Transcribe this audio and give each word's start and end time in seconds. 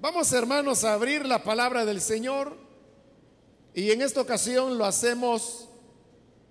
Vamos 0.00 0.32
hermanos 0.32 0.84
a 0.84 0.94
abrir 0.94 1.26
la 1.26 1.42
palabra 1.42 1.84
del 1.84 2.00
Señor 2.00 2.56
y 3.74 3.90
en 3.90 4.00
esta 4.00 4.20
ocasión 4.20 4.78
lo 4.78 4.84
hacemos 4.84 5.68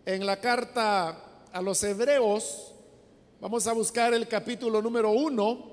en 0.06 0.26
la 0.26 0.42
carta 0.42 1.46
a 1.54 1.62
los 1.62 1.82
hebreos. 1.82 2.74
Vamos 3.40 3.66
a 3.66 3.72
buscar 3.72 4.14
el 4.14 4.28
capítulo 4.28 4.82
número 4.82 5.12
uno. 5.12 5.64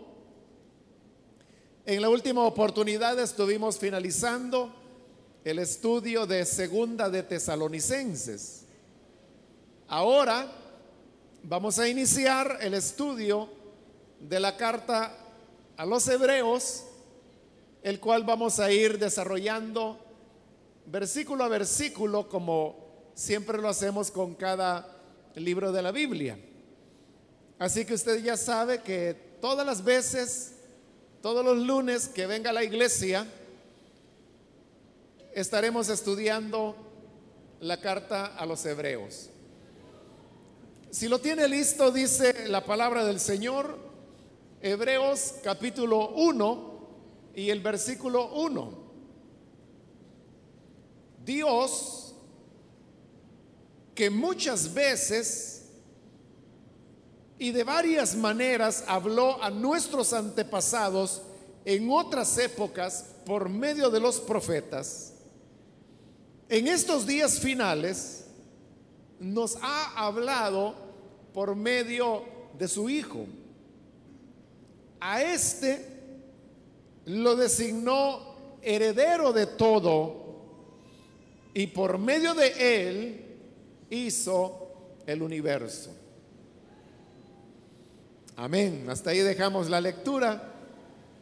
En 1.84 2.00
la 2.00 2.08
última 2.10 2.42
oportunidad 2.42 3.18
estuvimos 3.18 3.76
finalizando 3.76 4.72
el 5.42 5.58
estudio 5.58 6.28
de 6.28 6.46
segunda 6.46 7.10
de 7.10 7.24
tesalonicenses. 7.24 8.66
Ahora 9.88 10.46
vamos 11.42 11.80
a 11.80 11.88
iniciar 11.88 12.58
el 12.60 12.74
estudio 12.74 13.48
de 14.20 14.38
la 14.38 14.56
carta 14.56 15.12
a 15.76 15.84
los 15.84 16.06
hebreos 16.06 16.84
el 17.84 18.00
cual 18.00 18.24
vamos 18.24 18.60
a 18.60 18.72
ir 18.72 18.98
desarrollando 18.98 20.00
versículo 20.86 21.44
a 21.44 21.48
versículo 21.48 22.30
como 22.30 23.10
siempre 23.14 23.58
lo 23.58 23.68
hacemos 23.68 24.10
con 24.10 24.34
cada 24.34 24.88
libro 25.34 25.70
de 25.70 25.82
la 25.82 25.92
Biblia. 25.92 26.38
Así 27.58 27.84
que 27.84 27.92
usted 27.92 28.24
ya 28.24 28.38
sabe 28.38 28.80
que 28.80 29.36
todas 29.40 29.66
las 29.66 29.84
veces, 29.84 30.54
todos 31.20 31.44
los 31.44 31.58
lunes 31.58 32.08
que 32.08 32.26
venga 32.26 32.50
a 32.50 32.52
la 32.54 32.64
iglesia, 32.64 33.26
estaremos 35.34 35.90
estudiando 35.90 36.76
la 37.60 37.82
carta 37.82 38.34
a 38.34 38.46
los 38.46 38.64
hebreos. 38.64 39.28
Si 40.90 41.06
lo 41.06 41.18
tiene 41.18 41.48
listo, 41.48 41.90
dice 41.90 42.48
la 42.48 42.64
palabra 42.64 43.04
del 43.04 43.20
Señor, 43.20 43.78
Hebreos 44.62 45.34
capítulo 45.42 46.08
1, 46.10 46.73
y 47.34 47.50
el 47.50 47.60
versículo 47.60 48.32
1. 48.34 48.84
Dios, 51.24 52.14
que 53.94 54.10
muchas 54.10 54.72
veces 54.72 55.62
y 57.38 57.50
de 57.50 57.64
varias 57.64 58.14
maneras 58.14 58.84
habló 58.86 59.42
a 59.42 59.50
nuestros 59.50 60.12
antepasados 60.12 61.22
en 61.64 61.90
otras 61.90 62.38
épocas 62.38 63.06
por 63.26 63.48
medio 63.48 63.90
de 63.90 64.00
los 64.00 64.20
profetas, 64.20 65.12
en 66.48 66.68
estos 66.68 67.06
días 67.06 67.38
finales 67.38 68.26
nos 69.18 69.56
ha 69.62 70.06
hablado 70.06 70.74
por 71.32 71.56
medio 71.56 72.22
de 72.58 72.68
su 72.68 72.88
Hijo. 72.88 73.26
A 75.00 75.22
este 75.22 75.93
lo 77.06 77.36
designó 77.36 78.34
heredero 78.62 79.32
de 79.32 79.46
todo 79.46 80.24
y 81.52 81.66
por 81.68 81.98
medio 81.98 82.34
de 82.34 82.88
él 82.88 83.24
hizo 83.90 84.72
el 85.06 85.22
universo. 85.22 85.94
Amén. 88.36 88.86
Hasta 88.88 89.10
ahí 89.10 89.20
dejamos 89.20 89.70
la 89.70 89.80
lectura. 89.80 90.50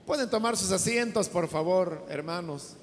Pueden 0.06 0.30
tomar 0.30 0.56
sus 0.56 0.70
asientos, 0.70 1.28
por 1.28 1.48
favor, 1.48 2.06
hermanos. 2.08 2.76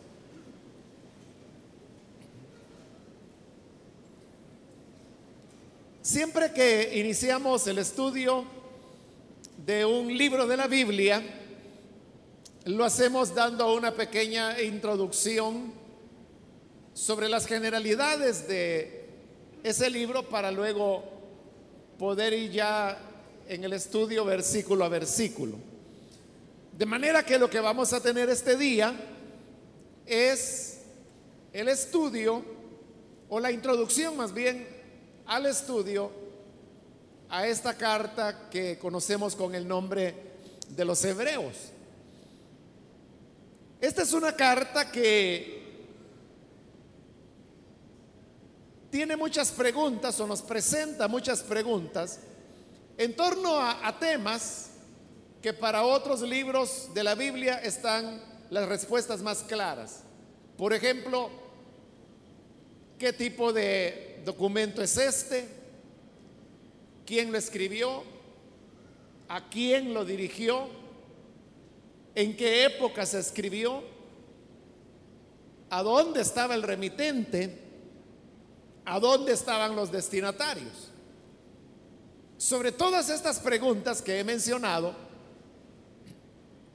Siempre 6.01 6.51
que 6.53 6.99
iniciamos 6.99 7.65
el 7.67 7.77
estudio 7.77 8.45
de 9.65 9.85
un 9.85 10.15
libro 10.15 10.47
de 10.47 10.57
la 10.57 10.67
Biblia, 10.67 11.38
lo 12.75 12.85
hacemos 12.85 13.33
dando 13.33 13.73
una 13.73 13.95
pequeña 13.95 14.61
introducción 14.61 15.73
sobre 16.93 17.27
las 17.27 17.47
generalidades 17.47 18.47
de 18.47 19.09
ese 19.63 19.89
libro 19.89 20.29
para 20.29 20.51
luego 20.51 21.03
poder 21.97 22.31
ir 22.33 22.51
ya 22.51 22.95
en 23.47 23.63
el 23.63 23.73
estudio 23.73 24.23
versículo 24.23 24.85
a 24.85 24.89
versículo. 24.89 25.57
De 26.77 26.85
manera 26.85 27.25
que 27.25 27.39
lo 27.39 27.49
que 27.49 27.59
vamos 27.59 27.91
a 27.91 28.03
tener 28.03 28.29
este 28.29 28.55
día 28.55 28.93
es 30.05 30.81
el 31.51 31.69
estudio 31.69 32.45
o 33.29 33.39
la 33.39 33.51
introducción 33.51 34.15
más 34.15 34.31
bien 34.31 34.67
al 35.25 35.47
estudio 35.47 36.11
a 37.29 37.47
esta 37.47 37.75
carta 37.75 38.47
que 38.51 38.77
conocemos 38.77 39.35
con 39.35 39.55
el 39.55 39.67
nombre 39.67 40.13
de 40.69 40.85
los 40.85 41.03
hebreos. 41.03 41.71
Esta 43.81 44.01
es 44.01 44.11
una 44.11 44.35
carta 44.35 44.91
que 44.91 45.57
tiene 48.89 49.15
muchas 49.15 49.51
preguntas 49.51 50.19
o 50.19 50.27
nos 50.27 50.41
presenta 50.41 51.07
muchas 51.07 51.41
preguntas 51.43 52.19
en 52.97 53.15
torno 53.15 53.57
a, 53.57 53.97
temas 53.97 54.71
que 55.41 55.53
para 55.53 55.83
otros 55.83 56.21
libros 56.21 56.89
de 56.93 57.03
la 57.05 57.15
Biblia 57.15 57.59
están 57.63 58.21
las 58.49 58.67
respuestas 58.67 59.21
más 59.21 59.43
claras. 59.43 60.03
Por 60.57 60.73
ejemplo, 60.73 61.29
¿qué 62.97 63.13
tipo 63.13 63.53
de 63.53 64.21
documento 64.25 64.81
es 64.81 64.97
este? 64.97 65.47
¿Quién 67.05 67.31
lo 67.31 67.37
escribió? 67.37 68.03
¿A 69.29 69.47
quién 69.49 69.93
lo 69.93 70.03
dirigió? 70.03 70.78
En 72.15 72.35
qué 72.35 72.65
época 72.65 73.05
se 73.05 73.19
escribió, 73.19 73.83
a 75.69 75.83
dónde 75.83 76.21
estaba 76.21 76.55
el 76.55 76.63
remitente, 76.63 77.59
a 78.85 78.99
dónde 78.99 79.33
estaban 79.33 79.75
los 79.75 79.91
destinatarios. 79.91 80.89
Sobre 82.37 82.71
todas 82.71 83.09
estas 83.09 83.39
preguntas 83.39 84.01
que 84.01 84.19
he 84.19 84.23
mencionado, 84.23 84.95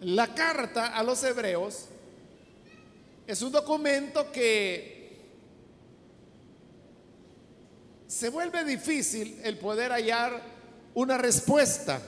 la 0.01 0.35
carta 0.35 0.97
a 0.97 1.03
los 1.03 1.23
hebreos 1.25 1.87
es 3.27 3.41
un 3.43 3.51
documento 3.51 4.31
que 4.31 4.95
se 8.07 8.29
vuelve 8.29 8.65
difícil 8.65 9.41
el 9.43 9.59
poder 9.59 9.91
hallar 9.91 10.41
una 10.95 11.19
respuesta 11.19 12.01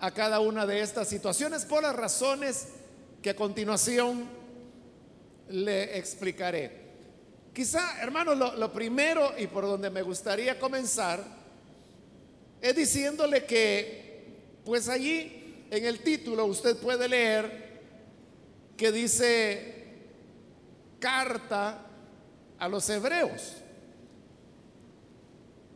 a 0.00 0.10
cada 0.12 0.40
una 0.40 0.66
de 0.66 0.80
estas 0.80 1.08
situaciones 1.08 1.64
por 1.64 1.82
las 1.82 1.94
razones 1.94 2.68
que 3.22 3.30
a 3.30 3.36
continuación 3.36 4.26
le 5.50 5.98
explicaré. 5.98 6.80
Quizá, 7.52 8.00
hermanos, 8.00 8.38
lo, 8.56 8.72
primero 8.72 9.32
y 9.36 9.46
por 9.46 9.64
donde 9.64 9.90
me 9.90 10.02
gustaría 10.02 10.58
comenzar 10.58 11.22
es 12.60 12.76
diciéndole 12.76 13.44
que, 13.44 14.60
pues 14.64 14.88
allí 14.88 15.66
en 15.70 15.84
el 15.84 16.00
título 16.00 16.46
usted 16.46 16.76
puede 16.76 17.08
leer 17.08 17.80
que 18.76 18.92
dice 18.92 19.84
carta 20.98 21.86
a 22.58 22.68
los 22.68 22.88
hebreos. 22.88 23.56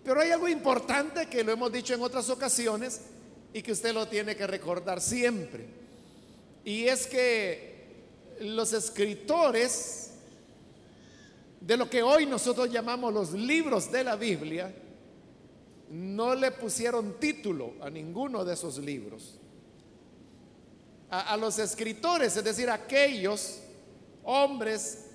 Pero 0.05 0.21
hay 0.21 0.31
algo 0.31 0.49
importante 0.49 1.27
que 1.27 1.43
lo 1.43 1.53
hemos 1.53 1.73
dicho 1.73 1.95
en 1.95 2.03
otras 2.03 2.29
ocasiones, 2.31 3.01
y 3.55 3.63
que 3.63 3.73
usted 3.73 3.95
lo 3.95 4.07
tiene 4.07 4.37
que 4.37 4.47
recordar 4.47 5.01
siempre. 5.01 5.65
Y 6.65 6.85
es 6.85 7.07
que 7.07 7.87
los 8.41 8.75
escritores 8.75 10.11
de 11.65 11.79
lo 11.79 11.89
que 11.89 12.03
hoy 12.03 12.27
nosotros 12.27 12.71
llamamos 12.71 13.15
los 13.15 13.33
libros 13.33 13.91
de 13.91 14.05
la 14.05 14.17
Biblia, 14.17 14.75
no 15.91 16.35
le 16.35 16.51
pusieron 16.51 17.19
título 17.19 17.75
a 17.81 17.89
ninguno 17.89 18.45
de 18.45 18.53
esos 18.53 18.77
libros. 18.79 19.39
A, 21.09 21.37
los 21.37 21.59
escritores, 21.59 22.37
es 22.37 22.45
decir, 22.45 22.69
aquellos 22.69 23.61
hombres 24.25 25.07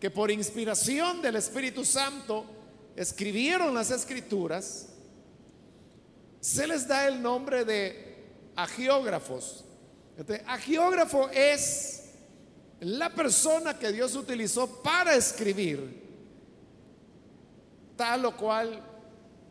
que 0.00 0.10
por 0.10 0.30
inspiración 0.30 1.20
del 1.20 1.36
Espíritu 1.36 1.84
Santo 1.84 2.44
escribieron 2.96 3.74
las 3.74 3.90
escrituras, 3.90 4.88
se 6.40 6.66
les 6.66 6.86
da 6.86 7.06
el 7.06 7.20
nombre 7.20 7.64
de 7.64 8.52
agiógrafos. 8.56 9.64
Agiógrafo 10.46 11.28
es 11.30 12.10
la 12.80 13.10
persona 13.10 13.78
que 13.78 13.92
Dios 13.92 14.14
utilizó 14.14 14.82
para 14.82 15.14
escribir 15.14 16.06
tal 17.96 18.24
o 18.24 18.36
cual 18.36 18.82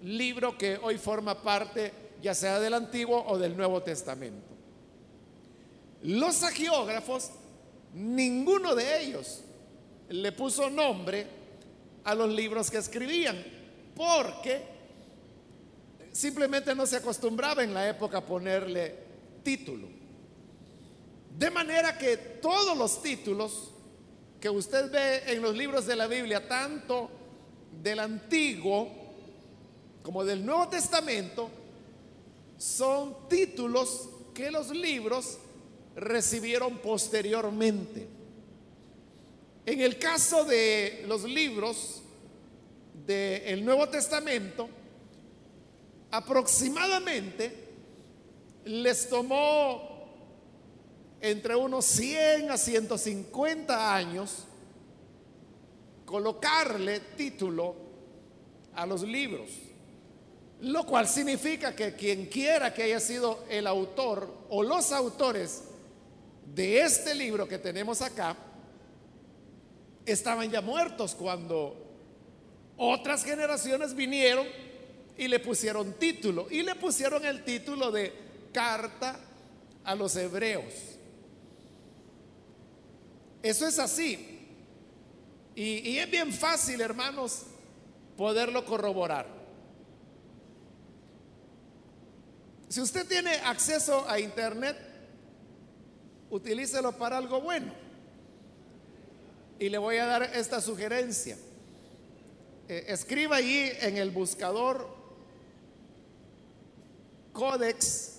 libro 0.04 0.58
que 0.58 0.78
hoy 0.82 0.98
forma 0.98 1.42
parte 1.42 1.92
ya 2.22 2.34
sea 2.34 2.60
del 2.60 2.74
Antiguo 2.74 3.24
o 3.28 3.38
del 3.38 3.56
Nuevo 3.56 3.82
Testamento. 3.84 4.48
Los 6.04 6.44
agiógrafos, 6.44 7.32
ninguno 7.94 8.76
de 8.76 9.02
ellos 9.02 9.42
le 10.10 10.32
puso 10.32 10.70
nombre 10.70 11.28
a 12.04 12.16
los 12.16 12.30
libros 12.30 12.72
que 12.72 12.78
escribían, 12.78 13.44
porque 13.96 14.77
simplemente 16.18 16.74
no 16.74 16.88
se 16.88 16.96
acostumbraba 16.96 17.64
en 17.64 17.76
la 17.76 17.88
época 17.88 18.18
a 18.18 18.26
ponerle 18.26 18.96
título. 19.44 19.88
De 21.38 21.52
manera 21.52 21.96
que 21.96 22.18
todos 22.18 22.76
los 22.76 23.04
títulos 23.04 23.70
que 24.40 24.50
usted 24.50 24.90
ve 24.92 25.32
en 25.32 25.44
los 25.44 25.56
libros 25.56 25.86
de 25.86 25.96
la 25.96 26.08
Biblia, 26.08 26.48
tanto 26.48 27.12
del 27.84 28.00
Antiguo 28.00 28.90
como 30.02 30.26
del 30.26 30.44
Nuevo 30.44 30.68
Testamento, 30.70 31.52
son 32.58 33.30
títulos 33.30 34.10
que 34.34 34.50
los 34.50 34.72
libros 34.72 35.38
recibieron 35.96 36.80
posteriormente. 36.80 38.08
En 39.68 39.82
el 39.82 40.00
caso 40.00 40.46
de 40.46 41.06
los 41.08 41.26
libros 41.26 42.02
del 43.06 43.64
Nuevo 43.64 43.88
Testamento, 43.90 44.68
aproximadamente 46.12 47.68
les 48.66 49.10
tomó 49.10 49.98
entre 51.22 51.56
unos 51.56 51.86
100 51.86 52.52
a 52.52 52.58
150 52.58 53.96
años 53.96 54.44
colocarle 56.06 57.00
título 57.18 57.76
a 58.76 58.86
los 58.86 59.04
libros. 59.04 59.50
Lo 60.62 60.86
cual 60.86 61.08
significa 61.08 61.76
que 61.76 61.96
quien 61.96 62.26
quiera 62.28 62.74
que 62.74 62.84
haya 62.84 63.00
sido 63.00 63.44
el 63.50 63.68
autor 63.68 64.46
o 64.50 64.64
los 64.64 64.92
autores 64.92 65.64
de 66.46 66.82
este 66.82 67.14
libro 67.14 67.48
que 67.48 67.60
tenemos 67.60 68.02
acá, 68.02 68.36
estaban 70.06 70.50
ya 70.50 70.62
muertos 70.62 71.14
cuando 71.14 71.76
otras 72.78 73.24
generaciones 73.24 73.94
vinieron 73.94 74.48
y 75.18 75.28
le 75.28 75.40
pusieron 75.40 75.94
título. 75.94 76.48
Y 76.50 76.62
le 76.62 76.76
pusieron 76.76 77.26
el 77.26 77.44
título 77.44 77.92
de 77.92 78.14
carta 78.54 79.20
a 79.84 79.96
los 79.96 80.16
hebreos. 80.16 80.74
Eso 83.42 83.68
es 83.68 83.80
así. 83.80 84.34
Y, 85.56 85.98
es 85.98 86.12
bien 86.12 86.32
fácil, 86.32 86.82
hermanos, 86.82 87.44
poderlo 88.16 88.64
corroborar. 88.64 89.26
Si 92.70 92.80
usted 92.82 93.08
tiene 93.08 93.32
acceso 93.38 94.08
a 94.08 94.20
Internet, 94.20 94.78
utilícelo 96.30 96.92
para 96.92 97.18
algo 97.18 97.42
bueno. 97.42 97.74
Y 99.58 99.70
le 99.70 99.80
voy 99.80 99.98
a 99.98 100.06
dar 100.06 100.24
esta 100.36 100.62
sugerencia. 100.62 101.38
Eh, 102.68 102.86
escriba 102.90 103.38
allí 103.38 103.72
en 103.80 103.98
el 103.98 104.12
buscador 104.12 104.97
Codex 107.38 108.14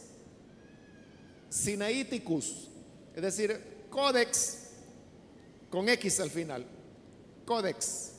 Sinaiticus, 1.50 2.69
es 3.17 3.20
decir, 3.20 3.61
Codex 3.91 4.59
con 5.70 5.88
X 5.88 6.20
al 6.20 6.31
final, 6.31 6.65
Codex. 7.44 8.12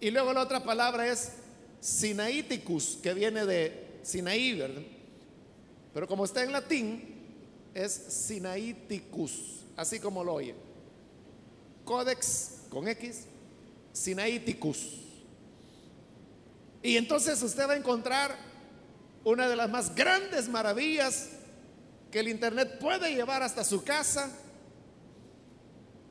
Y 0.00 0.10
luego 0.10 0.32
la 0.32 0.40
otra 0.40 0.64
palabra 0.64 1.06
es 1.06 1.32
Sinaiticus, 1.78 3.00
que 3.02 3.12
viene 3.12 3.44
de 3.44 3.98
Sinaí, 4.02 4.56
¿verdad? 4.56 4.82
Pero 5.92 6.08
como 6.08 6.24
está 6.24 6.42
en 6.42 6.52
latín, 6.52 7.04
es 7.74 7.92
Sinaiticus, 7.92 9.66
así 9.76 10.00
como 10.00 10.24
lo 10.24 10.32
oye. 10.32 10.54
Codex 11.84 12.62
con 12.70 12.88
X, 12.88 13.24
Sinaiticus. 13.92 15.02
Y 16.82 16.96
entonces 16.96 17.42
usted 17.42 17.68
va 17.68 17.74
a 17.74 17.76
encontrar 17.76 18.51
una 19.24 19.48
de 19.48 19.56
las 19.56 19.70
más 19.70 19.94
grandes 19.94 20.48
maravillas 20.48 21.30
que 22.10 22.20
el 22.20 22.28
Internet 22.28 22.78
puede 22.78 23.14
llevar 23.14 23.42
hasta 23.42 23.64
su 23.64 23.84
casa 23.84 24.30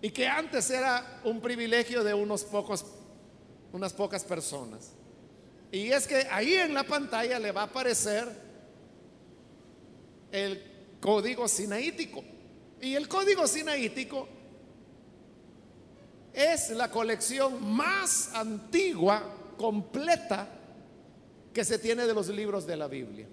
y 0.02 0.10
que 0.10 0.28
antes 0.28 0.70
era 0.70 1.22
un 1.24 1.42
privilegio 1.42 2.04
de 2.04 2.14
unos 2.14 2.44
pocos, 2.44 2.86
unas 3.72 3.94
pocas 3.94 4.24
personas. 4.24 4.92
Y 5.72 5.92
es 5.92 6.08
que 6.08 6.28
ahí 6.32 6.56
en 6.56 6.74
la 6.74 6.84
pantalla 6.84 7.40
le 7.40 7.52
va 7.52 7.62
a 7.62 7.66
aparecer 7.66 8.28
el 10.32 10.98
código 11.00 11.48
sinaítico. 11.48 12.24
Y 12.82 12.96
el 12.96 13.08
código 13.08 13.48
sinaítico 13.48 14.28
es 16.34 16.72
la 16.72 16.90
colección 16.90 17.64
más 17.76 18.34
antigua, 18.34 19.24
completa, 19.58 20.48
que 21.54 21.66
se 21.66 21.80
tiene 21.80 22.06
de 22.06 22.14
los 22.14 22.30
libros 22.30 22.66
de 22.66 22.78
la 22.78 22.88
Biblia. 22.88 23.28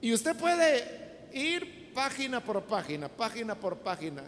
Y 0.00 0.12
usted 0.12 0.36
puede 0.36 1.28
ir 1.32 1.92
página 1.94 2.44
por 2.44 2.62
página, 2.64 3.08
página 3.08 3.54
por 3.54 3.78
página. 3.78 4.22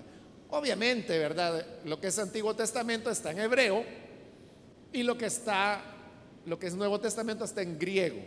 Obviamente, 0.51 1.19
¿verdad? 1.19 1.67
Lo 1.85 2.01
que 2.01 2.07
es 2.07 2.19
Antiguo 2.19 2.55
Testamento 2.55 3.11
está 3.11 3.33
en 3.33 3.41
hebreo 3.41 3.85
y 4.93 5.03
lo 5.03 5.19
que 5.19 5.27
está 5.27 5.97
lo 6.47 6.59
que 6.59 6.69
es 6.69 6.75
Nuevo 6.75 7.01
Testamento 7.01 7.45
está 7.45 7.61
en 7.61 7.77
griego. 7.79 8.19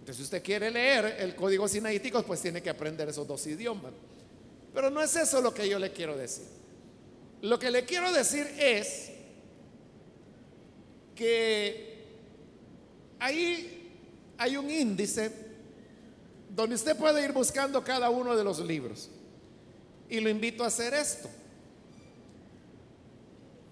Entonces, 0.00 0.16
si 0.16 0.22
usted 0.24 0.42
quiere 0.42 0.70
leer 0.70 1.16
el 1.20 1.36
código 1.36 1.68
sinaítico, 1.68 2.22
pues 2.24 2.42
tiene 2.42 2.62
que 2.62 2.70
aprender 2.70 3.08
esos 3.08 3.26
dos 3.26 3.46
idiomas. 3.46 3.92
Pero 4.74 4.90
no 4.90 5.00
es 5.00 5.14
eso 5.16 5.40
lo 5.40 5.54
que 5.54 5.68
yo 5.68 5.78
le 5.78 5.92
quiero 5.92 6.16
decir. 6.16 6.46
Lo 7.42 7.58
que 7.58 7.70
le 7.70 7.84
quiero 7.84 8.12
decir 8.12 8.46
es 8.58 9.10
que 11.16 12.04
ahí 13.18 13.90
hay 14.38 14.56
un 14.56 14.70
índice 14.70 15.32
donde 16.54 16.76
usted 16.76 16.96
puede 16.96 17.24
ir 17.24 17.32
buscando 17.32 17.82
cada 17.82 18.08
uno 18.10 18.36
de 18.36 18.44
los 18.44 18.60
libros. 18.60 19.10
Y 20.08 20.20
lo 20.20 20.30
invito 20.30 20.62
a 20.62 20.68
hacer 20.68 20.94
esto. 20.94 21.28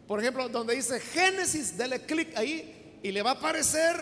Por 0.09 0.21
ejemplo, 0.21 0.49
donde 0.49 0.75
dice 0.75 0.99
Génesis, 0.99 1.79
dele 1.79 2.01
clic 2.01 2.37
ahí 2.37 2.99
y 3.03 3.13
le 3.13 3.23
va 3.23 3.31
a 3.31 3.35
aparecer 3.35 3.95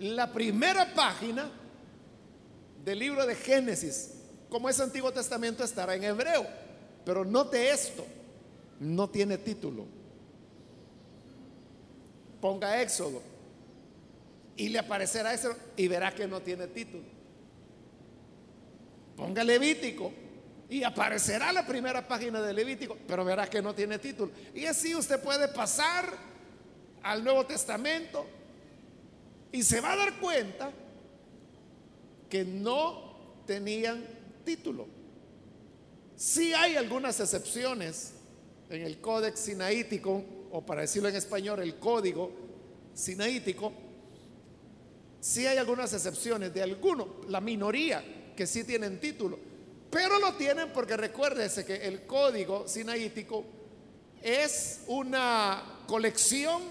la 0.00 0.32
primera 0.32 0.92
página 0.94 1.50
del 2.84 2.98
libro 2.98 3.24
de 3.24 3.34
Génesis. 3.34 4.10
Como 4.50 4.68
es 4.68 4.78
Antiguo 4.80 5.12
Testamento, 5.12 5.64
estará 5.64 5.94
en 5.94 6.04
hebreo. 6.04 6.46
Pero 7.04 7.24
note 7.24 7.70
esto, 7.70 8.04
no 8.80 9.08
tiene 9.08 9.38
título. 9.38 9.86
Ponga 12.44 12.82
Éxodo 12.82 13.22
y 14.54 14.68
le 14.68 14.78
aparecerá 14.78 15.32
eso 15.32 15.56
y 15.78 15.88
verá 15.88 16.14
que 16.14 16.28
no 16.28 16.42
tiene 16.42 16.66
título. 16.66 17.04
Ponga 19.16 19.42
Levítico 19.42 20.12
y 20.68 20.82
aparecerá 20.82 21.54
la 21.54 21.66
primera 21.66 22.06
página 22.06 22.42
de 22.42 22.52
Levítico, 22.52 22.98
pero 23.08 23.24
verá 23.24 23.48
que 23.48 23.62
no 23.62 23.74
tiene 23.74 23.98
título. 23.98 24.30
Y 24.54 24.66
así 24.66 24.94
usted 24.94 25.22
puede 25.22 25.48
pasar 25.48 26.04
al 27.02 27.24
Nuevo 27.24 27.46
Testamento 27.46 28.26
y 29.50 29.62
se 29.62 29.80
va 29.80 29.92
a 29.92 29.96
dar 29.96 30.20
cuenta 30.20 30.70
que 32.28 32.44
no 32.44 33.40
tenían 33.46 34.04
título. 34.44 34.86
Sí 36.14 36.52
hay 36.52 36.76
algunas 36.76 37.18
excepciones 37.20 38.12
en 38.68 38.82
el 38.82 39.00
Códex 39.00 39.40
Sinaítico, 39.40 40.22
o 40.56 40.64
para 40.64 40.82
decirlo 40.82 41.08
en 41.08 41.16
español, 41.16 41.60
el 41.60 41.76
Código 41.78 42.30
Sinaítico. 42.94 43.72
Sí 45.20 45.46
hay 45.46 45.56
algunas 45.56 45.92
excepciones 45.92 46.52
de 46.52 46.62
algunos, 46.62 47.08
la 47.28 47.40
minoría 47.40 48.32
que 48.36 48.46
sí 48.46 48.64
tienen 48.64 49.00
título 49.00 49.38
pero 49.94 50.18
lo 50.18 50.34
tienen 50.34 50.72
porque 50.72 50.96
recuérdese 50.96 51.64
que 51.64 51.76
el 51.86 52.04
código 52.04 52.66
sinaítico 52.66 53.44
es 54.20 54.80
una 54.88 55.84
colección 55.86 56.62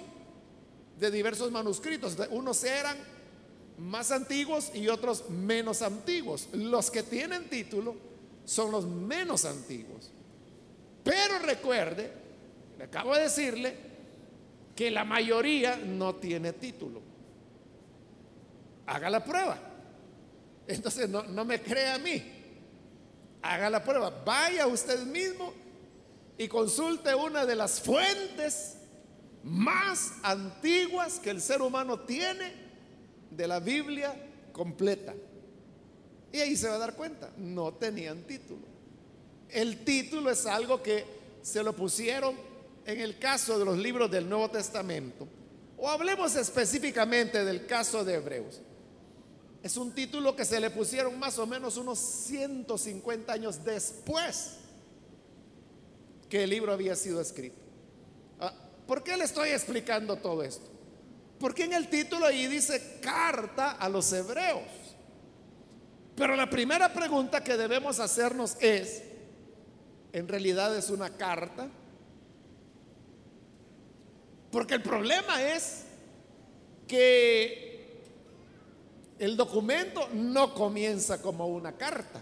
de 0.99 1.09
diversos 1.09 1.49
manuscritos. 1.49 2.17
Unos 2.31 2.61
eran 2.65 2.97
más 3.77 4.11
antiguos 4.11 4.71
y 4.73 4.89
otros 4.89 5.29
menos 5.29 5.81
antiguos. 5.81 6.49
Los 6.51 6.91
que 6.91 7.01
tienen 7.01 7.49
título 7.49 7.95
son 8.43 8.71
los 8.71 8.85
menos 8.85 9.45
antiguos. 9.45 10.11
Pero 11.05 11.39
recuerde, 11.39 12.11
acabo 12.82 13.15
de 13.15 13.24
decirle, 13.24 13.94
que 14.75 14.89
la 14.89 15.03
mayoría 15.03 15.77
no 15.77 16.15
tiene 16.15 16.53
título. 16.53 17.01
Haga 18.88 19.10
la 19.10 19.24
prueba. 19.24 19.60
Entonces 20.68 21.08
no, 21.10 21.24
no 21.24 21.46
me 21.46 21.62
crea 21.62 21.96
a 21.96 22.00
mí 22.00 22.24
haga 23.44 23.70
la 23.70 23.84
prueba, 23.84 24.10
vaya 24.25 24.65
usted 24.65 25.00
mismo 25.06 25.53
y 26.38 26.48
consulte 26.48 27.13
una 27.13 27.46
de 27.46 27.56
las 27.56 27.80
fuentes 27.82 28.77
más 29.44 30.13
antiguas 30.24 31.20
que 31.20 31.30
el 31.30 31.42
ser 31.42 31.62
humano 31.62 32.00
tiene 32.00 32.53
de 33.30 33.48
la 33.48 33.60
Biblia 33.60 34.15
completa. 34.53 35.13
Y 36.32 36.39
ahí 36.39 36.56
se 36.56 36.70
va 36.70 36.75
a 36.75 36.80
dar 36.80 36.96
cuenta, 36.96 37.32
no 37.38 37.74
tenían 37.74 38.24
título. 38.24 38.65
El 39.50 39.84
título 39.84 40.32
es 40.32 40.46
algo 40.46 40.82
que 40.82 41.06
se 41.42 41.62
lo 41.62 41.75
pusieron 41.75 42.36
en 42.85 42.99
el 42.99 43.17
caso 43.17 43.57
de 43.57 43.65
los 43.65 43.77
libros 43.77 44.09
del 44.11 44.27
Nuevo 44.27 44.49
Testamento. 44.49 45.27
O 45.77 45.89
hablemos 45.89 46.35
específicamente 46.35 47.43
del 47.43 47.65
caso 47.65 48.03
de 48.03 48.15
Hebreos. 48.15 48.61
Es 49.61 49.77
un 49.77 49.93
título 49.93 50.35
que 50.35 50.45
se 50.45 50.59
le 50.59 50.69
pusieron 50.69 51.17
más 51.17 51.39
o 51.39 51.47
menos 51.47 51.77
unos 51.77 51.97
150 51.97 53.31
años 53.31 53.63
después 53.63 54.57
que 56.29 56.43
el 56.43 56.49
libro 56.49 56.73
había 56.73 56.95
sido 56.95 57.21
escrito. 57.21 57.61
Ah, 58.39 58.53
¿Por 58.87 59.03
qué 59.03 59.15
le 59.15 59.23
estoy 59.23 59.49
explicando 59.49 60.17
todo 60.17 60.43
esto? 60.43 60.69
Porque 61.39 61.63
en 61.63 61.73
el 61.73 61.89
título 61.89 62.25
ahí 62.25 62.47
dice 62.47 62.99
carta 63.01 63.71
a 63.71 63.87
los 63.87 64.11
hebreos. 64.11 64.63
Pero 66.15 66.35
la 66.35 66.49
primera 66.49 66.93
pregunta 66.93 67.43
que 67.43 67.57
debemos 67.57 67.99
hacernos 67.99 68.55
es, 68.59 69.03
¿en 70.11 70.27
realidad 70.27 70.75
es 70.77 70.89
una 70.89 71.09
carta? 71.09 71.69
Porque 74.53 74.75
el 74.75 74.83
problema 74.83 75.41
es 75.41 75.81
que 76.88 78.03
el 79.17 79.36
documento 79.36 80.10
no 80.13 80.53
comienza 80.53 81.19
como 81.19 81.48
una 81.48 81.72
carta. 81.72 82.22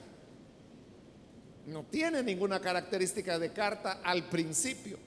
No 1.67 1.83
tiene 1.83 2.23
ninguna 2.23 2.61
característica 2.61 3.37
de 3.37 3.51
carta 3.51 3.99
al 4.01 4.29
principio. 4.29 4.97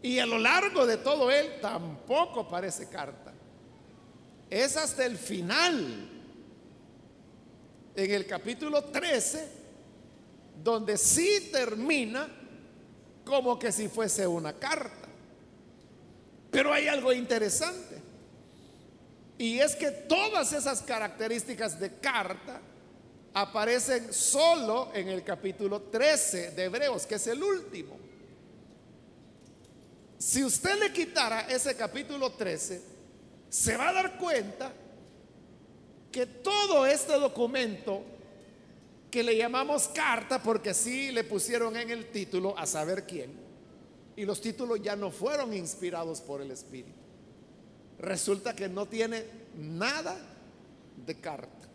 Y 0.00 0.20
a 0.20 0.24
lo 0.24 0.38
largo 0.38 0.86
de 0.86 0.96
todo 0.96 1.30
él 1.30 1.60
tampoco 1.60 2.48
parece 2.48 2.88
carta. 2.88 3.34
Es 4.48 4.78
hasta 4.78 5.04
el 5.04 5.18
final, 5.18 6.08
en 7.94 8.10
el 8.10 8.26
capítulo 8.26 8.84
13, 8.84 9.48
donde 10.64 10.96
sí 10.96 11.50
termina 11.52 12.26
como 13.22 13.58
que 13.58 13.70
si 13.70 13.88
fuese 13.88 14.26
una 14.26 14.54
carta. 14.54 15.02
Pero 16.52 16.72
hay 16.72 16.86
algo 16.86 17.12
interesante. 17.12 18.00
Y 19.38 19.58
es 19.58 19.74
que 19.74 19.90
todas 19.90 20.52
esas 20.52 20.82
características 20.82 21.80
de 21.80 21.94
carta 21.94 22.60
aparecen 23.34 24.12
solo 24.12 24.92
en 24.94 25.08
el 25.08 25.24
capítulo 25.24 25.80
13 25.80 26.50
de 26.52 26.64
Hebreos, 26.64 27.06
que 27.06 27.14
es 27.16 27.26
el 27.26 27.42
último. 27.42 27.98
Si 30.18 30.44
usted 30.44 30.78
le 30.78 30.92
quitara 30.92 31.40
ese 31.48 31.74
capítulo 31.74 32.30
13, 32.32 32.82
se 33.48 33.76
va 33.76 33.88
a 33.88 33.92
dar 33.94 34.18
cuenta 34.18 34.72
que 36.12 36.26
todo 36.26 36.86
este 36.86 37.14
documento 37.14 38.04
que 39.10 39.22
le 39.22 39.36
llamamos 39.36 39.88
carta, 39.88 40.42
porque 40.42 40.70
así 40.70 41.10
le 41.10 41.24
pusieron 41.24 41.76
en 41.76 41.90
el 41.90 42.10
título 42.10 42.56
a 42.56 42.66
saber 42.66 43.04
quién, 43.06 43.32
y 44.16 44.24
los 44.24 44.40
títulos 44.40 44.80
ya 44.82 44.96
no 44.96 45.10
fueron 45.10 45.52
inspirados 45.54 46.20
por 46.20 46.40
el 46.40 46.50
Espíritu 46.50 47.02
resulta 48.02 48.54
que 48.54 48.68
no 48.68 48.86
tiene 48.86 49.24
nada 49.56 50.18
de 51.06 51.14
carta. 51.14 51.68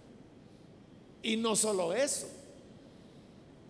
Y 1.23 1.37
no 1.37 1.55
solo 1.55 1.93
eso, 1.93 2.29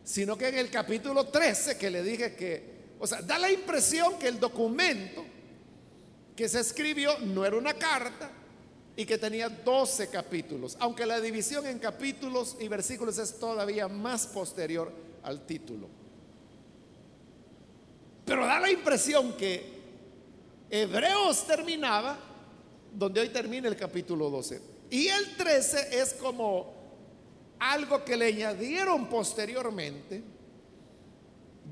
sino 0.04 0.38
que 0.38 0.50
en 0.50 0.58
el 0.58 0.70
capítulo 0.70 1.28
13 1.28 1.78
que 1.78 1.90
le 1.90 2.04
dije 2.04 2.36
que, 2.36 2.78
o 3.00 3.08
sea, 3.08 3.22
da 3.22 3.40
la 3.40 3.52
impresión 3.52 4.18
que 4.20 4.28
el 4.28 4.40
documento 4.40 5.24
que 6.36 6.50
se 6.50 6.60
escribió 6.60 7.18
no 7.20 7.46
era 7.46 7.56
una 7.56 7.74
carta 7.74 8.32
y 8.96 9.06
que 9.06 9.18
tenía 9.18 9.50
12 9.50 10.10
capítulos, 10.10 10.76
aunque 10.80 11.06
la 11.06 11.22
división 11.22 11.66
en 11.68 11.78
capítulos 11.78 12.58
y 12.60 12.68
versículos 12.68 13.18
es 13.20 13.40
todavía 13.40 13.88
más 13.88 14.28
posterior 14.28 14.92
al 15.24 15.46
título. 15.46 15.88
Pero 18.28 18.46
da 18.46 18.60
la 18.60 18.70
impresión 18.70 19.32
que 19.38 19.64
Hebreos 20.70 21.48
terminaba 21.48 22.20
donde 22.94 23.22
hoy 23.22 23.30
termina 23.30 23.70
el 23.70 23.78
capítulo 23.78 24.30
12. 24.30 24.62
Y 24.90 25.08
el 25.08 25.38
13 25.38 25.98
es 25.98 26.14
como 26.16 26.74
algo 27.58 28.04
que 28.04 28.18
le 28.18 28.26
añadieron 28.26 29.08
posteriormente, 29.08 30.22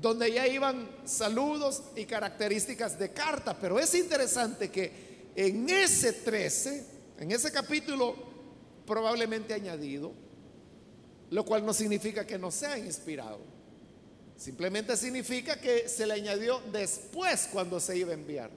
donde 0.00 0.32
ya 0.32 0.48
iban 0.48 0.88
saludos 1.04 1.82
y 1.94 2.06
características 2.06 2.98
de 2.98 3.12
carta. 3.12 3.54
Pero 3.60 3.78
es 3.78 3.94
interesante 3.94 4.70
que 4.70 5.32
en 5.36 5.68
ese 5.68 6.14
13, 6.14 6.86
en 7.18 7.32
ese 7.32 7.52
capítulo 7.52 8.16
probablemente 8.86 9.52
añadido, 9.52 10.10
lo 11.28 11.44
cual 11.44 11.66
no 11.66 11.74
significa 11.74 12.26
que 12.26 12.38
no 12.38 12.50
sea 12.50 12.78
inspirado. 12.78 13.55
Simplemente 14.36 14.96
significa 14.96 15.60
que 15.60 15.88
se 15.88 16.06
le 16.06 16.14
añadió 16.14 16.60
después 16.70 17.48
cuando 17.50 17.80
se 17.80 17.96
iba 17.96 18.10
a 18.10 18.14
enviar. 18.14 18.50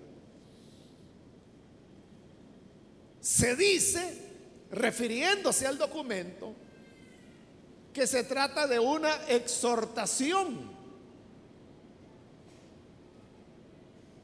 Se 3.21 3.55
dice, 3.55 4.29
refiriéndose 4.71 5.65
al 5.65 5.77
documento, 5.77 6.53
que 7.93 8.07
se 8.07 8.23
trata 8.23 8.67
de 8.67 8.79
una 8.79 9.27
exhortación. 9.27 10.77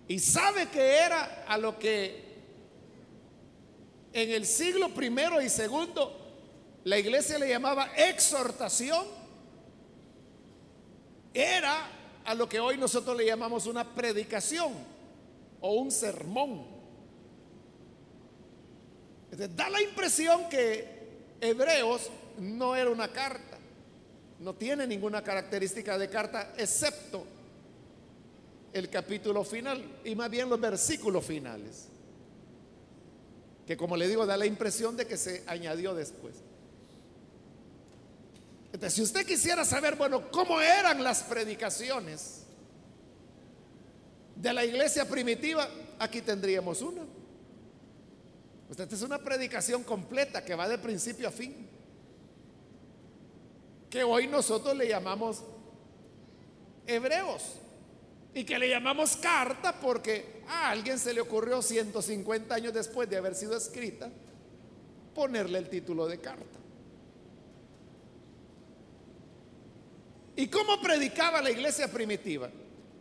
Y 0.08 0.20
sabe 0.20 0.70
que 0.70 0.98
era 0.98 1.46
a 1.48 1.58
lo 1.58 1.80
que 1.80 2.26
en 4.14 4.32
el 4.32 4.46
siglo 4.46 4.94
primero 4.94 5.42
y 5.42 5.50
segundo 5.50 6.22
la 6.84 7.00
iglesia 7.00 7.40
le 7.40 7.50
llamaba 7.50 7.90
exhortación. 7.98 9.06
Era 11.36 11.90
a 12.24 12.34
lo 12.34 12.48
que 12.48 12.62
hoy 12.62 12.78
nosotros 12.78 13.16
le 13.18 13.26
llamamos 13.26 13.66
una 13.66 13.94
predicación 13.94 14.72
o 15.60 15.74
un 15.74 15.92
sermón. 15.92 16.66
Da 19.54 19.70
la 19.70 19.82
impresión 19.82 20.48
que 20.48 21.36
Hebreos 21.42 22.10
no 22.40 22.74
era 22.74 22.90
una 22.90 23.10
carta, 23.10 23.58
no 24.40 24.56
tiene 24.56 24.88
ninguna 24.88 25.22
característica 25.22 25.98
de 25.98 26.10
carta 26.10 26.54
excepto 26.58 27.26
el 28.72 28.90
capítulo 28.90 29.44
final 29.44 30.00
y 30.06 30.16
más 30.16 30.30
bien 30.30 30.50
los 30.50 30.60
versículos 30.60 31.26
finales, 31.26 31.90
que 33.68 33.76
como 33.76 33.98
le 33.98 34.08
digo 34.08 34.26
da 34.26 34.38
la 34.38 34.46
impresión 34.46 34.96
de 34.96 35.06
que 35.06 35.18
se 35.18 35.44
añadió 35.48 35.94
después. 35.94 36.45
Si 38.90 39.02
usted 39.02 39.26
quisiera 39.26 39.64
saber, 39.64 39.96
bueno, 39.96 40.30
cómo 40.32 40.60
eran 40.60 41.04
las 41.04 41.24
predicaciones 41.24 42.44
de 44.36 44.54
la 44.54 44.66
iglesia 44.66 45.08
primitiva, 45.08 45.68
aquí 46.00 46.22
tendríamos 46.22 46.82
una. 46.82 47.02
Esta 48.70 48.84
es 48.84 49.02
una 49.02 49.20
predicación 49.20 49.84
completa 49.84 50.44
que 50.44 50.56
va 50.56 50.68
de 50.68 50.78
principio 50.78 51.28
a 51.28 51.32
fin. 51.32 51.70
Que 53.90 54.04
hoy 54.04 54.28
nosotros 54.28 54.76
le 54.76 54.88
llamamos 54.88 55.44
hebreos. 56.86 57.44
Y 58.34 58.44
que 58.44 58.60
le 58.60 58.68
llamamos 58.68 59.16
carta 59.16 59.80
porque 59.80 60.44
a 60.50 60.70
alguien 60.72 61.00
se 61.00 61.14
le 61.14 61.22
ocurrió 61.22 61.62
150 61.62 62.54
años 62.54 62.74
después 62.74 63.10
de 63.10 63.16
haber 63.16 63.36
sido 63.36 63.56
escrita 63.56 64.10
ponerle 65.14 65.60
el 65.60 65.70
título 65.70 66.06
de 66.08 66.20
carta. 66.20 66.65
¿Y 70.36 70.48
cómo 70.48 70.82
predicaba 70.82 71.42
la 71.42 71.52
iglesia 71.52 71.92
primitiva? 71.92 72.50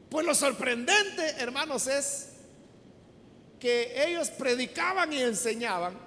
Pues 0.09 0.25
lo 0.25 0.35
sorprendente, 0.35 1.23
hermanos, 1.39 1.87
es 1.87 2.29
que 3.59 4.05
ellos 4.07 4.31
predicaban 4.31 5.13
y 5.13 5.21
enseñaban 5.21 5.99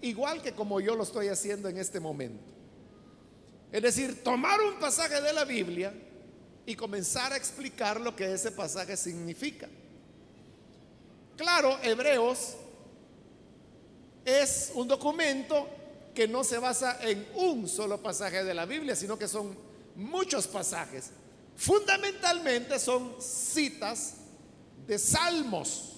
igual 0.00 0.40
que 0.40 0.52
como 0.52 0.80
yo 0.80 0.94
lo 0.96 1.02
estoy 1.02 1.28
haciendo 1.28 1.68
en 1.68 1.76
este 1.76 2.00
momento. 2.00 2.42
Es 3.70 3.82
decir, 3.82 4.24
tomar 4.24 4.60
un 4.60 4.78
pasaje 4.78 5.20
de 5.20 5.32
la 5.32 5.44
Biblia 5.44 5.92
y 6.66 6.74
comenzar 6.74 7.32
a 7.32 7.36
explicar 7.36 8.00
lo 8.00 8.16
que 8.16 8.32
ese 8.32 8.50
pasaje 8.50 8.96
significa. 8.96 9.68
Claro, 11.36 11.78
Hebreos 11.82 12.56
es 14.24 14.72
un 14.74 14.88
documento 14.88 15.68
que 16.14 16.26
no 16.26 16.44
se 16.44 16.58
basa 16.58 16.98
en 17.02 17.26
un 17.34 17.68
solo 17.68 17.98
pasaje 17.98 18.44
de 18.44 18.54
la 18.54 18.66
Biblia, 18.66 18.96
sino 18.96 19.18
que 19.18 19.28
son 19.28 19.69
muchos 20.00 20.46
pasajes. 20.46 21.10
Fundamentalmente 21.56 22.78
son 22.78 23.14
citas 23.20 24.14
de 24.86 24.98
salmos 24.98 25.90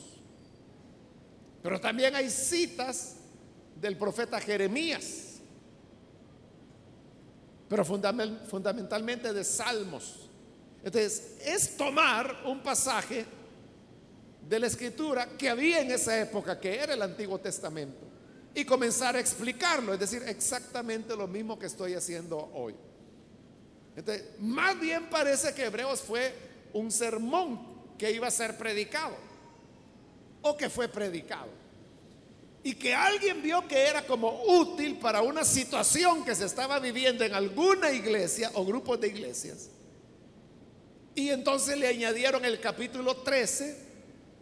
pero 1.63 1.81
también 1.81 2.15
hay 2.17 2.29
citas 2.29 3.15
del 3.77 3.97
profeta 3.97 4.41
Jeremías, 4.41 5.37
pero 7.69 7.85
fundamentalmente 7.85 9.33
de 9.33 9.45
salmos. 9.45 10.29
Entonces, 10.83 11.37
es 11.45 11.77
tomar 11.77 12.43
un 12.45 12.61
pasaje 12.63 13.25
de 14.49 14.59
la 14.59 14.67
escritura 14.67 15.29
que 15.39 15.49
había 15.49 15.81
en 15.81 15.93
esa 15.93 16.21
época, 16.21 16.59
que 16.59 16.75
era 16.75 16.95
el 16.95 17.03
Antiguo 17.03 17.39
Testamento, 17.39 18.05
y 18.55 18.65
comenzar 18.65 19.15
a 19.15 19.21
explicarlo, 19.21 19.95
es 19.95 20.01
decir, 20.01 20.23
exactamente 20.27 21.17
lo 21.17 21.29
mismo 21.29 21.59
que 21.59 21.67
estoy 21.67 21.95
haciendo 21.95 22.51
hoy. 22.53 22.75
Entonces, 23.97 24.25
más 24.39 24.79
bien 24.81 25.09
parece 25.11 25.55
que 25.55 25.67
Hebreos 25.67 26.01
fue 26.01 26.35
un 26.73 26.91
sermón 26.91 27.61
que 27.99 28.11
iba 28.11 28.27
a 28.27 28.31
ser 28.31 28.57
predicado 28.57 29.17
o 30.43 30.57
que 30.57 30.71
fue 30.71 30.89
predicado. 30.89 31.63
y 32.65 32.75
que 32.75 32.95
alguien 32.95 33.43
vio 33.43 33.67
que 33.67 33.77
era 33.77 34.07
como 34.07 34.45
útil 34.45 34.97
para 34.99 35.21
una 35.21 35.45
situación 35.45 36.25
que 36.25 36.35
se 36.35 36.47
estaba 36.47 36.79
viviendo 36.79 37.25
en 37.25 37.35
alguna 37.35 37.91
iglesia 37.91 38.53
o 38.55 38.65
grupos 38.65 39.01
de 39.01 39.09
iglesias. 39.09 39.69
Y 41.15 41.31
entonces 41.31 41.77
le 41.77 41.89
añadieron 41.89 42.45
el 42.45 42.61
capítulo 42.61 43.17
13, 43.17 43.77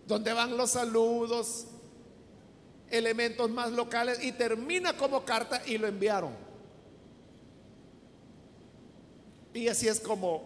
donde 0.07 0.33
van 0.33 0.57
los 0.57 0.73
saludos, 0.73 1.67
elementos 2.91 3.51
más 3.51 3.73
locales, 3.73 4.23
y 4.23 4.33
termina 4.33 4.97
como 4.97 5.25
carta 5.25 5.63
y 5.67 5.79
lo 5.79 5.89
enviaron. 5.89 6.50
Y 9.55 9.69
así 9.69 9.89
es 9.89 10.01
como 10.01 10.43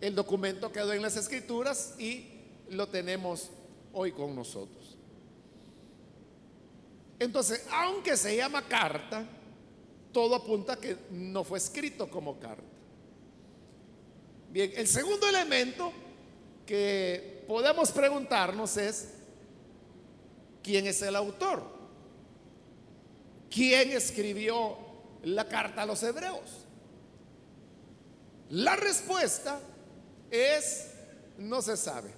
el 0.00 0.14
documento 0.14 0.70
quedó 0.70 0.92
en 0.92 1.02
las 1.02 1.16
escrituras 1.16 1.94
y 1.98 2.26
lo 2.70 2.88
tenemos 2.88 3.50
hoy 3.92 4.12
con 4.12 4.34
nosotros. 4.34 4.96
Entonces, 7.18 7.66
aunque 7.72 8.16
se 8.16 8.36
llama 8.36 8.66
carta, 8.68 9.24
todo 10.12 10.34
apunta 10.34 10.74
a 10.74 10.76
que 10.76 10.96
no 11.10 11.44
fue 11.44 11.58
escrito 11.58 12.08
como 12.10 12.38
carta. 12.38 12.62
Bien, 14.50 14.72
el 14.76 14.86
segundo 14.86 15.28
elemento 15.28 15.92
que 16.64 17.44
podemos 17.46 17.90
preguntarnos 17.92 18.76
es, 18.76 19.14
¿quién 20.62 20.86
es 20.86 21.00
el 21.02 21.16
autor? 21.16 21.62
¿Quién 23.50 23.92
escribió 23.92 24.76
la 25.22 25.48
carta 25.48 25.82
a 25.82 25.86
los 25.86 26.02
hebreos? 26.02 26.65
La 28.50 28.76
respuesta 28.76 29.60
es, 30.30 30.90
no 31.38 31.62
se 31.62 31.76
sabe. 31.76 32.10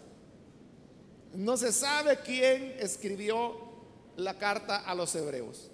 No 1.34 1.56
se 1.56 1.72
sabe 1.72 2.18
quién 2.24 2.76
escribió 2.78 3.56
la 4.16 4.38
carta 4.38 4.78
a 4.78 4.94
los 4.94 5.14
hebreos. 5.14 5.70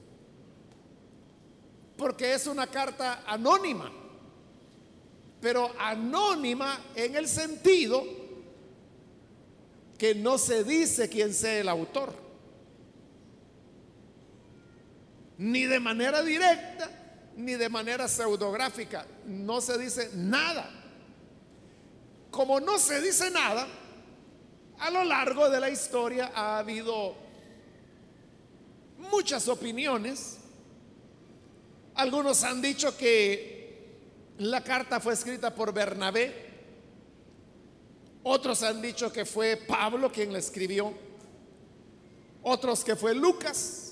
Porque 1.96 2.34
es 2.34 2.46
una 2.46 2.66
carta 2.66 3.24
anónima. 3.26 3.90
Pero 5.40 5.70
anónima 5.78 6.80
en 6.94 7.14
el 7.16 7.28
sentido 7.28 8.02
que 9.98 10.14
no 10.14 10.38
se 10.38 10.64
dice 10.64 11.08
quién 11.08 11.32
sea 11.32 11.60
el 11.60 11.68
autor. 11.68 12.14
Ni 15.38 15.64
de 15.64 15.80
manera 15.80 16.22
directa, 16.22 16.90
ni 17.36 17.54
de 17.54 17.68
manera 17.68 18.08
pseudográfica. 18.08 19.06
No 19.26 19.60
se 19.60 19.78
dice 19.78 20.10
nada. 20.14 20.70
Como 22.30 22.60
no 22.60 22.78
se 22.78 23.00
dice 23.00 23.30
nada, 23.30 23.66
a 24.78 24.90
lo 24.90 25.04
largo 25.04 25.48
de 25.50 25.60
la 25.60 25.70
historia 25.70 26.32
ha 26.34 26.58
habido 26.58 27.14
muchas 28.98 29.48
opiniones. 29.48 30.38
Algunos 31.94 32.42
han 32.42 32.60
dicho 32.60 32.96
que 32.96 33.54
la 34.38 34.62
carta 34.64 34.98
fue 34.98 35.14
escrita 35.14 35.54
por 35.54 35.72
Bernabé. 35.72 36.44
Otros 38.24 38.62
han 38.62 38.80
dicho 38.80 39.12
que 39.12 39.24
fue 39.24 39.56
Pablo 39.56 40.10
quien 40.10 40.32
la 40.32 40.38
escribió. 40.38 40.92
Otros 42.42 42.82
que 42.82 42.96
fue 42.96 43.14
Lucas. 43.14 43.83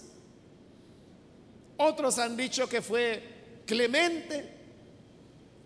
Otros 1.84 2.16
han 2.18 2.36
dicho 2.36 2.68
que 2.68 2.80
fue 2.80 3.62
Clemente. 3.66 4.54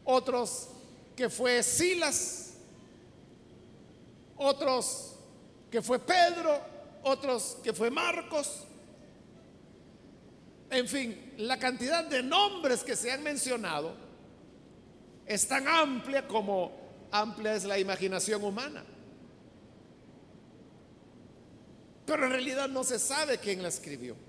Otros 0.04 0.68
que 1.14 1.28
fue 1.28 1.62
Silas. 1.62 2.54
Otros 4.36 5.16
que 5.70 5.82
fue 5.82 5.98
Pedro. 5.98 6.58
Otros 7.02 7.58
que 7.62 7.74
fue 7.74 7.90
Marcos. 7.90 8.64
En 10.70 10.88
fin, 10.88 11.34
la 11.36 11.58
cantidad 11.58 12.04
de 12.04 12.22
nombres 12.22 12.82
que 12.82 12.96
se 12.96 13.12
han 13.12 13.22
mencionado 13.22 13.94
es 15.26 15.46
tan 15.46 15.68
amplia 15.68 16.26
como 16.26 16.72
amplia 17.12 17.54
es 17.54 17.64
la 17.64 17.78
imaginación 17.78 18.42
humana. 18.42 18.84
Pero 22.06 22.24
en 22.24 22.30
realidad 22.30 22.68
no 22.68 22.84
se 22.84 22.98
sabe 22.98 23.36
quién 23.38 23.62
la 23.62 23.68
escribió. 23.68 24.25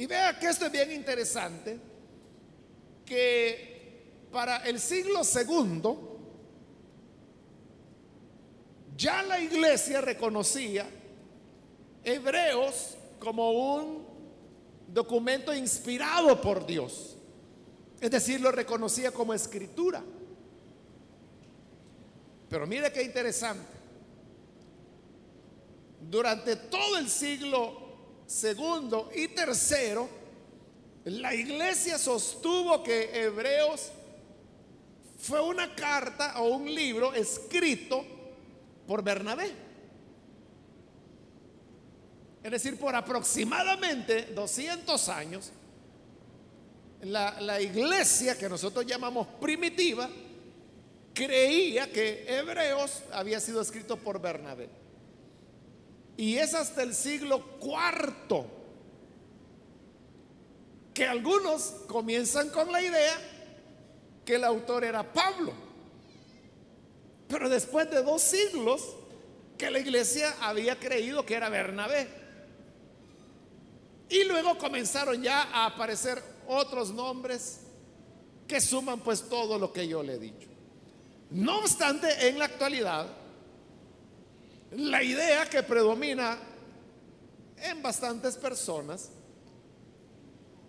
Y 0.00 0.06
vea 0.06 0.38
que 0.38 0.46
esto 0.48 0.64
es 0.64 0.72
bien 0.72 0.92
interesante, 0.92 1.78
que 3.04 4.24
para 4.32 4.64
el 4.64 4.80
siglo 4.80 5.22
segundo 5.22 6.18
ya 8.96 9.22
la 9.22 9.38
iglesia 9.38 10.00
reconocía 10.00 10.88
hebreos 12.02 12.96
como 13.18 13.50
un 13.50 14.06
documento 14.88 15.52
inspirado 15.52 16.40
por 16.40 16.64
Dios. 16.64 17.18
Es 18.00 18.10
decir, 18.10 18.40
lo 18.40 18.50
reconocía 18.50 19.12
como 19.12 19.34
escritura. 19.34 20.02
Pero 22.48 22.66
mire 22.66 22.90
qué 22.90 23.02
interesante. 23.02 23.70
Durante 26.00 26.56
todo 26.56 26.96
el 26.96 27.10
siglo 27.10 27.79
segundo 28.30 29.10
y 29.12 29.26
tercero, 29.26 30.08
la 31.04 31.34
iglesia 31.34 31.98
sostuvo 31.98 32.80
que 32.80 33.24
Hebreos 33.24 33.90
fue 35.18 35.40
una 35.40 35.74
carta 35.74 36.40
o 36.40 36.50
un 36.50 36.72
libro 36.72 37.12
escrito 37.12 38.04
por 38.86 39.02
Bernabé. 39.02 39.50
Es 42.44 42.50
decir, 42.52 42.78
por 42.78 42.94
aproximadamente 42.94 44.26
200 44.26 45.08
años, 45.08 45.50
la, 47.02 47.60
iglesia 47.60 48.38
que 48.38 48.48
nosotros 48.48 48.86
llamamos 48.86 49.26
primitiva 49.40 50.08
creía 51.12 51.90
que 51.90 52.24
Hebreos 52.28 53.02
había 53.12 53.40
sido 53.40 53.60
escrito 53.60 53.96
por 53.96 54.20
Bernabé. 54.20 54.68
Y 56.20 56.36
es 56.36 56.52
hasta 56.52 56.82
el 56.82 56.94
siglo 56.94 57.42
cuarto 57.58 58.44
que 60.92 61.06
algunos 61.06 61.62
comienzan 61.86 62.50
con 62.50 62.70
la 62.70 62.82
idea 62.82 63.16
que 64.22 64.34
el 64.34 64.44
autor 64.44 64.84
era 64.84 65.02
Pablo. 65.02 65.50
Pero 67.26 67.48
después 67.48 67.90
de 67.90 68.02
dos 68.02 68.20
siglos 68.20 68.82
que 69.56 69.70
la 69.70 69.78
iglesia 69.78 70.36
había 70.42 70.78
creído 70.78 71.24
que 71.24 71.36
era 71.36 71.48
Bernabé. 71.48 72.06
Y 74.10 74.24
luego 74.24 74.58
comenzaron 74.58 75.22
ya 75.22 75.44
a 75.44 75.64
aparecer 75.64 76.22
otros 76.46 76.92
nombres 76.92 77.60
que 78.46 78.60
suman 78.60 79.00
pues 79.00 79.26
todo 79.26 79.58
lo 79.58 79.72
que 79.72 79.88
yo 79.88 80.02
le 80.02 80.16
he 80.16 80.18
dicho. 80.18 80.48
No 81.30 81.60
obstante, 81.60 82.28
en 82.28 82.38
la 82.38 82.44
actualidad, 82.44 83.06
la 84.72 85.02
idea 85.02 85.46
que 85.46 85.62
predomina 85.62 86.38
en 87.56 87.82
bastantes 87.82 88.36
personas 88.36 89.10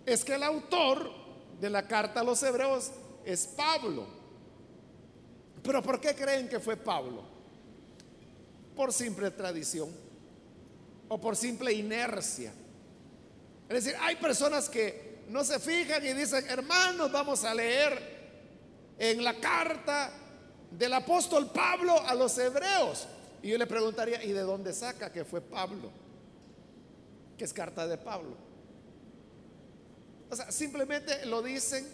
es 0.05 0.25
que 0.25 0.33
el 0.33 0.43
autor 0.43 1.11
de 1.59 1.69
la 1.69 1.87
carta 1.87 2.21
a 2.21 2.23
los 2.23 2.41
hebreos 2.41 2.91
es 3.23 3.45
Pablo. 3.47 4.07
Pero 5.61 5.81
¿por 5.83 6.01
qué 6.01 6.15
creen 6.15 6.49
que 6.49 6.59
fue 6.59 6.75
Pablo? 6.75 7.23
Por 8.75 8.91
simple 8.91 9.29
tradición 9.31 9.89
o 11.07 11.21
por 11.21 11.35
simple 11.35 11.71
inercia. 11.71 12.51
Es 13.69 13.83
decir, 13.83 13.95
hay 14.01 14.15
personas 14.15 14.67
que 14.67 15.23
no 15.29 15.43
se 15.43 15.59
fijan 15.59 16.05
y 16.05 16.13
dicen, 16.13 16.43
hermanos, 16.49 17.11
vamos 17.11 17.43
a 17.43 17.53
leer 17.53 18.21
en 18.97 19.23
la 19.23 19.39
carta 19.39 20.11
del 20.71 20.93
apóstol 20.93 21.51
Pablo 21.51 21.99
a 21.99 22.15
los 22.15 22.37
hebreos. 22.37 23.07
Y 23.41 23.49
yo 23.49 23.57
le 23.57 23.65
preguntaría, 23.65 24.23
¿y 24.23 24.31
de 24.31 24.41
dónde 24.41 24.73
saca 24.73 25.11
que 25.11 25.25
fue 25.25 25.41
Pablo? 25.41 25.89
Que 27.37 27.43
es 27.43 27.53
carta 27.53 27.87
de 27.87 27.97
Pablo. 27.97 28.35
O 30.29 30.35
sea, 30.35 30.51
simplemente 30.51 31.25
lo 31.25 31.41
dicen 31.41 31.85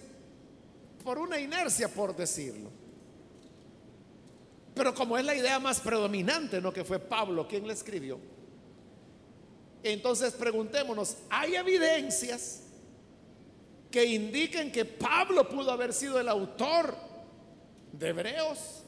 por 1.04 1.18
una 1.18 1.40
inercia, 1.40 1.88
por 1.88 2.16
decirlo. 2.16 2.70
Pero 4.76 4.94
como 4.94 5.18
es 5.18 5.26
la 5.26 5.34
idea 5.34 5.58
más 5.60 5.80
predominante, 5.80 6.62
¿no? 6.62 6.72
Que 6.72 6.84
fue 6.84 7.00
Pablo 7.00 7.48
quien 7.48 7.66
le 7.66 7.74
escribió. 7.74 8.20
Entonces 9.84 10.34
preguntémonos, 10.34 11.18
¿hay 11.30 11.56
evidencias 11.56 12.62
que 13.90 14.06
indiquen 14.06 14.72
que 14.72 14.86
Pablo 14.86 15.48
pudo 15.48 15.72
haber 15.72 15.94
sido 15.94 16.20
el 16.20 16.28
autor 16.28 16.96
de 17.94 18.10
Hebreos? 18.10 18.84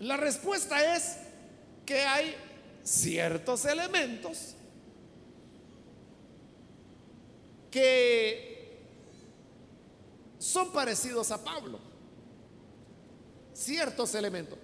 La 0.00 0.16
respuesta 0.16 0.96
es 0.96 1.16
que 1.84 2.00
hay 2.02 2.34
ciertos 2.84 3.64
elementos 3.64 4.54
que 7.70 8.78
son 10.38 10.72
parecidos 10.72 11.30
a 11.30 11.42
Pablo. 11.42 11.80
Ciertos 13.52 14.14
elementos. 14.14 14.58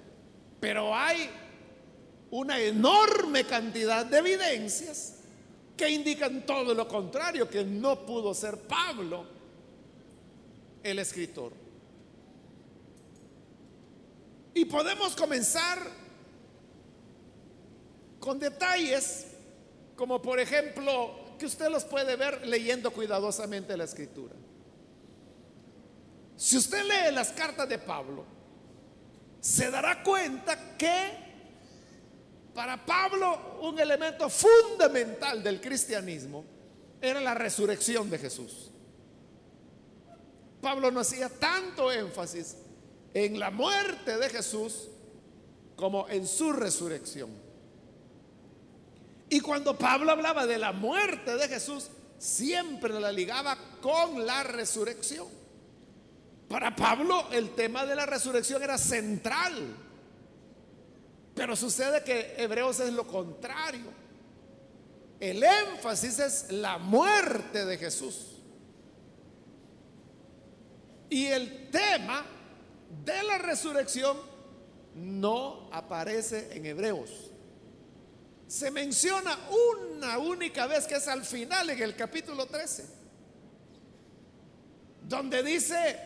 Pero 0.61 0.94
hay 0.94 1.29
una 2.31 2.59
enorme 2.61 3.44
cantidad 3.44 4.07
de 4.07 4.18
evidencias 4.18 5.16
que 5.77 5.90
indican 5.90 6.47
todo 6.47 6.75
lo 6.75 6.87
contrario, 6.87 7.51
que 7.51 7.64
no 7.64 8.07
pudo 8.07 8.33
ser 8.33 8.57
Pablo 8.59 9.27
el 10.83 10.99
escritor. 11.01 11.63
Y 14.55 14.64
podemos 14.67 15.17
comenzar 15.17 15.79
con 18.21 18.38
detalles 18.38 19.27
como 19.97 20.23
por 20.23 20.40
ejemplo 20.40 21.37
que 21.38 21.47
usted 21.47 21.69
los 21.69 21.85
puede 21.85 22.17
ver 22.17 22.47
leyendo 22.47 22.93
cuidadosamente 22.93 23.77
la 23.77 23.85
escritura. 23.85 24.35
Si 26.37 26.57
usted 26.57 26.83
lee 26.85 27.14
las 27.14 27.31
cartas 27.31 27.69
de 27.69 27.79
Pablo, 27.79 28.25
se 29.40 29.71
dará 29.71 30.03
cuenta 30.03 30.77
que 30.77 31.25
para 32.55 32.85
Pablo 32.85 33.59
un 33.61 33.79
elemento 33.79 34.29
fundamental 34.31 35.43
del 35.43 35.61
cristianismo 35.61 36.45
era 37.01 37.21
la 37.21 37.35
resurrección 37.35 38.09
de 38.09 38.19
Jesús. 38.19 38.71
Pablo 40.61 40.90
no 40.90 41.01
hacía 41.01 41.29
tanto 41.29 41.93
énfasis 41.93 42.57
en 43.14 43.38
la 43.38 43.50
muerte 43.50 44.18
de 44.18 44.29
Jesús 44.29 44.88
como 45.77 46.09
en 46.09 46.27
su 46.27 46.53
resurrección. 46.53 47.31
Y 49.31 49.40
cuando 49.40 49.79
Pablo 49.79 50.12
hablaba 50.12 50.46
de 50.46 50.59
la 50.59 50.72
muerte 50.72 51.37
de 51.37 51.48
Jesús, 51.48 51.88
siempre 52.18 52.98
la 53.00 53.11
ligaba 53.11 53.57
con 53.81 54.27
la 54.27 54.42
resurrección. 54.42 55.27
Para 56.48 56.77
Pablo 56.77 57.29
el 57.33 57.55
tema 57.55 57.87
de 57.87 57.94
la 57.94 58.05
resurrección 58.05 58.62
era 58.62 58.77
central. 58.77 59.77
Pero 61.35 61.57
sucede 61.57 62.05
que 62.05 62.35
Hebreos 62.37 62.81
es 62.81 62.92
lo 62.92 63.07
contrario. 63.07 64.05
El 65.18 65.42
énfasis 65.42 66.18
es 66.18 66.50
la 66.50 66.79
muerte 66.79 67.64
de 67.64 67.79
Jesús. 67.79 68.42
Y 71.09 71.27
el 71.27 71.70
tema 71.70 72.24
de 73.04 73.22
la 73.22 73.38
resurrección 73.38 74.16
no 74.94 75.68
aparece 75.72 76.57
en 76.57 76.66
Hebreos. 76.66 77.11
Se 78.46 78.70
menciona 78.70 79.37
una 79.88 80.18
única 80.18 80.66
vez 80.66 80.87
que 80.87 80.96
es 80.96 81.09
al 81.09 81.24
final 81.24 81.70
en 81.70 81.83
el 81.83 81.96
capítulo 81.96 82.46
13, 82.46 82.85
donde 85.09 85.42
dice 85.42 85.98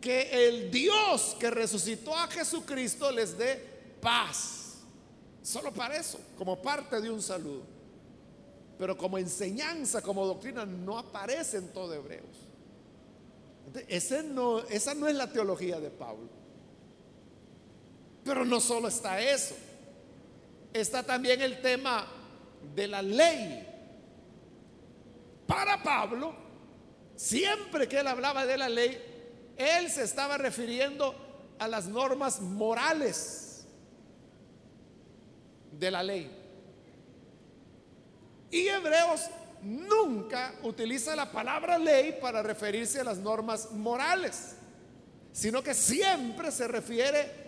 que 0.00 0.48
el 0.48 0.70
Dios 0.70 1.36
que 1.38 1.50
resucitó 1.50 2.16
a 2.16 2.28
Jesucristo 2.28 3.10
les 3.10 3.36
dé 3.36 3.56
paz. 4.00 4.76
Solo 5.42 5.72
para 5.72 5.96
eso, 5.96 6.18
como 6.38 6.60
parte 6.60 7.00
de 7.00 7.10
un 7.10 7.22
saludo. 7.22 7.62
Pero 8.78 8.96
como 8.96 9.18
enseñanza, 9.18 10.02
como 10.02 10.26
doctrina, 10.26 10.66
no 10.66 10.98
aparece 10.98 11.58
en 11.58 11.72
todo 11.72 11.94
Hebreos. 11.94 12.45
No, 14.32 14.60
esa 14.60 14.94
no 14.94 15.08
es 15.08 15.14
la 15.14 15.30
teología 15.30 15.80
de 15.80 15.90
Pablo. 15.90 16.28
Pero 18.24 18.44
no 18.44 18.60
solo 18.60 18.88
está 18.88 19.20
eso, 19.20 19.54
está 20.72 21.02
también 21.02 21.40
el 21.40 21.60
tema 21.60 22.06
de 22.74 22.88
la 22.88 23.02
ley. 23.02 23.66
Para 25.46 25.82
Pablo, 25.82 26.34
siempre 27.14 27.88
que 27.88 28.00
él 28.00 28.06
hablaba 28.06 28.44
de 28.44 28.56
la 28.56 28.68
ley, 28.68 29.00
él 29.56 29.88
se 29.90 30.02
estaba 30.02 30.36
refiriendo 30.36 31.14
a 31.58 31.68
las 31.68 31.86
normas 31.86 32.40
morales 32.40 33.66
de 35.72 35.90
la 35.90 36.02
ley. 36.02 36.30
Y 38.50 38.68
Hebreos 38.68 39.22
nunca 39.62 40.54
utiliza 40.62 41.16
la 41.16 41.30
palabra 41.30 41.78
ley 41.78 42.18
para 42.20 42.42
referirse 42.42 43.00
a 43.00 43.04
las 43.04 43.18
normas 43.18 43.72
morales, 43.72 44.56
sino 45.32 45.62
que 45.62 45.74
siempre 45.74 46.50
se 46.50 46.68
refiere 46.68 47.46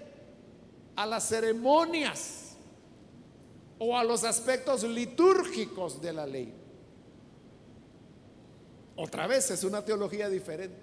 a 0.96 1.06
las 1.06 1.28
ceremonias 1.28 2.56
o 3.78 3.96
a 3.96 4.04
los 4.04 4.24
aspectos 4.24 4.82
litúrgicos 4.82 6.00
de 6.00 6.12
la 6.12 6.26
ley. 6.26 6.54
Otra 8.96 9.26
vez 9.26 9.50
es 9.50 9.62
una 9.62 9.84
teología 9.84 10.28
diferente. 10.28 10.76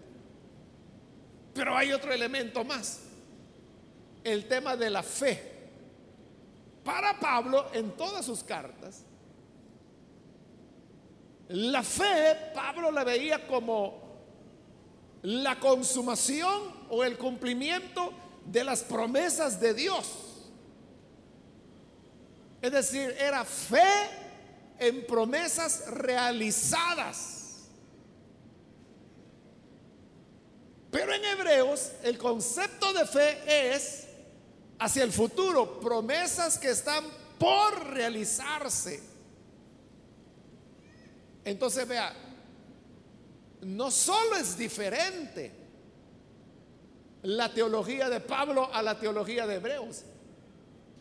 Pero 1.54 1.76
hay 1.76 1.94
otro 1.94 2.12
elemento 2.12 2.66
más, 2.66 3.00
el 4.24 4.46
tema 4.48 4.76
de 4.76 4.90
la 4.90 5.04
fe. 5.04 5.54
Para 6.84 7.18
Pablo, 7.18 7.68
en 7.74 7.92
todas 7.92 8.26
sus 8.26 8.44
cartas, 8.44 9.05
la 11.50 11.84
fe, 11.84 12.52
Pablo 12.54 12.92
la 12.92 13.04
veía 13.04 13.46
como 13.48 14.04
la 15.22 15.60
consumación 15.60 16.74
o 16.90 17.04
el 17.04 17.18
cumplimiento 17.18 18.14
de 18.46 18.64
las 18.64 18.84
promesas 18.84 19.60
de 19.60 19.74
Dios. 19.74 20.08
Es 22.62 22.72
decir, 22.72 23.16
era 23.20 23.44
fe 23.46 23.82
en 24.80 25.06
promesas 25.06 25.88
realizadas. 25.88 27.68
Pero 30.92 31.14
en 31.14 31.26
Hebreos 31.26 31.92
el 32.04 32.18
concepto 32.18 32.94
de 32.94 33.06
fe 33.06 33.76
es 33.76 34.08
hacia 34.80 35.04
el 35.04 35.12
futuro, 35.12 35.80
promesas 35.80 36.58
que 36.58 36.70
están 36.70 37.04
por 37.38 37.88
realizarse. 37.88 39.14
Entonces 41.46 41.88
vea, 41.88 42.12
no 43.62 43.92
solo 43.92 44.36
es 44.36 44.58
diferente 44.58 45.52
la 47.22 47.54
teología 47.54 48.10
de 48.10 48.20
Pablo 48.20 48.70
a 48.74 48.82
la 48.82 49.00
teología 49.00 49.48
de 49.48 49.56
Hebreos, 49.56 50.04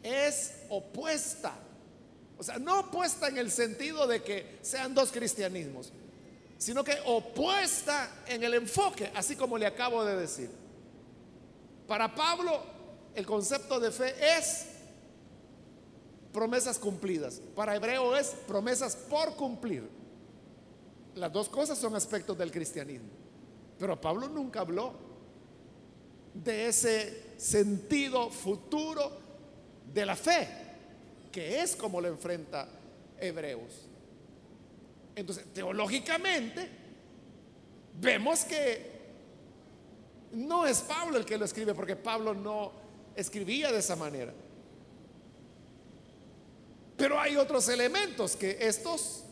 es 0.03 0.55
opuesta. 0.69 1.55
O 2.39 2.43
sea, 2.43 2.59
no 2.59 2.81
opuesta 2.81 3.29
en 3.29 3.39
el 3.39 3.51
sentido 3.51 4.07
de 4.07 4.23
que 4.23 4.59
sean 4.63 4.95
dos 4.95 5.11
cristianismos, 5.11 5.93
sino 6.59 6.85
que 6.85 6.99
opuesta 7.07 8.25
en 8.27 8.43
el 8.43 8.55
enfoque, 8.55 9.11
así 9.15 9.37
como 9.37 9.57
le 9.57 9.67
acabo 9.67 10.05
de 10.05 10.17
decir. 10.17 10.51
Para 11.87 12.15
Pablo, 12.15 12.63
el 13.15 13.25
concepto 13.25 13.79
de 13.81 13.91
fe 13.91 14.15
es 14.39 14.67
promesas 16.33 16.79
cumplidas. 16.79 17.41
Para 17.55 17.77
Hebreo 17.77 18.17
es 18.17 18.29
promesas 18.47 18.97
por 18.97 19.37
cumplir. 19.37 20.04
Las 21.17 21.33
dos 21.33 21.49
cosas 21.49 21.79
son 21.79 21.95
aspectos 21.95 22.37
del 22.37 22.51
cristianismo. 22.51 23.11
Pero 23.79 24.01
Pablo 24.01 24.29
nunca 24.29 24.61
habló 24.61 24.93
de 26.33 26.69
ese 26.69 27.35
sentido 27.37 28.31
futuro 28.31 29.13
de 29.93 30.07
la 30.07 30.17
fe, 30.17 30.49
que 31.31 31.61
es 31.61 31.77
como 31.77 32.01
lo 32.01 32.09
enfrenta 32.09 32.69
Hebreos. 33.19 33.87
Entonces, 35.15 35.45
teológicamente, 35.53 36.69
vemos 38.01 38.45
que 38.45 38.93
no 40.33 40.67
es 40.67 40.81
Pablo 40.81 41.17
el 41.17 41.25
que 41.25 41.39
lo 41.39 41.45
escribe, 41.45 41.75
porque 41.75 41.95
Pablo 41.95 42.35
no 42.35 42.73
escribía 43.15 43.71
de 43.71 43.79
esa 43.79 43.95
manera. 43.95 44.33
Pero 46.97 47.19
hay 47.19 47.37
otros 47.37 47.69
elementos 47.69 48.37
que 48.37 48.57
estos 48.61 49.25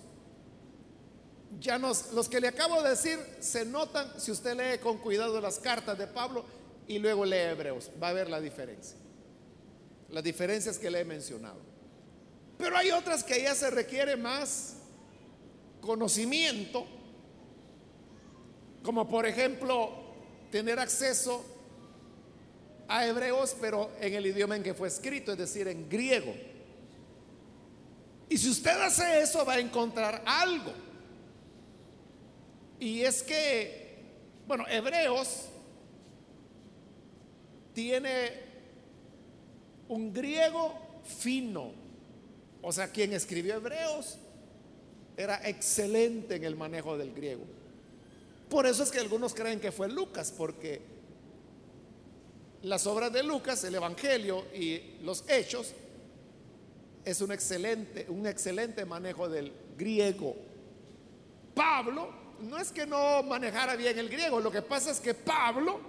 ya 1.61 1.79
los 1.79 2.29
que 2.29 2.41
le 2.41 2.49
acabo 2.49 2.83
de 2.83 2.91
decir 2.91 3.19
se 3.41 3.65
notan 3.65 4.09
si 4.19 4.31
usted 4.31 4.57
lee 4.57 4.79
con 4.79 4.99
cuidado 4.99 5.41
las 5.41 5.59
cartas 5.59 5.99
de 5.99 6.07
Pablo 6.07 6.45
y 6.87 6.99
luego 6.99 7.25
lee 7.25 7.37
Hebreos. 7.37 7.91
Va 8.03 8.09
a 8.09 8.13
ver 8.13 8.29
la 8.29 8.41
diferencia. 8.41 8.97
Las 10.11 10.25
diferencias 10.25 10.79
que 10.79 10.91
le 10.91 11.01
he 11.01 11.05
mencionado. 11.05 11.61
Pero 12.59 12.77
hay 12.77 12.91
otras 12.91 13.25
que 13.25 13.43
ya 13.43 13.55
se 13.55 13.71
requiere 13.71 14.17
más 14.17 14.77
conocimiento, 15.81 16.87
como 18.83 19.09
por 19.09 19.27
ejemplo 19.27 19.91
tener 20.51 20.79
acceso 20.79 21.45
a 22.89 23.07
Hebreos, 23.07 23.57
pero 23.61 23.91
en 24.01 24.15
el 24.15 24.27
idioma 24.27 24.57
en 24.57 24.63
que 24.63 24.75
fue 24.75 24.89
escrito, 24.89 25.33
es 25.33 25.39
decir, 25.39 25.67
en 25.67 25.89
griego. 25.89 26.35
Y 28.29 28.39
si 28.39 28.51
usted 28.51 28.81
hace 28.81 29.21
eso, 29.21 29.45
va 29.45 29.55
a 29.55 29.61
encontrar 29.61 30.23
algo. 30.27 30.73
Y 32.83 33.05
es 33.05 33.23
que, 33.23 33.95
bueno, 34.45 34.65
Hebreos 34.69 35.45
tiene 37.73 38.33
un 39.89 40.13
griego 40.13 40.75
fino. 41.05 41.71
O 42.61 42.73
sea, 42.73 42.91
quien 42.91 43.13
escribió 43.13 43.55
Hebreos 43.55 44.19
era 45.17 45.49
excelente 45.49 46.35
en 46.35 46.43
el 46.43 46.57
manejo 46.57 46.99
del 46.99 47.15
griego. 47.15 47.45
Por 48.49 48.67
eso 48.67 48.83
es 48.83 48.91
que 48.91 48.99
algunos 48.99 49.33
creen 49.33 49.61
que 49.61 49.71
fue 49.71 49.89
Lucas, 49.89 50.35
porque 50.37 50.81
las 52.63 52.85
obras 52.89 53.13
de 53.13 53.23
Lucas, 53.23 53.63
el 53.63 53.77
Evangelio 53.77 54.47
y 54.57 54.97
los 55.03 55.23
Hechos, 55.29 55.73
es 57.05 57.21
un 57.21 57.31
excelente, 57.31 58.07
un 58.09 58.27
excelente 58.27 58.85
manejo 58.85 59.29
del 59.29 59.53
griego. 59.79 60.35
Pablo 61.55 62.22
no 62.43 62.59
es 62.59 62.73
que 62.73 62.87
no 62.87 63.23
manejara 63.23 63.77
bien 63.77 63.99
el 63.99 64.09
griego, 64.09 64.41
lo 64.41 64.51
que 64.51 64.63
pasa 64.63 64.91
es 64.91 65.01
que 65.01 65.15
Pablo 65.15 65.81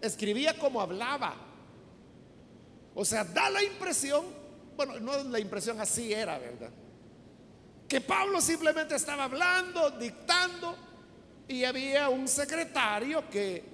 escribía 0.00 0.58
como 0.58 0.80
hablaba. 0.80 1.34
O 2.94 3.04
sea, 3.04 3.24
da 3.24 3.50
la 3.50 3.62
impresión, 3.62 4.24
bueno, 4.76 4.98
no 5.00 5.22
la 5.24 5.38
impresión 5.38 5.80
así 5.80 6.12
era, 6.12 6.38
¿verdad? 6.38 6.70
Que 7.88 8.00
Pablo 8.00 8.40
simplemente 8.40 8.94
estaba 8.94 9.24
hablando, 9.24 9.90
dictando, 9.90 10.76
y 11.48 11.64
había 11.64 12.08
un 12.08 12.28
secretario 12.28 13.28
que 13.28 13.64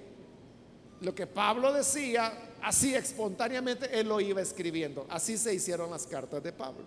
lo 1.01 1.13
que 1.13 1.27
Pablo 1.27 1.71
decía, 1.71 2.55
así 2.61 2.95
espontáneamente, 2.95 3.99
él 3.99 4.07
lo 4.07 4.19
iba 4.19 4.41
escribiendo. 4.41 5.05
Así 5.09 5.37
se 5.37 5.53
hicieron 5.53 5.91
las 5.91 6.07
cartas 6.07 6.41
de 6.41 6.51
Pablo. 6.51 6.83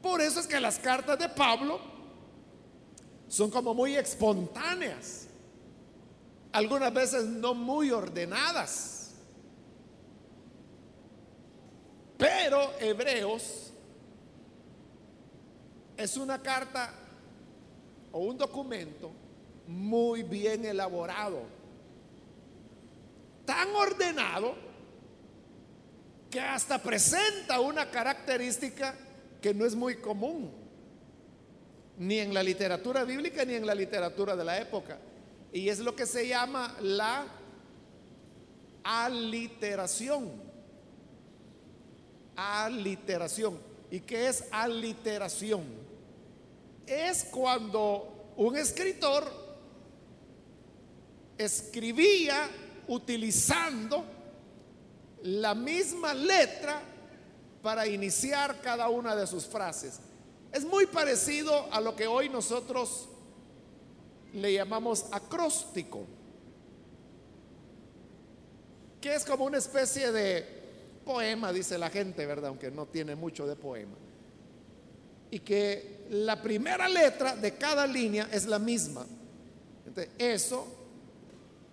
Por 0.00 0.22
eso 0.22 0.40
es 0.40 0.46
que 0.46 0.58
las 0.58 0.78
cartas 0.78 1.18
de 1.18 1.28
Pablo 1.28 1.99
son 3.30 3.48
como 3.48 3.72
muy 3.72 3.96
espontáneas, 3.96 5.28
algunas 6.50 6.92
veces 6.92 7.24
no 7.24 7.54
muy 7.54 7.92
ordenadas. 7.92 9.12
Pero 12.18 12.72
Hebreos 12.80 13.72
es 15.96 16.16
una 16.16 16.42
carta 16.42 16.92
o 18.10 18.18
un 18.18 18.36
documento 18.36 19.12
muy 19.68 20.24
bien 20.24 20.64
elaborado, 20.64 21.44
tan 23.46 23.68
ordenado 23.76 24.56
que 26.28 26.40
hasta 26.40 26.82
presenta 26.82 27.60
una 27.60 27.88
característica 27.92 28.96
que 29.40 29.54
no 29.54 29.64
es 29.64 29.76
muy 29.76 29.98
común, 29.98 30.59
ni 31.98 32.18
en 32.18 32.32
la 32.32 32.42
literatura 32.42 33.04
bíblica 33.04 33.44
ni 33.44 33.54
en 33.54 33.66
la 33.66 33.74
literatura 33.74 34.36
de 34.36 34.44
la 34.44 34.58
época. 34.58 34.98
Y 35.52 35.68
es 35.68 35.80
lo 35.80 35.94
que 35.94 36.06
se 36.06 36.28
llama 36.28 36.76
la 36.80 37.26
aliteración. 38.82 40.30
Aliteración. 42.36 43.58
¿Y 43.90 44.00
qué 44.00 44.28
es 44.28 44.44
aliteración? 44.50 45.64
Es 46.86 47.24
cuando 47.24 48.32
un 48.36 48.56
escritor 48.56 49.30
escribía 51.36 52.48
utilizando 52.88 54.04
la 55.22 55.54
misma 55.54 56.14
letra 56.14 56.82
para 57.62 57.86
iniciar 57.86 58.60
cada 58.60 58.88
una 58.88 59.14
de 59.14 59.26
sus 59.26 59.46
frases. 59.46 60.00
Es 60.52 60.64
muy 60.64 60.86
parecido 60.86 61.72
a 61.72 61.80
lo 61.80 61.94
que 61.94 62.06
hoy 62.06 62.28
nosotros 62.28 63.08
le 64.32 64.52
llamamos 64.52 65.06
acróstico, 65.12 66.04
que 69.00 69.14
es 69.14 69.24
como 69.24 69.44
una 69.44 69.58
especie 69.58 70.12
de 70.12 70.60
poema, 71.04 71.52
dice 71.52 71.78
la 71.78 71.90
gente, 71.90 72.26
¿verdad? 72.26 72.48
Aunque 72.48 72.70
no 72.70 72.86
tiene 72.86 73.14
mucho 73.14 73.46
de 73.46 73.56
poema. 73.56 73.96
Y 75.30 75.40
que 75.40 76.06
la 76.10 76.42
primera 76.42 76.88
letra 76.88 77.36
de 77.36 77.54
cada 77.54 77.86
línea 77.86 78.28
es 78.32 78.46
la 78.46 78.58
misma. 78.58 79.06
Entonces, 79.86 80.12
eso 80.18 80.66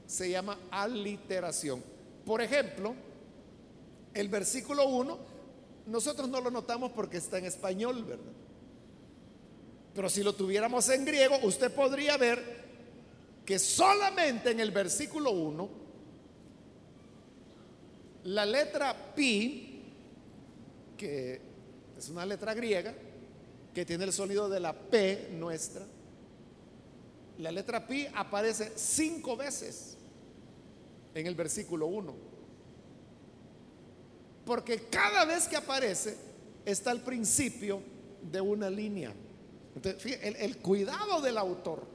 se 0.06 0.30
llama 0.30 0.58
aliteración. 0.72 1.84
Por 2.26 2.42
ejemplo, 2.42 2.94
el 4.14 4.30
versículo 4.30 4.88
1, 4.88 5.18
nosotros 5.88 6.30
no 6.30 6.42
lo 6.42 6.52
notamos 6.52 6.92
porque 6.92 7.18
está 7.18 7.40
en 7.40 7.46
español, 7.46 8.04
¿verdad? 8.04 8.32
Pero 9.98 10.12
si 10.12 10.22
lo 10.22 10.36
tuviéramos 10.36 10.88
en 10.90 11.06
griego, 11.06 11.40
usted 11.42 11.74
podría 11.74 12.18
ver 12.18 12.40
que 13.44 13.58
solamente 13.58 14.52
en 14.52 14.60
el 14.60 14.70
versículo 14.70 15.32
1, 15.32 15.70
la 18.26 18.46
letra 18.46 19.16
pi, 19.16 19.82
que 20.96 21.42
es 21.98 22.10
una 22.10 22.28
letra 22.28 22.54
griega, 22.54 22.94
que 23.74 23.86
tiene 23.86 24.04
el 24.04 24.14
sonido 24.14 24.48
de 24.48 24.60
la 24.60 24.72
P 24.72 25.30
nuestra, 25.32 25.84
la 27.40 27.52
letra 27.52 27.88
pi 27.88 28.06
aparece 28.14 28.74
cinco 28.76 29.36
veces 29.36 29.98
en 31.16 31.26
el 31.26 31.34
versículo 31.34 31.88
1. 31.88 32.16
Porque 34.46 34.84
cada 34.92 35.26
vez 35.26 35.48
que 35.48 35.56
aparece 35.56 36.16
está 36.66 36.92
al 36.92 37.02
principio 37.02 37.82
de 38.22 38.40
una 38.40 38.70
línea. 38.70 39.12
Entonces, 39.78 40.20
el, 40.24 40.58
cuidado 40.58 41.22
del 41.22 41.38
autor, 41.38 41.86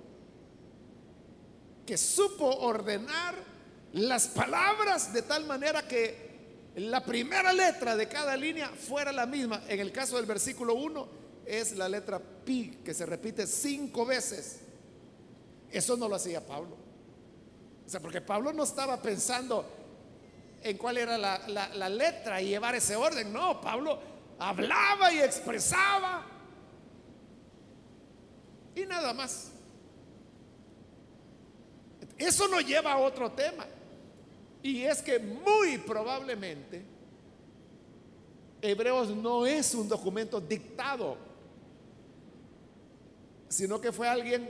que 1.85 1.97
supo 1.97 2.47
ordenar 2.47 3.35
las 3.95 4.29
palabras 4.29 5.13
de 5.13 5.23
tal 5.23 5.45
manera 5.47 5.83
que 5.89 6.71
la 6.77 7.05
primera 7.05 7.53
letra 7.53 7.97
de 7.97 8.07
cada 8.07 8.37
línea 8.37 8.69
fuera 8.69 9.11
la 9.11 9.27
misma. 9.27 9.65
En 9.67 9.81
el 9.81 9.91
caso 9.91 10.15
del 10.15 10.27
versículo 10.27 10.75
1 10.75 11.09
es 11.45 11.77
la 11.77 11.89
letra 11.89 12.21
pi, 12.21 12.79
que 12.85 12.95
se 12.95 13.05
repite 13.05 13.49
cinco 13.49 14.07
veces. 14.07 14.61
Eso 15.69 15.97
no 15.97 16.09
lo 16.09 16.15
hacía 16.15 16.47
Pablo. 16.47 16.77
O 17.85 17.91
sea, 17.91 17.99
porque 17.99 18.21
Pablo 18.21 18.53
no 18.53 18.63
estaba 18.63 19.03
pensando 19.03 19.69
en 20.63 20.79
cuál 20.79 20.99
era 20.99 21.19
la, 21.19 21.89
letra 21.89 22.41
y 22.41 22.47
llevar 22.47 22.77
ese 22.77 22.95
orden. 22.95 23.33
No, 23.33 23.61
Pablo 23.61 23.99
hablaba 24.39 25.13
y 25.13 25.19
expresaba. 25.19 26.29
Y 28.75 28.87
nada 28.87 29.13
más. 29.13 29.51
Eso 32.19 32.49
nos 32.49 32.65
lleva 32.67 32.93
a 32.93 32.99
otro 32.99 33.31
tema. 33.33 33.67
Y 34.63 34.83
es 34.83 35.03
que 35.03 35.19
muy 35.19 35.79
probablemente 35.79 36.85
Hebreos 38.61 39.09
no 39.11 39.45
es 39.45 39.75
un 39.75 39.89
documento 39.89 40.41
dictado, 40.41 41.17
sino 43.49 43.81
que 43.81 43.91
fue 43.91 44.09
alguien 44.09 44.49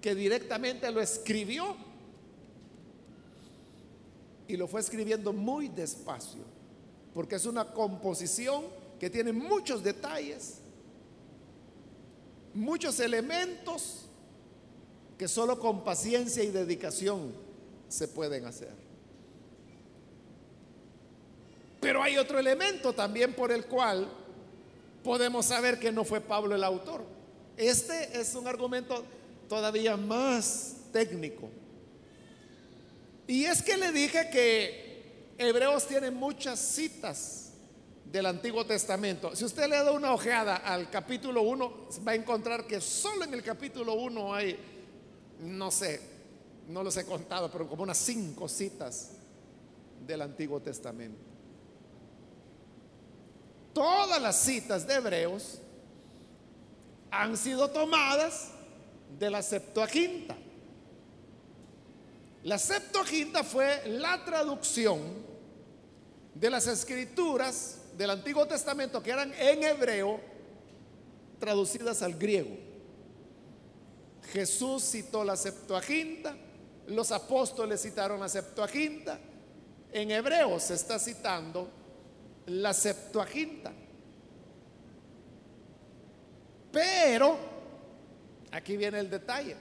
que 0.00 0.14
directamente 0.14 0.90
lo 0.92 1.00
escribió 1.00 1.76
y 4.46 4.56
lo 4.56 4.68
fue 4.68 4.80
escribiendo 4.80 5.32
muy 5.32 5.66
despacio, 5.68 6.42
porque 7.12 7.34
es 7.34 7.46
una 7.46 7.64
composición 7.72 8.64
que 9.00 9.10
tiene 9.10 9.32
muchos 9.32 9.82
detalles, 9.82 10.60
muchos 12.58 13.00
elementos 13.00 14.06
que 15.16 15.28
solo 15.28 15.58
con 15.58 15.84
paciencia 15.84 16.42
y 16.44 16.48
dedicación 16.48 17.32
se 17.88 18.08
pueden 18.08 18.44
hacer. 18.44 18.72
Pero 21.80 22.02
hay 22.02 22.18
otro 22.18 22.38
elemento 22.38 22.92
también 22.92 23.34
por 23.34 23.52
el 23.52 23.66
cual 23.66 24.08
podemos 25.02 25.46
saber 25.46 25.78
que 25.78 25.92
no 25.92 26.04
fue 26.04 26.20
Pablo 26.20 26.54
el 26.54 26.64
autor. 26.64 27.04
Este 27.56 28.20
es 28.20 28.34
un 28.34 28.46
argumento 28.46 29.04
todavía 29.48 29.96
más 29.96 30.76
técnico. 30.92 31.48
Y 33.26 33.44
es 33.44 33.62
que 33.62 33.76
le 33.76 33.92
dije 33.92 34.28
que 34.30 35.34
Hebreos 35.38 35.86
tiene 35.86 36.10
muchas 36.10 36.58
citas 36.58 37.47
del 38.10 38.26
Antiguo 38.26 38.64
Testamento. 38.64 39.36
Si 39.36 39.44
usted 39.44 39.68
le 39.68 39.76
da 39.76 39.92
una 39.92 40.12
ojeada 40.12 40.56
al 40.56 40.90
capítulo 40.90 41.42
1, 41.42 41.88
va 42.06 42.12
a 42.12 42.14
encontrar 42.14 42.66
que 42.66 42.80
solo 42.80 43.24
en 43.24 43.34
el 43.34 43.42
capítulo 43.42 43.94
1 43.94 44.34
hay, 44.34 44.58
no 45.40 45.70
sé, 45.70 46.00
no 46.68 46.82
los 46.82 46.96
he 46.96 47.04
contado, 47.04 47.50
pero 47.50 47.68
como 47.68 47.82
unas 47.82 47.98
cinco 47.98 48.48
citas 48.48 49.10
del 50.06 50.22
Antiguo 50.22 50.60
Testamento. 50.60 51.20
Todas 53.74 54.20
las 54.20 54.36
citas 54.36 54.86
de 54.86 54.94
Hebreos 54.94 55.58
han 57.10 57.36
sido 57.36 57.68
tomadas 57.70 58.48
de 59.18 59.30
la 59.30 59.42
Septuaginta. 59.42 60.36
La 62.44 62.58
Septuaginta 62.58 63.44
fue 63.44 63.82
la 63.86 64.24
traducción 64.24 65.00
de 66.34 66.50
las 66.50 66.66
escrituras 66.66 67.78
del 67.98 68.10
Antiguo 68.10 68.46
Testamento 68.46 69.02
que 69.02 69.10
eran 69.10 69.34
en 69.34 69.64
hebreo 69.64 70.20
traducidas 71.40 72.00
al 72.00 72.14
griego. 72.14 72.56
Jesús 74.32 74.84
citó 74.84 75.24
la 75.24 75.36
Septuaginta, 75.36 76.36
los 76.86 77.10
apóstoles 77.10 77.82
citaron 77.82 78.20
la 78.20 78.28
Septuaginta, 78.28 79.18
en 79.90 80.12
hebreo 80.12 80.60
se 80.60 80.74
está 80.74 81.00
citando 81.00 81.68
la 82.46 82.72
Septuaginta. 82.72 83.72
Pero, 86.70 87.36
aquí 88.52 88.76
viene 88.76 89.00
el 89.00 89.10
detalle, 89.10 89.56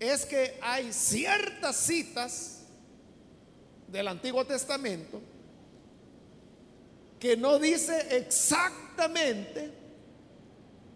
es 0.00 0.26
que 0.26 0.58
hay 0.60 0.92
ciertas 0.92 1.76
citas 1.76 2.64
del 3.86 4.08
Antiguo 4.08 4.44
Testamento 4.44 5.20
que 7.24 7.38
no 7.38 7.58
dice 7.58 8.18
exactamente 8.18 9.70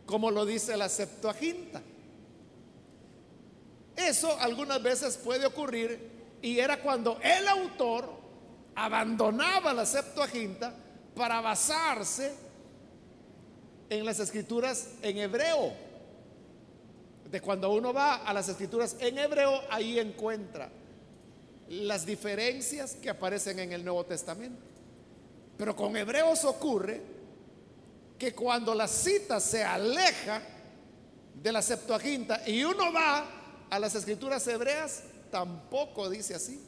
como 0.05 0.31
lo 0.31 0.45
dice 0.45 0.77
la 0.77 0.91
Septuaginta. 0.91 1.81
Eso 3.97 4.39
algunas 4.39 4.83
veces 4.83 5.17
puede 5.17 5.47
ocurrir 5.47 5.99
y 6.43 6.59
era 6.59 6.83
cuando 6.83 7.19
el 7.23 7.49
autor 7.49 8.11
abandonaba 8.75 9.73
la 9.73 9.87
Septuaginta 9.87 10.75
para 11.17 11.41
basarse 11.41 12.35
en 13.89 14.05
las 14.05 14.21
escrituras 14.21 14.91
en 15.01 15.17
hebreo. 15.17 15.73
De 17.31 17.41
cuando 17.41 17.73
uno 17.73 17.95
va 17.95 18.17
a 18.17 18.35
las 18.35 18.51
escrituras 18.51 18.97
en 19.01 19.17
hebreo, 19.17 19.63
ahí 19.71 19.99
encuentra 19.99 20.69
las 21.71 22.05
diferencias 22.05 22.97
que 22.97 23.09
aparecen 23.09 23.61
en 23.61 23.73
el 23.73 23.83
Nuevo 23.83 24.05
Testamento. 24.05 24.68
Pero 25.59 25.75
con 25.75 25.97
hebreos 25.97 26.45
ocurre 26.45 27.03
que 28.17 28.33
cuando 28.33 28.75
la 28.75 28.87
cita 28.87 29.41
se 29.41 29.63
aleja 29.65 30.41
de 31.35 31.53
la 31.53 31.61
Septuaginta 31.61 32.49
y 32.49 32.63
uno 32.63 32.93
va 32.93 33.27
a 33.69 33.79
las 33.79 33.95
escrituras 33.97 34.47
hebreas, 34.47 35.03
tampoco 35.31 36.09
dice 36.09 36.37
así. 36.37 36.61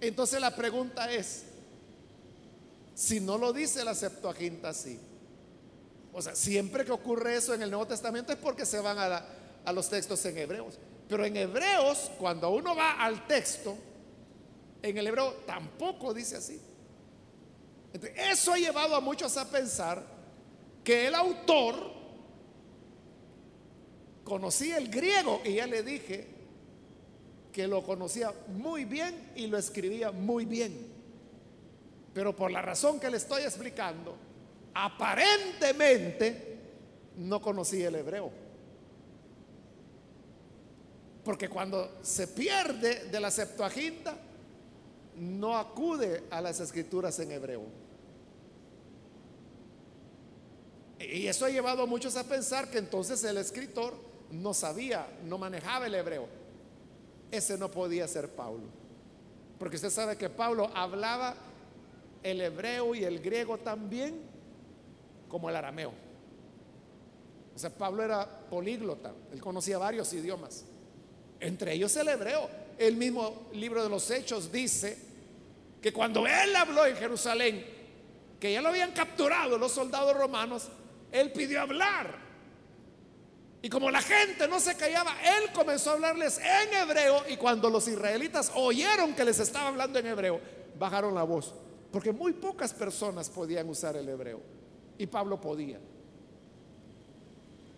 Entonces 0.00 0.40
la 0.40 0.54
pregunta 0.54 1.10
es, 1.12 1.44
si 2.94 3.20
no 3.20 3.38
lo 3.38 3.52
dice 3.52 3.84
la 3.84 3.94
Septuaginta 3.94 4.70
así, 4.70 4.98
o 6.12 6.20
sea, 6.20 6.34
siempre 6.34 6.84
que 6.84 6.90
ocurre 6.90 7.36
eso 7.36 7.54
en 7.54 7.62
el 7.62 7.70
Nuevo 7.70 7.86
Testamento 7.86 8.32
es 8.32 8.38
porque 8.38 8.66
se 8.66 8.80
van 8.80 8.98
a, 8.98 9.24
a 9.64 9.72
los 9.72 9.88
textos 9.88 10.24
en 10.24 10.38
hebreos. 10.38 10.74
Pero 11.08 11.24
en 11.24 11.36
hebreos, 11.36 12.10
cuando 12.18 12.50
uno 12.50 12.74
va 12.74 13.02
al 13.02 13.26
texto, 13.26 13.76
en 14.82 14.96
el 14.96 15.06
hebreo 15.06 15.32
tampoco 15.46 16.14
dice 16.14 16.36
así. 16.36 16.60
eso 18.16 18.52
ha 18.52 18.58
llevado 18.58 18.94
a 18.94 19.00
muchos 19.00 19.36
a 19.36 19.50
pensar 19.50 20.04
que 20.84 21.06
el 21.06 21.14
autor 21.14 21.98
conocía 24.24 24.76
el 24.76 24.88
griego 24.88 25.40
y 25.44 25.54
ya 25.54 25.66
le 25.66 25.82
dije 25.82 26.26
que 27.52 27.66
lo 27.66 27.82
conocía 27.82 28.32
muy 28.48 28.84
bien 28.84 29.32
y 29.34 29.46
lo 29.46 29.58
escribía 29.58 30.12
muy 30.12 30.44
bien. 30.44 30.92
Pero 32.14 32.36
por 32.36 32.50
la 32.50 32.62
razón 32.62 33.00
que 33.00 33.10
le 33.10 33.16
estoy 33.16 33.42
explicando, 33.42 34.16
aparentemente 34.74 36.58
no 37.16 37.40
conocía 37.40 37.88
el 37.88 37.96
hebreo. 37.96 38.30
Porque 41.24 41.48
cuando 41.48 41.98
se 42.02 42.28
pierde 42.28 43.06
de 43.06 43.20
la 43.20 43.30
Septuaginta, 43.30 44.16
no 45.18 45.56
acude 45.56 46.24
a 46.30 46.40
las 46.40 46.60
escrituras 46.60 47.18
en 47.18 47.32
hebreo. 47.32 47.62
Y 51.00 51.26
eso 51.26 51.44
ha 51.44 51.50
llevado 51.50 51.82
a 51.82 51.86
muchos 51.86 52.16
a 52.16 52.24
pensar 52.24 52.70
que 52.70 52.78
entonces 52.78 53.22
el 53.24 53.36
escritor 53.36 53.94
no 54.30 54.52
sabía, 54.52 55.06
no 55.24 55.38
manejaba 55.38 55.86
el 55.86 55.94
hebreo. 55.94 56.26
Ese 57.30 57.56
no 57.56 57.70
podía 57.70 58.08
ser 58.08 58.28
Pablo. 58.30 58.64
Porque 59.58 59.76
usted 59.76 59.90
sabe 59.90 60.16
que 60.16 60.28
Pablo 60.28 60.70
hablaba 60.74 61.34
el 62.22 62.40
hebreo 62.40 62.94
y 62.94 63.04
el 63.04 63.20
griego 63.20 63.58
también 63.58 64.20
como 65.28 65.48
el 65.48 65.56
arameo. 65.56 65.92
O 67.54 67.58
sea, 67.58 67.70
Pablo 67.70 68.04
era 68.04 68.26
políglota, 68.48 69.12
él 69.32 69.40
conocía 69.40 69.78
varios 69.78 70.12
idiomas, 70.12 70.64
entre 71.40 71.72
ellos 71.72 71.96
el 71.96 72.08
hebreo. 72.08 72.48
El 72.78 72.96
mismo 72.96 73.48
libro 73.52 73.82
de 73.82 73.88
los 73.88 74.08
Hechos 74.12 74.52
dice 74.52 75.07
que 75.80 75.92
cuando 75.92 76.26
él 76.26 76.54
habló 76.56 76.86
en 76.86 76.96
Jerusalén, 76.96 77.64
que 78.40 78.52
ya 78.52 78.62
lo 78.62 78.68
habían 78.68 78.92
capturado 78.92 79.58
los 79.58 79.72
soldados 79.72 80.16
romanos, 80.16 80.68
él 81.12 81.32
pidió 81.32 81.60
hablar 81.60 82.28
y 83.60 83.68
como 83.68 83.90
la 83.90 84.00
gente 84.00 84.46
no 84.46 84.60
se 84.60 84.76
callaba, 84.76 85.16
él 85.20 85.50
comenzó 85.52 85.90
a 85.90 85.92
hablarles 85.94 86.38
en 86.38 86.74
hebreo 86.74 87.24
y 87.28 87.36
cuando 87.36 87.68
los 87.68 87.88
israelitas 87.88 88.52
oyeron 88.54 89.14
que 89.14 89.24
les 89.24 89.40
estaba 89.40 89.68
hablando 89.68 89.98
en 89.98 90.06
hebreo, 90.06 90.40
bajaron 90.78 91.14
la 91.14 91.24
voz. 91.24 91.54
Porque 91.90 92.12
muy 92.12 92.34
pocas 92.34 92.72
personas 92.72 93.28
podían 93.30 93.68
usar 93.68 93.96
el 93.96 94.08
hebreo 94.08 94.40
y 94.96 95.06
Pablo 95.06 95.40
podía. 95.40 95.80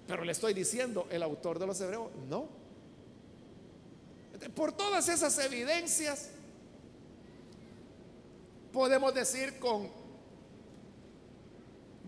Pero 0.07 0.25
le 0.25 0.33
estoy 0.33 0.53
diciendo, 0.53 1.07
el 1.11 1.23
autor 1.23 1.59
de 1.59 1.67
los 1.67 1.81
hebreos, 1.81 2.11
no. 2.29 2.49
Por 4.55 4.73
todas 4.73 5.09
esas 5.09 5.39
evidencias, 5.39 6.31
podemos 8.73 9.15
decir 9.15 9.59
con 9.59 9.91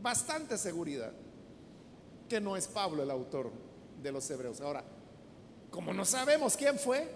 bastante 0.01 0.59
seguridad 0.59 1.13
que 2.29 2.41
no 2.41 2.57
es 2.57 2.67
Pablo 2.67 3.03
el 3.03 3.11
autor 3.11 3.51
de 4.03 4.13
los 4.13 4.29
hebreos. 4.31 4.61
Ahora, 4.61 4.85
como 5.71 5.93
no 5.93 6.05
sabemos 6.05 6.57
quién 6.57 6.79
fue, 6.79 7.09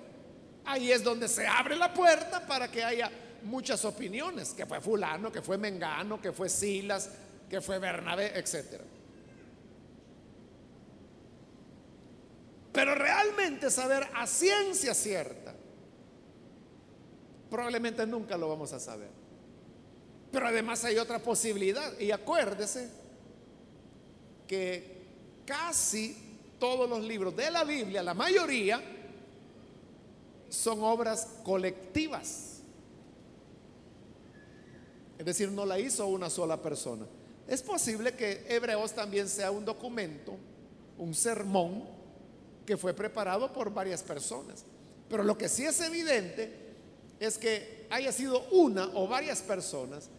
ahí 0.64 0.92
es 0.92 1.02
donde 1.02 1.28
se 1.28 1.46
abre 1.46 1.76
la 1.76 1.92
puerta 1.92 2.46
para 2.46 2.70
que 2.70 2.85
haya 2.85 3.11
muchas 3.42 3.85
opiniones, 3.85 4.52
que 4.52 4.66
fue 4.66 4.80
fulano, 4.80 5.30
que 5.30 5.42
fue 5.42 5.59
Mengano, 5.59 6.20
que 6.20 6.32
fue 6.32 6.48
Silas, 6.48 7.11
que 7.48 7.61
fue 7.61 7.78
Bernabé, 7.78 8.38
etc. 8.38 8.80
Pero 12.72 12.94
realmente 12.94 13.70
saber 13.70 14.06
a 14.14 14.26
ciencia 14.26 14.92
cierta, 14.94 15.54
probablemente 17.48 18.06
nunca 18.06 18.37
lo 18.37 18.48
vamos 18.48 18.72
a 18.72 18.80
saber. 18.80 19.25
Pero 20.37 20.49
además 20.49 20.85
hay 20.85 20.99
otra 20.99 21.18
posibilidad, 21.18 21.99
y 21.99 22.11
acuérdese 22.11 22.90
que 24.46 24.99
casi 25.46 26.14
todos 26.59 26.87
los 26.87 27.03
libros 27.03 27.35
de 27.35 27.51
la 27.51 27.64
Biblia, 27.64 28.03
la 28.03 28.12
mayoría, 28.12 28.83
son 30.51 30.83
obras 30.83 31.27
colectivas. 31.42 32.59
Es 35.18 35.25
decir, 35.25 35.51
no 35.51 35.64
la 35.64 35.79
hizo 35.79 36.07
una 36.07 36.29
sola 36.29 36.61
persona. 36.61 37.07
Es 37.49 37.62
posible 37.62 38.12
que 38.12 38.44
Hebreos 38.46 38.92
también 38.92 39.31
sea 39.31 39.51
un 39.51 39.64
documento, 39.64 40.37
un 40.99 41.14
sermón 41.14 41.83
que 42.66 42.77
fue 42.77 42.92
preparado 42.92 43.55
por 43.55 43.72
varias 43.72 44.03
personas. 44.03 44.66
Pero 45.09 45.25
lo 45.25 45.38
que 45.38 45.49
sí 45.49 45.64
es 45.64 45.81
evidente 45.81 46.75
es 47.20 47.38
que 47.38 47.87
haya 47.88 48.12
sido 48.12 48.46
una 48.51 48.90
o 48.92 49.09
varias 49.09 49.40
personas. 49.40 50.11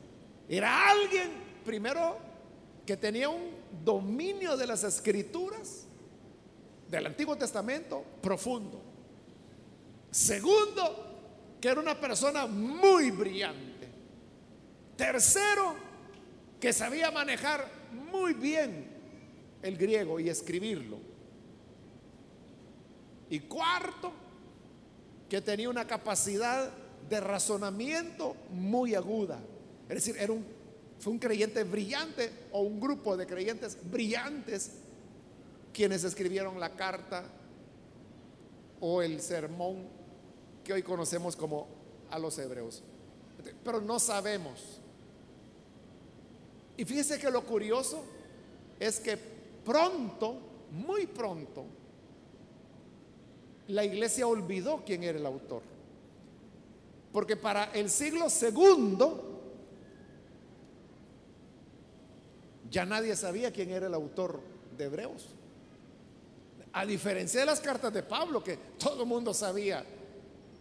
Era 0.49 0.89
alguien, 0.89 1.29
primero, 1.65 2.17
que 2.85 2.95
tenía 2.95 3.29
un 3.29 3.51
dominio 3.83 4.55
de 4.55 4.65
las 4.65 4.83
escrituras 4.83 5.85
del 6.89 7.05
Antiguo 7.05 7.35
Testamento 7.35 8.03
profundo. 8.21 8.81
Segundo, 10.09 11.57
que 11.59 11.67
era 11.67 11.81
una 11.81 11.99
persona 11.99 12.47
muy 12.47 13.11
brillante. 13.11 13.87
Tercero, 14.95 15.75
que 16.59 16.71
sabía 16.71 17.11
manejar 17.11 17.69
muy 17.91 18.33
bien 18.33 18.87
el 19.61 19.77
griego 19.77 20.19
y 20.19 20.29
escribirlo. 20.29 20.97
Y 23.29 23.41
cuarto, 23.41 24.13
que 25.29 25.41
tenía 25.41 25.69
una 25.69 25.85
capacidad 25.85 26.71
de 27.09 27.19
razonamiento 27.19 28.35
muy 28.49 28.95
aguda. 28.95 29.39
Es 29.89 30.05
decir, 30.05 30.15
fue 30.99 31.13
un 31.13 31.19
creyente 31.19 31.63
brillante 31.63 32.31
o 32.51 32.61
un 32.61 32.79
grupo 32.79 33.15
de 33.15 33.25
creyentes 33.25 33.77
brillantes 33.89 34.71
quienes 35.73 36.03
escribieron 36.03 36.59
la 36.59 36.75
carta 36.75 37.23
o 38.79 39.01
el 39.01 39.21
sermón 39.21 39.87
que 40.63 40.73
hoy 40.73 40.83
conocemos 40.83 41.35
como 41.35 41.67
a 42.09 42.19
los 42.19 42.37
hebreos. 42.39 42.83
Pero 43.63 43.79
no 43.79 43.99
sabemos. 43.99 44.79
Y 46.75 46.83
fíjese 46.83 47.19
que 47.19 47.31
lo 47.31 47.45
curioso 47.45 48.03
es 48.79 48.99
que 48.99 49.17
pronto, 49.63 50.37
muy 50.71 51.07
pronto, 51.07 51.65
la 53.67 53.83
iglesia 53.83 54.27
olvidó 54.27 54.83
quién 54.85 55.03
era 55.03 55.17
el 55.17 55.25
autor. 55.25 55.61
Porque 57.11 57.35
para 57.35 57.65
el 57.73 57.89
siglo 57.89 58.29
segundo, 58.29 59.36
ya 62.69 62.85
nadie 62.85 63.15
sabía 63.15 63.51
quién 63.51 63.71
era 63.71 63.87
el 63.87 63.93
autor 63.93 64.41
de 64.77 64.85
Hebreos. 64.85 65.27
A 66.73 66.85
diferencia 66.85 67.39
de 67.39 67.45
las 67.45 67.59
cartas 67.59 67.93
de 67.93 68.03
Pablo, 68.03 68.43
que 68.43 68.57
todo 68.77 69.03
el 69.03 69.09
mundo 69.09 69.33
sabía 69.33 69.83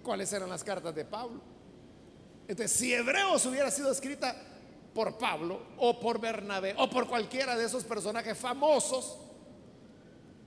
cuáles 0.03 0.33
eran 0.33 0.49
las 0.49 0.65
cartas 0.65 0.95
de 0.95 1.05
Pablo. 1.05 1.41
Entonces, 2.49 2.71
si 2.71 2.95
Hebreos 2.95 3.45
hubiera 3.47 3.71
sido 3.71 3.91
escrita 3.91 4.35
por 4.95 5.19
Pablo 5.19 5.61
o 5.79 6.01
por 6.01 6.21
Bernabé 6.21 6.75
o 6.79 6.89
por 6.89 7.09
cualquiera 7.09 7.57
de 7.57 7.65
esos 7.65 7.85
personajes 7.85 8.39
famosos, 8.39 9.19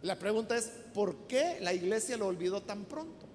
la 0.02 0.18
pregunta 0.18 0.58
es, 0.58 0.72
¿por 0.94 1.28
qué 1.28 1.58
la 1.60 1.74
iglesia 1.74 2.18
lo 2.18 2.28
olvidó 2.28 2.64
tan 2.64 2.86
pronto? 2.86 3.28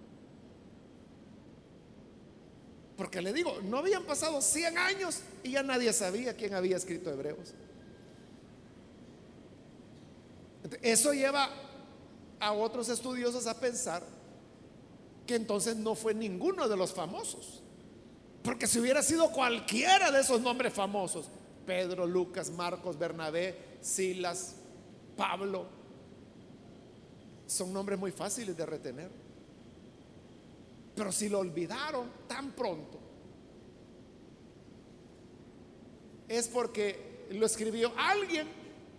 Porque 2.97 3.21
le 3.21 3.33
digo, 3.33 3.61
no 3.63 3.79
habían 3.79 4.05
pasado 4.05 4.41
100 4.41 4.79
años 4.79 5.21
y 5.43 5.53
ya 5.53 5.63
nadie 5.63 5.93
sabía 5.93 6.35
quién 6.35 6.55
había 6.55 6.77
escrito 6.77 7.11
Hebreos. 7.11 7.55
Eso 10.83 11.13
lleva 11.13 11.49
a 12.41 12.53
otros 12.53 12.89
estudiosos 12.89 13.47
a 13.47 13.59
pensar 13.59 14.03
que 15.27 15.35
entonces 15.35 15.77
no 15.77 15.95
fue 15.95 16.15
ninguno 16.15 16.69
de 16.69 16.77
los 16.77 16.93
famosos. 16.93 17.63
Porque 18.43 18.67
si 18.67 18.79
hubiera 18.79 19.03
sido 19.03 19.31
cualquiera 19.31 20.11
de 20.11 20.21
esos 20.21 20.41
nombres 20.41 20.73
famosos, 20.73 21.29
Pedro, 21.67 22.07
Lucas, 22.07 22.51
Marcos, 22.51 22.99
Bernabé, 22.99 23.79
Silas, 23.81 24.57
Pablo, 25.17 25.67
son 27.47 27.73
nombres 27.73 27.99
muy 27.99 28.11
fáciles 28.11 28.57
de 28.57 28.67
retener. 28.67 29.11
Pero 30.95 31.11
si 31.11 31.29
lo 31.29 31.39
olvidaron 31.41 32.11
tan 32.29 32.53
pronto, 32.53 33.01
es 36.29 36.49
porque 36.49 37.27
lo 37.31 37.47
escribió 37.47 37.93
alguien 37.97 38.47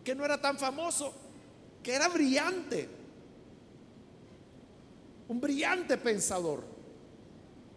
que 0.04 0.16
no 0.16 0.26
era 0.26 0.40
tan 0.40 0.58
famoso, 0.58 1.14
que 1.86 1.94
era 1.94 2.08
brillante, 2.08 2.90
un 5.28 5.40
brillante 5.40 5.96
pensador, 5.98 6.64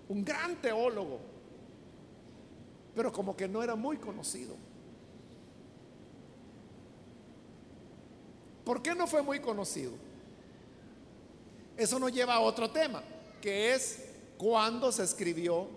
un 0.08 0.24
gran 0.24 0.56
teólogo, 0.62 1.20
pero 2.94 3.12
como 3.12 3.36
que 3.36 3.46
no 3.46 3.62
era 3.62 3.74
muy 3.74 3.98
conocido. 3.98 4.56
¿Por 8.64 8.80
qué 8.80 8.94
no 8.94 9.06
fue 9.06 9.20
muy 9.20 9.40
conocido? 9.40 9.92
Eso 11.76 11.98
nos 11.98 12.10
lleva 12.10 12.36
a 12.36 12.40
otro 12.40 12.70
tema, 12.70 13.02
que 13.42 13.74
es 13.74 14.06
cuándo 14.38 14.90
se 14.90 15.04
escribió 15.04 15.68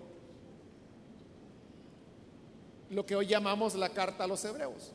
lo 2.92 3.06
que 3.06 3.14
hoy 3.14 3.28
llamamos 3.28 3.76
la 3.76 3.90
carta 3.90 4.24
a 4.24 4.28
los 4.28 4.46
hebreos. 4.46 4.94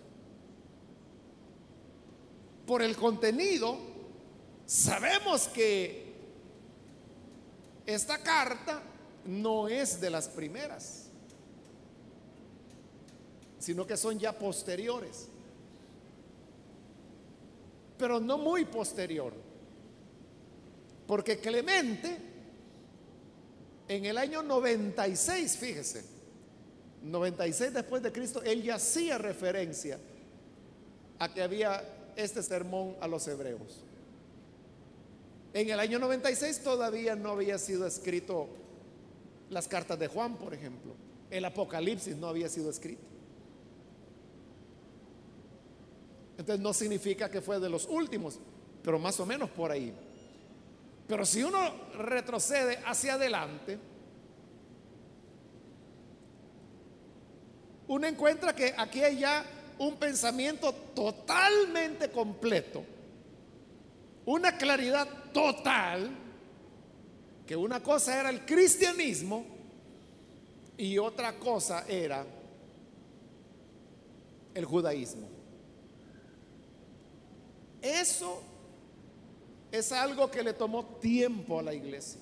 Por 2.66 2.82
el 2.82 2.96
contenido, 2.96 3.78
sabemos 4.66 5.48
que 5.48 6.14
esta 7.86 8.18
carta 8.18 8.82
no 9.24 9.68
es 9.68 10.00
de 10.00 10.10
las 10.10 10.28
primeras, 10.28 11.08
sino 13.58 13.86
que 13.86 13.96
son 13.96 14.18
ya 14.18 14.36
posteriores, 14.36 15.28
pero 17.96 18.18
no 18.20 18.36
muy 18.38 18.64
posterior, 18.64 19.32
porque 21.06 21.38
Clemente 21.38 22.18
en 23.88 24.04
el 24.04 24.18
año 24.18 24.42
96, 24.42 25.56
fíjese, 25.56 26.04
96 27.02 27.72
después 27.72 28.02
de 28.02 28.10
Cristo, 28.10 28.42
él 28.42 28.62
ya 28.62 28.74
hacía 28.74 29.16
referencia 29.16 29.98
a 31.20 31.32
que 31.32 31.42
había 31.42 31.95
este 32.16 32.42
sermón 32.42 32.96
a 33.00 33.06
los 33.06 33.26
hebreos. 33.28 33.84
En 35.52 35.70
el 35.70 35.78
año 35.78 35.98
96 35.98 36.62
todavía 36.62 37.14
no 37.16 37.30
había 37.30 37.58
sido 37.58 37.86
escrito 37.86 38.48
las 39.48 39.68
cartas 39.68 39.98
de 39.98 40.08
Juan, 40.08 40.36
por 40.36 40.52
ejemplo. 40.52 40.94
El 41.30 41.44
Apocalipsis 41.44 42.16
no 42.16 42.28
había 42.28 42.48
sido 42.48 42.70
escrito. 42.70 43.02
Entonces 46.38 46.62
no 46.62 46.72
significa 46.74 47.30
que 47.30 47.40
fue 47.40 47.58
de 47.58 47.70
los 47.70 47.86
últimos, 47.86 48.38
pero 48.82 48.98
más 48.98 49.18
o 49.20 49.26
menos 49.26 49.48
por 49.50 49.70
ahí. 49.70 49.94
Pero 51.08 51.24
si 51.24 51.42
uno 51.42 51.58
retrocede 51.98 52.78
hacia 52.84 53.14
adelante, 53.14 53.78
uno 57.88 58.06
encuentra 58.06 58.54
que 58.54 58.74
aquí 58.76 59.02
hay 59.02 59.20
ya 59.20 59.44
un 59.78 59.96
pensamiento 59.96 60.72
totalmente 60.72 62.10
completo, 62.10 62.84
una 64.24 64.56
claridad 64.56 65.08
total, 65.32 66.10
que 67.46 67.54
una 67.54 67.82
cosa 67.82 68.18
era 68.18 68.30
el 68.30 68.44
cristianismo 68.44 69.44
y 70.76 70.98
otra 70.98 71.38
cosa 71.38 71.84
era 71.88 72.26
el 74.54 74.64
judaísmo. 74.64 75.28
Eso 77.80 78.42
es 79.70 79.92
algo 79.92 80.30
que 80.30 80.42
le 80.42 80.54
tomó 80.54 80.84
tiempo 80.84 81.60
a 81.60 81.62
la 81.62 81.74
iglesia. 81.74 82.20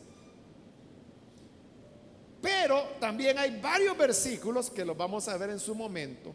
Pero 2.42 2.82
también 3.00 3.38
hay 3.38 3.58
varios 3.58 3.96
versículos 3.96 4.68
que 4.68 4.84
los 4.84 4.96
vamos 4.96 5.28
a 5.28 5.36
ver 5.38 5.50
en 5.50 5.58
su 5.58 5.74
momento, 5.74 6.34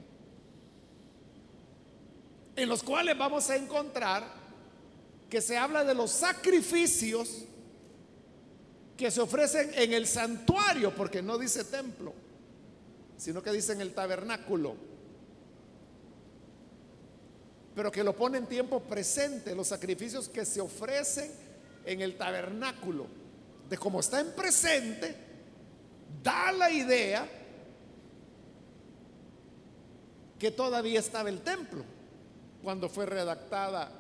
en 2.60 2.68
los 2.68 2.84
cuales 2.84 3.18
vamos 3.18 3.50
a 3.50 3.56
encontrar 3.56 4.24
que 5.30 5.42
se 5.42 5.58
habla 5.58 5.86
de 5.86 5.94
los 5.94 6.12
sacrificios 6.12 7.46
que 8.98 9.10
se 9.10 9.22
ofrecen 9.22 9.72
en 9.76 9.94
el 9.94 10.06
santuario, 10.06 10.94
porque 10.94 11.22
no 11.22 11.38
dice 11.38 11.64
templo, 11.64 12.14
sino 13.16 13.42
que 13.42 13.54
dice 13.54 13.72
en 13.72 13.80
el 13.80 13.94
tabernáculo. 13.94 14.76
Pero 17.74 17.92
que 17.92 18.04
lo 18.04 18.14
pone 18.14 18.40
en 18.40 18.48
tiempo 18.48 18.82
presente, 18.82 19.56
los 19.56 19.68
sacrificios 19.68 20.28
que 20.28 20.44
se 20.44 20.60
ofrecen 20.60 21.32
en 21.86 22.02
el 22.02 22.18
tabernáculo, 22.18 23.08
de 23.70 23.78
cómo 23.78 24.02
está 24.02 24.20
en 24.20 24.34
presente, 24.34 25.16
da 26.22 26.52
la 26.52 26.70
idea 26.70 27.26
que 30.38 30.52
todavía 30.52 31.00
estaba 31.00 31.30
el 31.30 31.40
templo 31.40 31.99
cuando 32.64 32.90
fue 32.90 33.06
redactada 33.06 33.92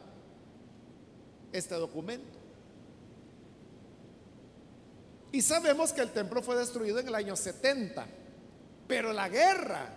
este 1.51 1.75
documento. 1.75 2.37
Y 5.31 5.41
sabemos 5.41 5.93
que 5.93 6.01
el 6.01 6.11
templo 6.11 6.41
fue 6.41 6.55
destruido 6.55 6.99
en 6.99 7.07
el 7.07 7.15
año 7.15 7.35
70, 7.35 8.05
pero 8.87 9.13
la 9.13 9.29
guerra 9.29 9.87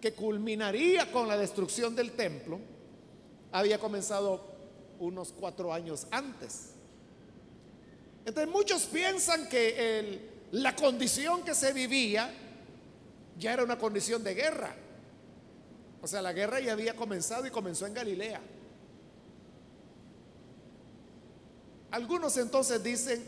que 0.00 0.12
culminaría 0.12 1.10
con 1.12 1.28
la 1.28 1.36
destrucción 1.36 1.94
del 1.94 2.12
templo 2.12 2.58
había 3.52 3.78
comenzado 3.78 4.52
unos 4.98 5.32
cuatro 5.32 5.72
años 5.72 6.06
antes. 6.10 6.70
Entonces 8.26 8.52
muchos 8.52 8.82
piensan 8.86 9.48
que 9.48 10.32
la 10.52 10.74
condición 10.74 11.42
que 11.42 11.54
se 11.54 11.72
vivía 11.72 12.32
ya 13.38 13.52
era 13.52 13.64
una 13.64 13.78
condición 13.78 14.24
de 14.24 14.34
guerra. 14.34 14.74
O 16.04 16.06
sea, 16.06 16.20
la 16.20 16.34
guerra 16.34 16.60
ya 16.60 16.72
había 16.72 16.94
comenzado 16.94 17.46
y 17.46 17.50
comenzó 17.50 17.86
en 17.86 17.94
Galilea. 17.94 18.38
Algunos 21.92 22.36
entonces 22.36 22.84
dicen 22.84 23.24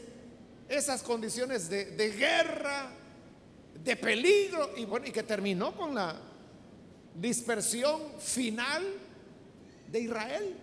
esas 0.68 1.02
condiciones 1.02 1.70
de, 1.70 1.86
de 1.92 2.10
guerra, 2.10 2.90
de 3.82 3.96
peligro, 3.96 4.76
y 4.76 4.84
bueno, 4.84 5.06
y 5.06 5.10
que 5.10 5.22
terminó 5.22 5.74
con 5.74 5.94
la 5.94 6.20
dispersión 7.14 8.02
final 8.18 8.84
de 9.90 9.98
Israel. 9.98 10.54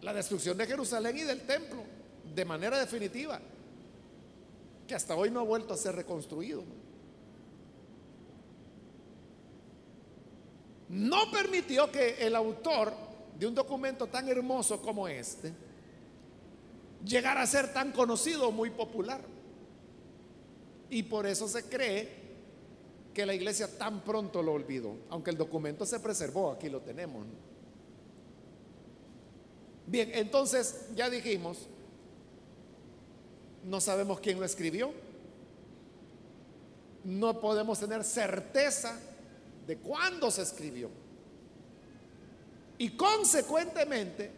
La 0.00 0.14
destrucción 0.14 0.56
de 0.56 0.66
Jerusalén 0.66 1.18
y 1.18 1.24
del 1.24 1.42
templo, 1.42 1.84
de 2.34 2.44
manera 2.46 2.78
definitiva, 2.78 3.38
que 4.88 4.94
hasta 4.94 5.14
hoy 5.14 5.30
no 5.30 5.40
ha 5.40 5.44
vuelto 5.44 5.74
a 5.74 5.76
ser 5.76 5.94
reconstruido. 5.94 6.64
No 10.92 11.30
permitió 11.30 11.90
que 11.90 12.16
el 12.20 12.36
autor 12.36 12.92
de 13.38 13.46
un 13.46 13.54
documento 13.54 14.08
tan 14.08 14.28
hermoso 14.28 14.82
como 14.82 15.08
este 15.08 15.50
llegara 17.02 17.40
a 17.40 17.46
ser 17.46 17.72
tan 17.72 17.92
conocido 17.92 18.52
muy 18.52 18.68
popular. 18.68 19.22
Y 20.90 21.04
por 21.04 21.26
eso 21.26 21.48
se 21.48 21.64
cree 21.64 22.20
que 23.14 23.24
la 23.24 23.32
iglesia 23.32 23.78
tan 23.78 24.02
pronto 24.02 24.42
lo 24.42 24.52
olvidó, 24.52 24.96
aunque 25.08 25.30
el 25.30 25.38
documento 25.38 25.86
se 25.86 25.98
preservó, 25.98 26.50
aquí 26.50 26.68
lo 26.68 26.82
tenemos. 26.82 27.24
Bien, 29.86 30.10
entonces 30.12 30.88
ya 30.94 31.08
dijimos, 31.08 31.68
no 33.64 33.80
sabemos 33.80 34.20
quién 34.20 34.38
lo 34.38 34.44
escribió, 34.44 34.92
no 37.04 37.40
podemos 37.40 37.80
tener 37.80 38.04
certeza 38.04 39.00
de 39.66 39.76
cuándo 39.78 40.30
se 40.30 40.42
escribió. 40.42 40.90
Y 42.78 42.90
consecuentemente, 42.90 44.30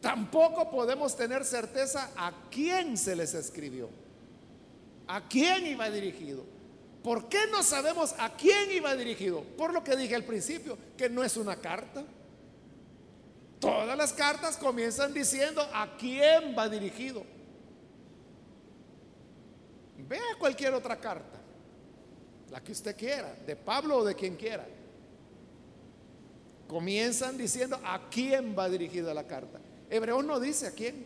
tampoco 0.00 0.70
podemos 0.70 1.16
tener 1.16 1.44
certeza 1.44 2.10
a 2.16 2.32
quién 2.50 2.96
se 2.96 3.16
les 3.16 3.34
escribió, 3.34 3.88
a 5.06 5.28
quién 5.28 5.66
iba 5.66 5.90
dirigido. 5.90 6.44
¿Por 7.02 7.28
qué 7.28 7.46
no 7.50 7.62
sabemos 7.62 8.14
a 8.18 8.34
quién 8.34 8.72
iba 8.72 8.96
dirigido? 8.96 9.42
Por 9.58 9.74
lo 9.74 9.84
que 9.84 9.94
dije 9.94 10.14
al 10.14 10.24
principio, 10.24 10.78
que 10.96 11.10
no 11.10 11.22
es 11.22 11.36
una 11.36 11.56
carta. 11.56 12.02
Todas 13.60 13.96
las 13.96 14.14
cartas 14.14 14.56
comienzan 14.56 15.12
diciendo 15.12 15.60
a 15.72 15.96
quién 15.98 16.54
va 16.56 16.68
dirigido. 16.68 17.24
Vea 20.08 20.36
cualquier 20.38 20.74
otra 20.74 20.98
carta, 20.98 21.38
la 22.54 22.62
que 22.62 22.70
usted 22.70 22.96
quiera, 22.96 23.34
de 23.44 23.56
Pablo 23.56 23.96
o 23.96 24.04
de 24.04 24.14
quien 24.14 24.36
quiera. 24.36 24.64
Comienzan 26.68 27.36
diciendo 27.36 27.80
a 27.82 28.08
quién 28.08 28.54
va 28.56 28.68
dirigida 28.68 29.12
la 29.12 29.26
carta. 29.26 29.58
Hebreos 29.90 30.24
no 30.24 30.38
dice 30.38 30.68
a 30.68 30.70
quién, 30.70 31.04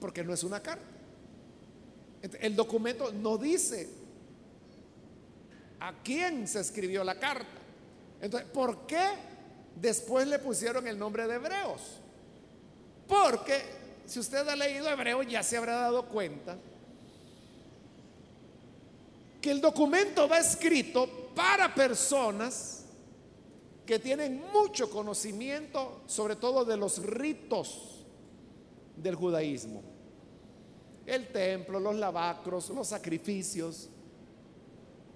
porque 0.00 0.24
no 0.24 0.32
es 0.32 0.42
una 0.42 0.62
carta. 0.62 0.86
El 2.40 2.56
documento 2.56 3.12
no 3.12 3.36
dice 3.36 3.90
a 5.78 5.92
quién 6.02 6.48
se 6.48 6.60
escribió 6.60 7.04
la 7.04 7.18
carta. 7.20 7.58
Entonces, 8.22 8.48
¿por 8.48 8.86
qué 8.86 9.04
después 9.76 10.26
le 10.26 10.38
pusieron 10.38 10.88
el 10.88 10.98
nombre 10.98 11.28
de 11.28 11.34
Hebreos? 11.34 12.00
Porque 13.06 13.60
si 14.06 14.18
usted 14.18 14.48
ha 14.48 14.56
leído 14.56 14.88
Hebreo 14.88 15.22
ya 15.24 15.42
se 15.42 15.58
habrá 15.58 15.74
dado 15.74 16.06
cuenta 16.06 16.56
que 19.40 19.50
el 19.50 19.60
documento 19.60 20.28
va 20.28 20.38
escrito 20.38 21.32
para 21.34 21.74
personas 21.74 22.84
que 23.86 23.98
tienen 23.98 24.42
mucho 24.52 24.90
conocimiento, 24.90 26.02
sobre 26.06 26.36
todo 26.36 26.64
de 26.64 26.76
los 26.76 27.02
ritos 27.02 28.04
del 28.96 29.14
judaísmo. 29.14 29.82
El 31.06 31.28
templo, 31.28 31.80
los 31.80 31.96
lavacros, 31.96 32.68
los 32.70 32.88
sacrificios, 32.88 33.88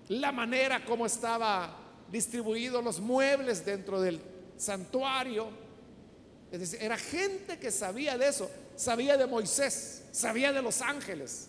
la 0.08 0.32
manera 0.32 0.84
como 0.84 1.04
estaba 1.04 1.76
distribuidos 2.10 2.82
los 2.82 3.00
muebles 3.00 3.64
dentro 3.64 4.00
del 4.00 4.20
santuario. 4.56 5.48
Es 6.50 6.60
decir, 6.60 6.78
era 6.82 6.96
gente 6.96 7.58
que 7.58 7.70
sabía 7.70 8.16
de 8.16 8.28
eso, 8.28 8.50
sabía 8.76 9.16
de 9.16 9.26
Moisés, 9.26 10.04
sabía 10.12 10.52
de 10.52 10.62
los 10.62 10.80
ángeles. 10.80 11.48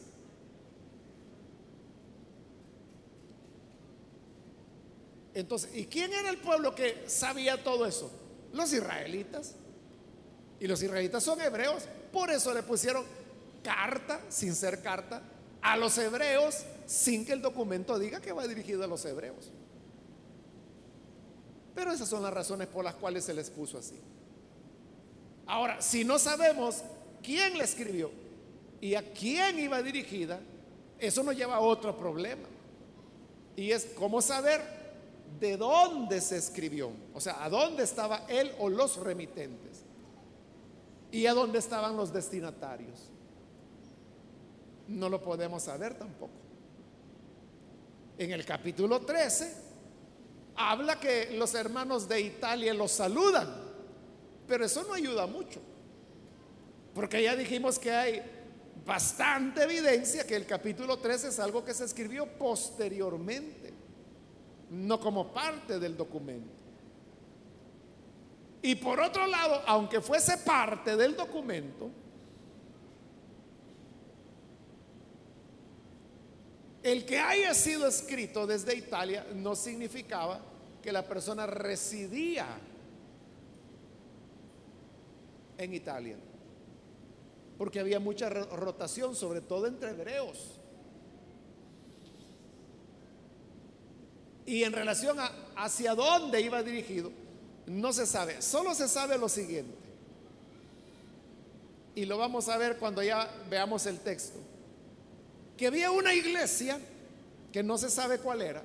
Entonces, 5.33 5.71
¿y 5.73 5.85
quién 5.85 6.13
era 6.13 6.29
el 6.29 6.37
pueblo 6.37 6.75
que 6.75 7.03
sabía 7.07 7.63
todo 7.63 7.85
eso? 7.85 8.11
Los 8.53 8.71
israelitas. 8.71 9.55
Y 10.59 10.67
los 10.67 10.81
israelitas 10.81 11.23
son 11.23 11.41
hebreos, 11.41 11.83
por 12.11 12.29
eso 12.29 12.53
le 12.53 12.63
pusieron 12.63 13.03
carta, 13.63 14.21
sin 14.29 14.55
ser 14.55 14.81
carta, 14.81 15.21
a 15.61 15.75
los 15.75 15.97
hebreos, 15.97 16.63
sin 16.85 17.25
que 17.25 17.33
el 17.33 17.41
documento 17.41 17.97
diga 17.97 18.21
que 18.21 18.31
va 18.31 18.47
dirigido 18.47 18.83
a 18.83 18.87
los 18.87 19.03
hebreos. 19.05 19.51
Pero 21.73 21.91
esas 21.91 22.07
son 22.07 22.21
las 22.21 22.33
razones 22.33 22.67
por 22.67 22.83
las 22.83 22.95
cuales 22.95 23.25
se 23.25 23.33
les 23.33 23.49
puso 23.49 23.77
así. 23.77 23.99
Ahora, 25.47 25.81
si 25.81 26.05
no 26.05 26.19
sabemos 26.19 26.83
quién 27.21 27.57
la 27.57 27.63
escribió 27.63 28.11
y 28.79 28.95
a 28.95 29.13
quién 29.13 29.59
iba 29.59 29.81
dirigida, 29.81 30.39
eso 30.99 31.23
nos 31.23 31.35
lleva 31.35 31.55
a 31.55 31.59
otro 31.59 31.97
problema. 31.97 32.47
Y 33.55 33.71
es 33.71 33.85
cómo 33.95 34.21
saber 34.21 34.61
de 35.39 35.57
dónde 35.57 36.21
se 36.21 36.37
escribió. 36.37 36.91
O 37.13 37.21
sea, 37.21 37.43
a 37.43 37.49
dónde 37.49 37.83
estaba 37.83 38.25
él 38.27 38.51
o 38.59 38.69
los 38.69 38.97
remitentes. 38.97 39.83
Y 41.11 41.25
a 41.27 41.33
dónde 41.33 41.59
estaban 41.59 41.95
los 41.95 42.11
destinatarios. 42.11 43.09
No 44.87 45.09
lo 45.09 45.21
podemos 45.21 45.63
saber 45.63 45.93
tampoco. 45.95 46.33
En 48.17 48.31
el 48.31 48.45
capítulo 48.45 49.01
13 49.01 49.53
habla 50.55 50.99
que 50.99 51.31
los 51.31 51.53
hermanos 51.55 52.07
de 52.07 52.21
Italia 52.21 52.73
los 52.73 52.91
saludan, 52.91 53.49
pero 54.47 54.65
eso 54.65 54.83
no 54.83 54.93
ayuda 54.93 55.25
mucho, 55.25 55.59
porque 56.93 57.23
ya 57.23 57.35
dijimos 57.35 57.79
que 57.79 57.91
hay 57.91 58.21
bastante 58.85 59.63
evidencia 59.63 60.27
que 60.27 60.35
el 60.35 60.45
capítulo 60.45 60.99
13 60.99 61.29
es 61.29 61.39
algo 61.39 61.63
que 61.63 61.73
se 61.73 61.85
escribió 61.85 62.27
posteriormente, 62.37 63.73
no 64.73 64.99
como 64.99 65.31
parte 65.31 65.79
del 65.79 65.95
documento. 65.95 66.51
Y 68.61 68.75
por 68.75 68.99
otro 68.99 69.27
lado, 69.27 69.61
aunque 69.67 70.01
fuese 70.01 70.37
parte 70.37 70.95
del 70.95 71.15
documento, 71.15 71.89
El 76.83 77.05
que 77.05 77.17
haya 77.17 77.53
sido 77.53 77.87
escrito 77.87 78.45
desde 78.45 78.75
Italia 78.75 79.25
no 79.33 79.55
significaba 79.55 80.41
que 80.81 80.91
la 80.91 81.07
persona 81.07 81.47
residía 81.47 82.45
en 85.57 85.73
Italia, 85.73 86.17
porque 87.57 87.79
había 87.79 88.01
mucha 88.01 88.29
rotación, 88.29 89.15
sobre 89.15 89.39
todo 89.39 89.65
entre 89.65 89.91
hebreos. 89.91 90.59
Y 94.45 94.63
en 94.63 94.73
relación 94.73 95.19
a 95.19 95.31
hacia 95.55 95.95
dónde 95.95 96.41
iba 96.41 96.63
dirigido, 96.63 97.11
no 97.65 97.93
se 97.93 98.05
sabe, 98.05 98.41
solo 98.41 98.73
se 98.75 98.87
sabe 98.87 99.17
lo 99.17 99.29
siguiente. 99.29 99.75
Y 101.95 102.05
lo 102.05 102.17
vamos 102.17 102.49
a 102.49 102.57
ver 102.57 102.77
cuando 102.77 103.03
ya 103.03 103.29
veamos 103.49 103.85
el 103.85 103.99
texto 103.99 104.39
que 105.57 105.67
había 105.67 105.91
una 105.91 106.13
iglesia 106.15 106.79
que 107.51 107.61
no 107.61 107.77
se 107.77 107.89
sabe 107.89 108.17
cuál 108.17 108.41
era. 108.41 108.63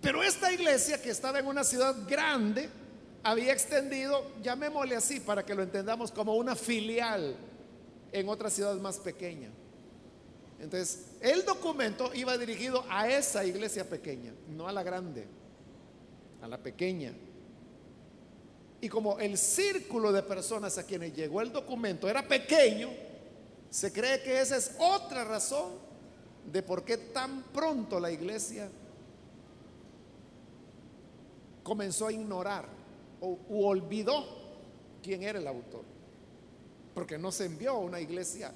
Pero 0.00 0.22
esta 0.22 0.50
iglesia 0.50 1.02
que 1.02 1.10
estaba 1.10 1.38
en 1.38 1.46
una 1.46 1.64
ciudad 1.64 1.94
grande 2.08 2.70
había 3.22 3.52
extendido, 3.52 4.24
llamémosle 4.42 4.96
así 4.96 5.20
para 5.20 5.44
que 5.44 5.54
lo 5.54 5.62
entendamos 5.62 6.10
como 6.10 6.34
una 6.36 6.56
filial 6.56 7.36
en 8.10 8.28
otra 8.30 8.48
ciudad 8.48 8.74
más 8.76 8.96
pequeña. 8.96 9.50
Entonces, 10.60 11.06
el 11.20 11.44
documento 11.44 12.12
iba 12.14 12.36
dirigido 12.36 12.84
a 12.88 13.08
esa 13.08 13.44
iglesia 13.44 13.88
pequeña, 13.88 14.32
no 14.48 14.66
a 14.66 14.72
la 14.72 14.82
grande, 14.82 15.26
a 16.42 16.48
la 16.48 16.58
pequeña. 16.58 17.12
Y 18.80 18.88
como 18.88 19.18
el 19.18 19.38
círculo 19.38 20.12
de 20.12 20.22
personas 20.22 20.76
a 20.78 20.84
quienes 20.84 21.14
llegó 21.14 21.40
el 21.40 21.52
documento 21.52 22.08
era 22.08 22.26
pequeño, 22.26 22.90
se 23.70 23.92
cree 23.92 24.22
que 24.22 24.40
esa 24.40 24.56
es 24.56 24.74
otra 24.78 25.24
razón 25.24 25.72
de 26.50 26.62
por 26.62 26.84
qué 26.84 26.96
tan 26.96 27.42
pronto 27.44 28.00
la 28.00 28.10
iglesia 28.10 28.68
comenzó 31.62 32.06
a 32.06 32.12
ignorar 32.12 32.66
o 33.20 33.38
olvidó 33.66 34.24
quién 35.02 35.22
era 35.22 35.38
el 35.38 35.46
autor. 35.46 35.84
Porque 36.94 37.18
no 37.18 37.30
se 37.30 37.44
envió 37.44 37.72
a 37.72 37.78
una 37.78 38.00
iglesia 38.00 38.52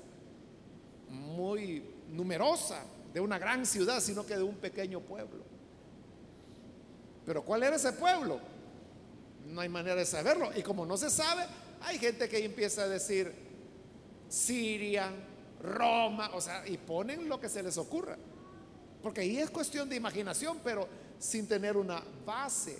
muy 1.13 1.85
numerosa 2.11 2.83
de 3.13 3.21
una 3.21 3.39
gran 3.39 3.65
ciudad, 3.67 4.01
sino 4.01 4.27
que 4.27 4.37
de 4.37 4.43
un 4.43 4.57
pequeño 4.57 5.01
pueblo. 5.01 5.45
Pero 7.25 7.45
¿cuál 7.45 7.63
era 7.63 7.77
ese 7.77 7.93
pueblo? 7.93 8.41
No 9.47 9.61
hay 9.61 9.69
manera 9.69 9.95
de 9.97 10.05
saberlo. 10.05 10.51
Y 10.57 10.63
como 10.63 10.85
no 10.87 10.97
se 10.97 11.11
sabe, 11.11 11.45
hay 11.83 11.99
gente 11.99 12.29
que 12.29 12.45
empieza 12.45 12.83
a 12.83 12.89
decir, 12.89 13.33
Siria, 14.29 15.11
Roma, 15.63 16.31
o 16.35 16.41
sea, 16.41 16.67
y 16.67 16.77
ponen 16.79 17.29
lo 17.29 17.39
que 17.39 17.49
se 17.49 17.63
les 17.63 17.77
ocurra. 17.77 18.17
Porque 19.03 19.21
ahí 19.21 19.39
es 19.39 19.51
cuestión 19.51 19.89
de 19.89 19.97
imaginación, 19.97 20.61
pero 20.65 20.89
sin 21.19 21.47
tener 21.47 21.77
una 21.77 22.03
base. 22.25 22.79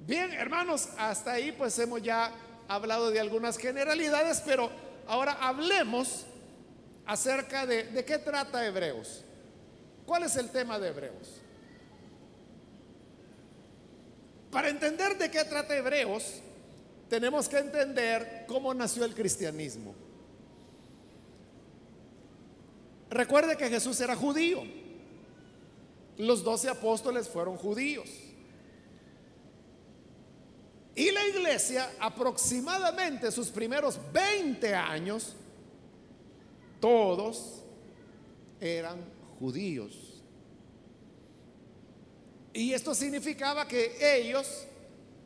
Bien, 0.00 0.32
hermanos, 0.32 0.90
hasta 0.98 1.32
ahí 1.32 1.50
pues 1.50 1.76
hemos 1.80 2.00
ya 2.02 2.32
hablado 2.68 3.10
de 3.10 3.18
algunas 3.18 3.58
generalidades, 3.58 4.40
pero 4.44 4.70
ahora 5.06 5.32
hablemos 5.32 6.26
acerca 7.04 7.66
de, 7.66 7.84
de 7.84 8.04
qué 8.04 8.18
trata 8.18 8.66
Hebreos. 8.66 9.24
¿Cuál 10.04 10.24
es 10.24 10.36
el 10.36 10.50
tema 10.50 10.78
de 10.78 10.88
Hebreos? 10.88 11.40
Para 14.50 14.68
entender 14.68 15.18
de 15.18 15.30
qué 15.30 15.44
trata 15.44 15.76
Hebreos, 15.76 16.40
tenemos 17.08 17.48
que 17.48 17.58
entender 17.58 18.44
cómo 18.48 18.72
nació 18.72 19.04
el 19.04 19.14
cristianismo. 19.14 19.94
Recuerde 23.10 23.56
que 23.56 23.68
Jesús 23.68 24.00
era 24.00 24.16
judío. 24.16 24.62
Los 26.18 26.42
doce 26.42 26.68
apóstoles 26.68 27.28
fueron 27.28 27.56
judíos. 27.56 28.08
Y 30.96 31.12
la 31.12 31.24
iglesia, 31.28 31.92
aproximadamente 32.00 33.30
sus 33.30 33.48
primeros 33.48 34.00
20 34.12 34.74
años, 34.74 35.36
todos 36.80 37.62
eran 38.60 38.98
judíos. 39.38 40.22
Y 42.52 42.72
esto 42.72 42.94
significaba 42.94 43.68
que 43.68 43.94
ellos 44.00 44.66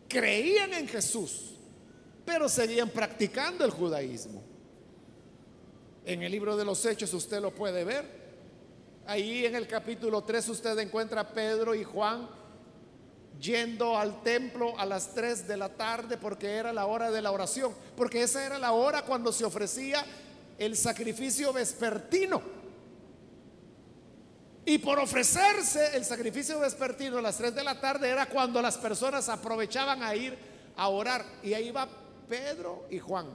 creían 0.08 0.74
en 0.74 0.86
Jesús 0.86 1.50
pero 2.30 2.48
seguían 2.48 2.88
practicando 2.90 3.64
el 3.64 3.72
judaísmo. 3.72 4.40
En 6.04 6.22
el 6.22 6.30
libro 6.30 6.56
de 6.56 6.64
los 6.64 6.86
Hechos 6.86 7.12
usted 7.12 7.40
lo 7.40 7.52
puede 7.52 7.82
ver. 7.82 8.04
Ahí 9.04 9.44
en 9.44 9.56
el 9.56 9.66
capítulo 9.66 10.22
3 10.22 10.48
usted 10.50 10.78
encuentra 10.78 11.22
a 11.22 11.28
Pedro 11.28 11.74
y 11.74 11.82
Juan 11.82 12.28
yendo 13.40 13.98
al 13.98 14.22
templo 14.22 14.78
a 14.78 14.84
las 14.84 15.14
3 15.14 15.48
de 15.48 15.56
la 15.56 15.70
tarde 15.70 16.16
porque 16.16 16.48
era 16.56 16.72
la 16.72 16.86
hora 16.86 17.10
de 17.10 17.22
la 17.22 17.32
oración, 17.32 17.74
porque 17.96 18.22
esa 18.22 18.44
era 18.44 18.58
la 18.58 18.72
hora 18.72 19.02
cuando 19.02 19.32
se 19.32 19.44
ofrecía 19.44 20.04
el 20.58 20.76
sacrificio 20.76 21.52
vespertino. 21.52 22.42
Y 24.64 24.78
por 24.78 24.98
ofrecerse 24.98 25.96
el 25.96 26.04
sacrificio 26.04 26.60
vespertino 26.60 27.18
a 27.18 27.22
las 27.22 27.38
3 27.38 27.54
de 27.54 27.64
la 27.64 27.80
tarde 27.80 28.08
era 28.08 28.26
cuando 28.26 28.60
las 28.60 28.76
personas 28.76 29.28
aprovechaban 29.28 30.02
a 30.02 30.14
ir 30.14 30.36
a 30.76 30.88
orar. 30.88 31.24
Y 31.42 31.54
ahí 31.54 31.70
va 31.70 31.88
Pedro 32.28 32.86
y 32.90 32.98
Juan. 32.98 33.26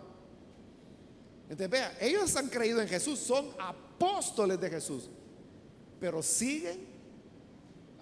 Entonces, 1.44 1.70
vea, 1.70 1.98
ellos 2.00 2.36
han 2.36 2.48
creído 2.48 2.82
en 2.82 2.88
Jesús, 2.88 3.20
son 3.20 3.50
apóstoles 3.60 4.60
de 4.60 4.70
Jesús, 4.70 5.10
pero 6.00 6.24
siguen 6.24 6.95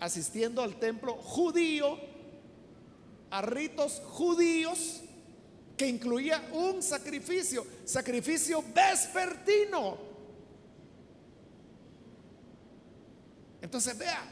asistiendo 0.04 0.62
al 0.62 0.76
templo 0.76 1.14
judío, 1.14 1.98
a 3.32 3.42
ritos 3.42 4.02
judíos 4.06 5.02
que 5.78 5.88
incluía 5.88 6.44
un 6.52 6.84
sacrificio, 6.84 7.66
sacrificio 7.86 8.62
vespertino. 8.76 9.98
Entonces 13.62 13.98
vea, 13.98 14.26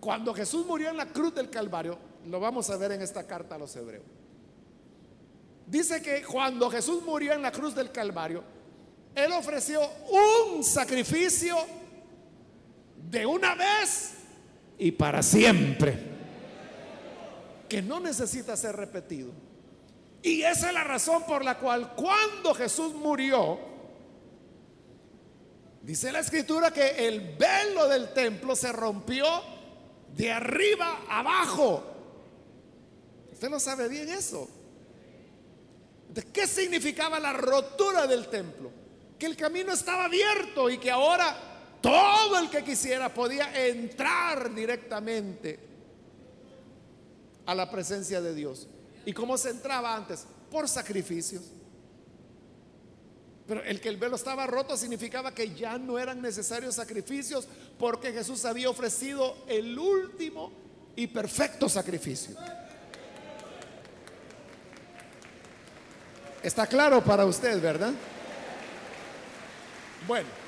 cuando 0.00 0.32
Jesús 0.32 0.64
murió 0.64 0.88
en 0.88 0.96
la 0.96 1.04
cruz 1.04 1.34
del 1.34 1.50
Calvario, 1.50 1.98
lo 2.26 2.40
vamos 2.40 2.70
a 2.70 2.78
ver 2.78 2.92
en 2.92 3.02
esta 3.02 3.26
carta 3.26 3.56
a 3.56 3.58
los 3.58 3.76
hebreos. 3.76 4.06
Dice 5.66 6.00
que 6.00 6.22
cuando 6.22 6.70
Jesús 6.70 7.02
murió 7.02 7.34
en 7.34 7.42
la 7.42 7.52
cruz 7.52 7.74
del 7.74 7.92
Calvario, 7.92 8.42
Él 9.14 9.30
ofreció 9.32 9.82
un 10.48 10.64
sacrificio 10.64 11.54
de 13.10 13.26
una 13.26 13.54
vez 13.54 14.21
y 14.82 14.90
para 14.90 15.22
siempre, 15.22 15.96
que 17.68 17.80
no 17.80 18.00
necesita 18.00 18.56
ser 18.56 18.74
repetido. 18.74 19.30
Y 20.20 20.42
esa 20.42 20.68
es 20.68 20.74
la 20.74 20.82
razón 20.82 21.24
por 21.24 21.44
la 21.44 21.56
cual 21.56 21.94
cuando 21.94 22.52
Jesús 22.52 22.92
murió, 22.92 23.60
dice 25.82 26.10
la 26.10 26.18
escritura 26.18 26.72
que 26.72 27.06
el 27.06 27.36
velo 27.36 27.86
del 27.86 28.12
templo 28.12 28.56
se 28.56 28.72
rompió 28.72 29.24
de 30.16 30.32
arriba 30.32 31.02
abajo. 31.08 31.84
Usted 33.32 33.50
no 33.50 33.60
sabe 33.60 33.88
bien 33.88 34.08
eso. 34.08 34.48
¿De 36.08 36.24
qué 36.24 36.48
significaba 36.48 37.20
la 37.20 37.32
rotura 37.32 38.08
del 38.08 38.26
templo? 38.26 38.72
Que 39.16 39.26
el 39.26 39.36
camino 39.36 39.72
estaba 39.72 40.06
abierto 40.06 40.68
y 40.68 40.78
que 40.78 40.90
ahora 40.90 41.51
todo 41.82 42.38
el 42.38 42.48
que 42.48 42.64
quisiera 42.64 43.12
podía 43.12 43.66
entrar 43.66 44.54
directamente 44.54 45.58
a 47.44 47.54
la 47.54 47.70
presencia 47.70 48.20
de 48.20 48.34
Dios. 48.34 48.68
¿Y 49.04 49.12
cómo 49.12 49.36
se 49.36 49.50
entraba 49.50 49.94
antes? 49.94 50.24
Por 50.50 50.68
sacrificios. 50.68 51.42
Pero 53.46 53.64
el 53.64 53.80
que 53.80 53.88
el 53.88 53.96
velo 53.96 54.16
estaba 54.16 54.46
roto 54.46 54.76
significaba 54.76 55.34
que 55.34 55.54
ya 55.54 55.76
no 55.76 55.98
eran 55.98 56.22
necesarios 56.22 56.76
sacrificios 56.76 57.48
porque 57.78 58.12
Jesús 58.12 58.44
había 58.44 58.70
ofrecido 58.70 59.36
el 59.48 59.76
último 59.76 60.52
y 60.94 61.08
perfecto 61.08 61.68
sacrificio. 61.68 62.36
Está 66.42 66.66
claro 66.66 67.02
para 67.02 67.24
usted, 67.24 67.60
¿verdad? 67.60 67.92
Bueno. 70.06 70.41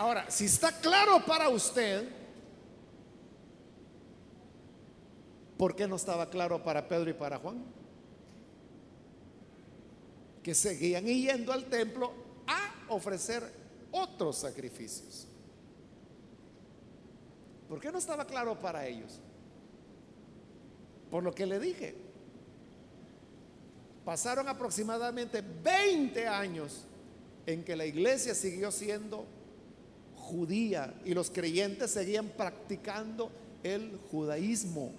Ahora, 0.00 0.30
si 0.30 0.46
está 0.46 0.72
claro 0.80 1.22
para 1.26 1.50
usted, 1.50 2.08
¿por 5.58 5.76
qué 5.76 5.86
no 5.86 5.96
estaba 5.96 6.30
claro 6.30 6.64
para 6.64 6.88
Pedro 6.88 7.10
y 7.10 7.12
para 7.12 7.38
Juan? 7.38 7.62
Que 10.42 10.54
seguían 10.54 11.04
yendo 11.04 11.52
al 11.52 11.66
templo 11.66 12.14
a 12.46 12.94
ofrecer 12.94 13.42
otros 13.90 14.38
sacrificios. 14.38 15.28
¿Por 17.68 17.78
qué 17.78 17.92
no 17.92 17.98
estaba 17.98 18.24
claro 18.24 18.58
para 18.58 18.86
ellos? 18.86 19.20
Por 21.10 21.22
lo 21.22 21.34
que 21.34 21.44
le 21.44 21.58
dije. 21.58 21.94
Pasaron 24.06 24.48
aproximadamente 24.48 25.42
20 25.42 26.26
años 26.26 26.86
en 27.44 27.62
que 27.62 27.76
la 27.76 27.84
iglesia 27.84 28.34
siguió 28.34 28.72
siendo 28.72 29.26
judía 30.30 30.94
y 31.04 31.14
los 31.14 31.30
creyentes 31.30 31.90
seguían 31.90 32.28
practicando 32.28 33.30
el 33.62 33.98
judaísmo. 34.10 34.92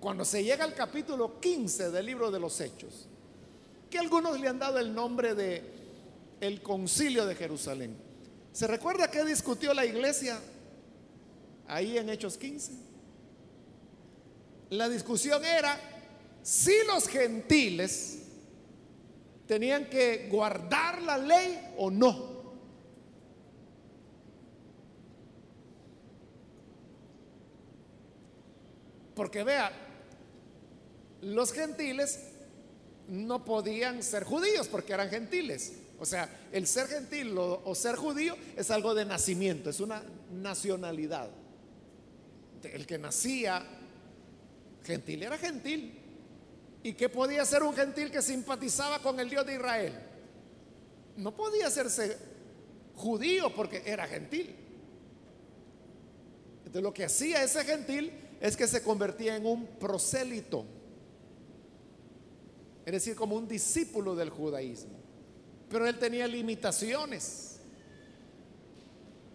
Cuando 0.00 0.24
se 0.24 0.44
llega 0.44 0.64
al 0.64 0.74
capítulo 0.74 1.40
15 1.40 1.90
del 1.90 2.06
libro 2.06 2.30
de 2.30 2.40
los 2.40 2.60
Hechos, 2.60 3.08
que 3.90 3.98
algunos 3.98 4.38
le 4.40 4.48
han 4.48 4.58
dado 4.58 4.78
el 4.78 4.94
nombre 4.94 5.34
de 5.34 5.78
el 6.40 6.62
concilio 6.62 7.26
de 7.26 7.34
Jerusalén. 7.34 7.96
¿Se 8.52 8.66
recuerda 8.66 9.10
que 9.10 9.24
discutió 9.24 9.74
la 9.74 9.84
iglesia 9.84 10.38
ahí 11.66 11.98
en 11.98 12.08
Hechos 12.10 12.36
15? 12.38 12.72
La 14.70 14.88
discusión 14.88 15.44
era 15.44 15.80
si 16.42 16.72
los 16.86 17.08
gentiles 17.08 18.17
tenían 19.48 19.86
que 19.86 20.28
guardar 20.30 21.02
la 21.02 21.18
ley 21.18 21.58
o 21.78 21.90
no. 21.90 22.38
Porque 29.16 29.42
vea, 29.42 29.72
los 31.22 31.52
gentiles 31.52 32.20
no 33.08 33.44
podían 33.44 34.02
ser 34.04 34.22
judíos 34.22 34.68
porque 34.68 34.92
eran 34.92 35.08
gentiles. 35.08 35.72
O 35.98 36.06
sea, 36.06 36.28
el 36.52 36.66
ser 36.68 36.86
gentil 36.86 37.34
o, 37.36 37.74
ser 37.74 37.96
judío 37.96 38.36
es 38.56 38.70
algo 38.70 38.94
de 38.94 39.04
nacimiento, 39.04 39.70
es 39.70 39.80
una 39.80 40.04
nacionalidad. 40.30 41.30
El 42.62 42.86
que 42.86 42.98
nacía 42.98 43.64
gentil 44.84 45.22
era 45.24 45.38
gentil. 45.38 45.97
¿Y 46.88 46.94
qué 46.94 47.10
podía 47.10 47.44
ser 47.44 47.62
un 47.62 47.74
gentil 47.74 48.10
que 48.10 48.22
simpatizaba 48.22 48.98
con 49.00 49.20
el 49.20 49.28
Dios 49.28 49.44
de 49.44 49.56
Israel? 49.56 49.92
No 51.18 51.36
podía 51.36 51.66
hacerse 51.66 52.16
judío 52.94 53.54
porque 53.54 53.82
era 53.84 54.06
gentil. 54.06 54.56
Entonces 56.60 56.82
lo 56.82 56.94
que 56.94 57.04
hacía 57.04 57.44
ese 57.44 57.62
gentil 57.62 58.10
es 58.40 58.56
que 58.56 58.66
se 58.66 58.82
convertía 58.82 59.36
en 59.36 59.44
un 59.44 59.66
prosélito, 59.66 60.64
es 62.86 62.92
decir, 62.92 63.14
como 63.14 63.36
un 63.36 63.46
discípulo 63.46 64.16
del 64.16 64.30
judaísmo. 64.30 64.98
Pero 65.68 65.86
él 65.86 65.98
tenía 65.98 66.26
limitaciones, 66.26 67.60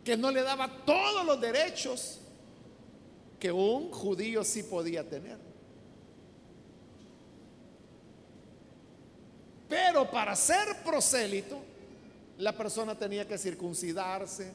que 0.04 0.18
no 0.18 0.32
le 0.32 0.42
daba 0.42 0.84
todos 0.88 1.24
los 1.24 1.40
derechos 1.40 2.20
que 3.40 3.52
un 3.52 3.92
judío 3.92 4.44
sí 4.44 4.64
podía 4.64 5.08
tener. 5.08 5.53
Pero 9.70 10.10
para 10.10 10.36
ser 10.36 10.84
prosélito, 10.84 11.60
la 12.38 12.56
persona 12.56 12.98
tenía 12.98 13.28
que 13.28 13.38
circuncidarse 13.38 14.52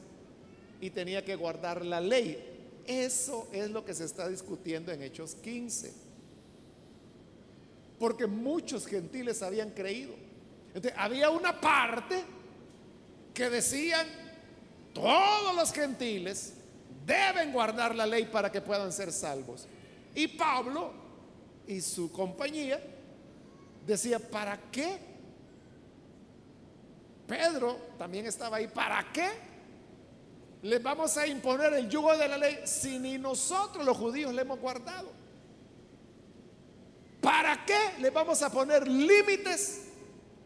y 0.81 0.89
tenía 0.89 1.23
que 1.23 1.35
guardar 1.35 1.85
la 1.85 1.99
ley. 1.99 2.81
Eso 2.85 3.47
es 3.51 3.69
lo 3.69 3.85
que 3.85 3.93
se 3.93 4.05
está 4.05 4.27
discutiendo 4.27 4.91
en 4.91 5.01
Hechos 5.01 5.35
15. 5.35 5.93
Porque 7.99 8.27
muchos 8.27 8.85
gentiles 8.85 9.41
habían 9.41 9.71
creído. 9.71 10.13
Entonces, 10.67 10.93
había 10.97 11.29
una 11.29 11.59
parte 11.59 12.23
que 13.33 13.49
decían, 13.49 14.07
todos 14.93 15.55
los 15.55 15.71
gentiles 15.73 16.53
deben 17.05 17.51
guardar 17.51 17.95
la 17.95 18.05
ley 18.05 18.25
para 18.25 18.51
que 18.51 18.61
puedan 18.61 18.91
ser 18.91 19.11
salvos. 19.11 19.67
Y 20.15 20.27
Pablo 20.27 20.91
y 21.67 21.81
su 21.81 22.11
compañía 22.11 22.81
decía, 23.89 24.19
¿para 24.19 24.57
qué 24.71 25.09
Pedro 27.29 27.77
también 27.99 28.25
estaba 28.25 28.57
ahí. 28.57 28.67
¿Para 28.67 29.05
qué? 29.13 29.29
Les 30.63 30.81
vamos 30.81 31.15
a 31.15 31.27
imponer 31.27 31.71
el 31.73 31.87
yugo 31.87 32.17
de 32.17 32.27
la 32.27 32.39
ley 32.39 32.61
si 32.65 32.97
ni 32.97 33.19
nosotros 33.19 33.85
los 33.85 33.95
judíos 33.95 34.33
le 34.33 34.41
hemos 34.41 34.59
guardado. 34.59 35.11
¿Para 37.21 37.63
qué 37.65 37.77
le 37.99 38.09
vamos 38.09 38.41
a 38.41 38.51
poner 38.51 38.87
límites 38.87 39.89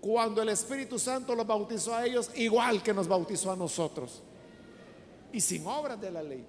cuando 0.01 0.41
el 0.41 0.49
Espíritu 0.49 0.99
Santo 0.99 1.33
los 1.33 1.47
bautizó 1.47 1.95
a 1.95 2.05
ellos 2.05 2.29
igual 2.35 2.83
que 2.83 2.93
nos 2.93 3.07
bautizó 3.07 3.53
a 3.53 3.55
nosotros? 3.55 4.21
Y 5.31 5.39
sin 5.39 5.65
obras 5.65 6.01
de 6.01 6.11
la 6.11 6.21
ley, 6.21 6.45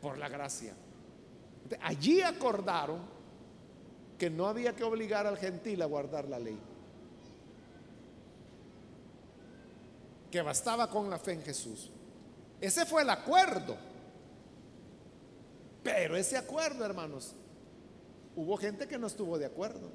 por 0.00 0.16
la 0.16 0.28
gracia. 0.28 0.72
Allí 1.82 2.22
acordaron 2.22 3.00
que 4.18 4.30
no 4.30 4.46
había 4.46 4.74
que 4.74 4.84
obligar 4.84 5.26
al 5.26 5.38
gentil 5.38 5.80
a 5.82 5.86
guardar 5.86 6.28
la 6.28 6.38
ley. 6.38 6.58
que 10.30 10.42
bastaba 10.42 10.90
con 10.90 11.08
la 11.10 11.18
fe 11.18 11.32
en 11.32 11.42
Jesús. 11.42 11.90
Ese 12.60 12.84
fue 12.86 13.02
el 13.02 13.10
acuerdo. 13.10 13.76
Pero 15.82 16.16
ese 16.16 16.36
acuerdo, 16.36 16.84
hermanos, 16.84 17.34
hubo 18.36 18.56
gente 18.56 18.86
que 18.86 18.98
no 18.98 19.06
estuvo 19.06 19.38
de 19.38 19.46
acuerdo. 19.46 19.90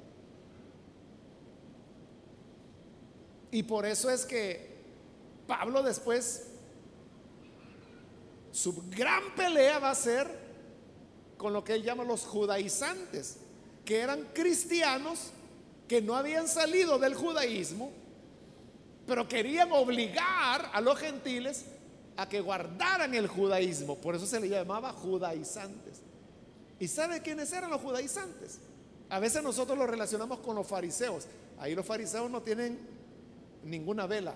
Y 3.50 3.62
por 3.62 3.86
eso 3.86 4.10
es 4.10 4.26
que 4.26 4.74
Pablo 5.46 5.82
después, 5.82 6.48
su 8.50 8.88
gran 8.90 9.34
pelea 9.36 9.78
va 9.78 9.90
a 9.90 9.94
ser 9.94 10.42
con 11.36 11.52
lo 11.52 11.62
que 11.62 11.74
él 11.74 11.84
llama 11.84 12.02
los 12.02 12.24
judaizantes, 12.24 13.38
que 13.84 14.00
eran 14.00 14.28
cristianos 14.32 15.30
que 15.88 16.00
no 16.00 16.16
habían 16.16 16.48
salido 16.48 16.98
del 16.98 17.14
judaísmo, 17.14 17.92
pero 19.06 19.28
querían 19.28 19.70
obligar 19.72 20.70
a 20.72 20.80
los 20.80 20.98
gentiles 20.98 21.66
a 22.16 22.28
que 22.28 22.40
guardaran 22.40 23.14
el 23.14 23.28
judaísmo. 23.28 23.96
Por 23.96 24.14
eso 24.14 24.26
se 24.26 24.40
le 24.40 24.48
llamaba 24.48 24.92
judaizantes. 24.92 26.00
¿Y 26.80 26.88
sabe 26.88 27.20
quiénes 27.20 27.52
eran 27.52 27.70
los 27.70 27.80
judaizantes? 27.80 28.58
A 29.10 29.18
veces 29.18 29.42
nosotros 29.42 29.76
los 29.76 29.88
relacionamos 29.88 30.38
con 30.40 30.56
los 30.56 30.66
fariseos. 30.66 31.26
Ahí 31.58 31.74
los 31.74 31.84
fariseos 31.84 32.30
no 32.30 32.42
tienen 32.42 32.78
ninguna 33.62 34.06
vela 34.06 34.34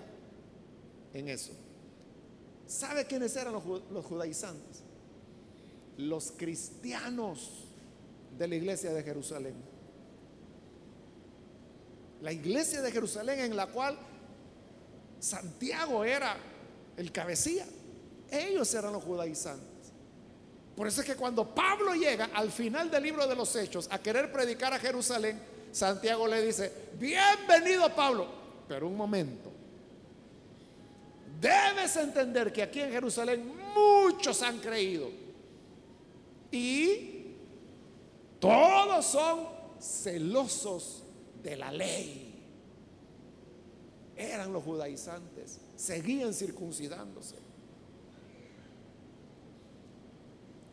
en 1.13 1.29
eso. 1.29 1.51
¿Sabe 2.67 3.05
quiénes 3.05 3.35
eran 3.35 3.53
los, 3.53 3.63
los 3.91 4.05
judaizantes? 4.05 4.83
Los 5.97 6.31
cristianos 6.31 7.68
de 8.37 8.47
la 8.47 8.55
iglesia 8.55 8.91
de 8.91 9.03
Jerusalén. 9.03 9.55
La 12.21 12.31
iglesia 12.31 12.81
de 12.81 12.91
Jerusalén 12.91 13.39
en 13.39 13.55
la 13.55 13.67
cual 13.67 13.97
Santiago 15.19 16.03
era 16.03 16.35
el 16.97 17.11
cabecía. 17.11 17.65
Ellos 18.29 18.73
eran 18.73 18.93
los 18.93 19.03
judaizantes. 19.03 19.69
Por 20.75 20.87
eso 20.87 21.01
es 21.01 21.07
que 21.07 21.15
cuando 21.15 21.53
Pablo 21.53 21.93
llega 21.93 22.29
al 22.33 22.51
final 22.51 22.89
del 22.89 23.03
libro 23.03 23.27
de 23.27 23.35
los 23.35 23.53
Hechos 23.55 23.87
a 23.91 23.99
querer 23.99 24.31
predicar 24.31 24.73
a 24.73 24.79
Jerusalén, 24.79 25.39
Santiago 25.71 26.27
le 26.27 26.41
dice, 26.41 26.71
bienvenido 26.97 27.93
Pablo, 27.93 28.27
pero 28.67 28.87
un 28.87 28.95
momento. 28.95 29.51
Debes 31.39 31.95
entender 31.97 32.51
que 32.51 32.63
aquí 32.63 32.81
en 32.81 32.91
Jerusalén 32.91 33.53
muchos 33.73 34.41
han 34.41 34.59
creído 34.59 35.09
y 36.51 37.18
todos 38.39 39.05
son 39.05 39.47
celosos 39.79 41.03
de 41.43 41.55
la 41.55 41.71
ley. 41.71 42.25
Eran 44.15 44.51
los 44.51 44.63
judaizantes 44.63 45.59
seguían 45.79 46.33
circuncidándose. 46.33 47.35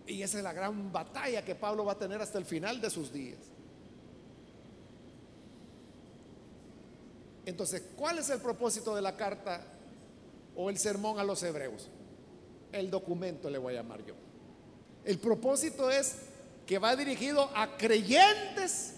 Y 0.08 0.20
esa 0.22 0.38
es 0.38 0.44
la 0.44 0.52
gran 0.52 0.92
batalla 0.92 1.44
que 1.44 1.54
Pablo 1.54 1.84
va 1.84 1.92
a 1.92 1.98
tener 1.98 2.20
hasta 2.20 2.38
el 2.38 2.44
final 2.44 2.80
de 2.80 2.90
sus 2.90 3.12
días. 3.12 3.38
Entonces, 7.44 7.82
¿cuál 7.96 8.18
es 8.18 8.28
el 8.30 8.40
propósito 8.40 8.96
de 8.96 9.02
la 9.02 9.16
carta 9.16 9.64
o 10.56 10.68
el 10.70 10.78
sermón 10.78 11.20
a 11.20 11.24
los 11.24 11.40
hebreos? 11.44 11.88
El 12.72 12.90
documento 12.90 13.48
le 13.48 13.58
voy 13.58 13.74
a 13.74 13.82
llamar 13.82 14.04
yo. 14.04 14.14
El 15.04 15.18
propósito 15.18 15.88
es 15.88 16.16
que 16.66 16.78
va 16.78 16.96
dirigido 16.96 17.48
a 17.54 17.76
creyentes, 17.76 18.94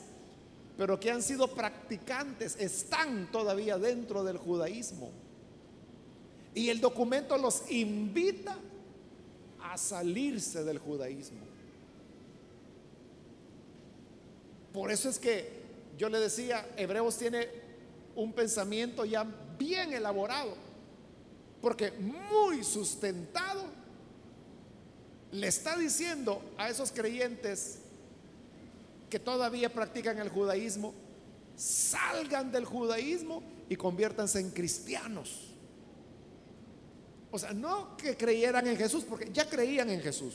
pero 0.76 0.98
que 0.98 1.10
han 1.10 1.22
sido 1.22 1.54
practicantes, 1.54 2.56
están 2.58 3.30
todavía 3.30 3.78
dentro 3.78 4.24
del 4.24 4.38
judaísmo. 4.38 5.10
Y 6.54 6.70
el 6.70 6.80
documento 6.80 7.36
los 7.36 7.70
invita 7.70 8.56
a 9.60 9.76
salirse 9.76 10.64
del 10.64 10.78
judaísmo. 10.78 11.40
Por 14.72 14.90
eso 14.90 15.08
es 15.08 15.18
que 15.18 15.58
yo 15.98 16.08
le 16.08 16.20
decía, 16.20 16.66
Hebreos 16.76 17.18
tiene 17.18 17.48
un 18.14 18.32
pensamiento 18.32 19.04
ya 19.04 19.26
bien 19.58 19.92
elaborado, 19.92 20.54
porque 21.60 21.90
muy 21.92 22.64
sustentado 22.64 23.77
le 25.32 25.46
está 25.46 25.76
diciendo 25.76 26.42
a 26.56 26.68
esos 26.68 26.92
creyentes 26.92 27.78
que 29.10 29.18
todavía 29.18 29.72
practican 29.72 30.18
el 30.18 30.28
judaísmo, 30.28 30.94
salgan 31.56 32.52
del 32.52 32.64
judaísmo 32.64 33.42
y 33.68 33.76
conviértanse 33.76 34.40
en 34.40 34.50
cristianos. 34.50 35.54
O 37.30 37.38
sea, 37.38 37.52
no 37.52 37.96
que 37.96 38.16
creyeran 38.16 38.66
en 38.66 38.76
Jesús, 38.76 39.04
porque 39.04 39.30
ya 39.32 39.48
creían 39.48 39.90
en 39.90 40.00
Jesús, 40.00 40.34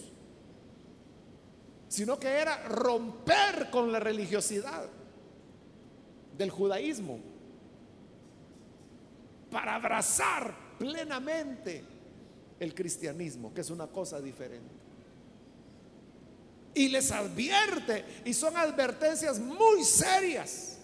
sino 1.87 2.19
que 2.19 2.27
era 2.27 2.67
romper 2.67 3.69
con 3.71 3.91
la 3.91 3.99
religiosidad 3.99 4.85
del 6.37 6.49
judaísmo 6.49 7.19
para 9.51 9.75
abrazar 9.75 10.55
plenamente 10.77 11.83
el 12.59 12.73
cristianismo, 12.73 13.53
que 13.53 13.61
es 13.61 13.69
una 13.69 13.87
cosa 13.87 14.19
diferente. 14.21 14.73
Y 16.75 16.89
les 16.89 17.11
advierte, 17.11 18.03
y 18.25 18.33
son 18.33 18.57
advertencias 18.57 19.39
muy 19.39 19.83
serias, 19.83 20.77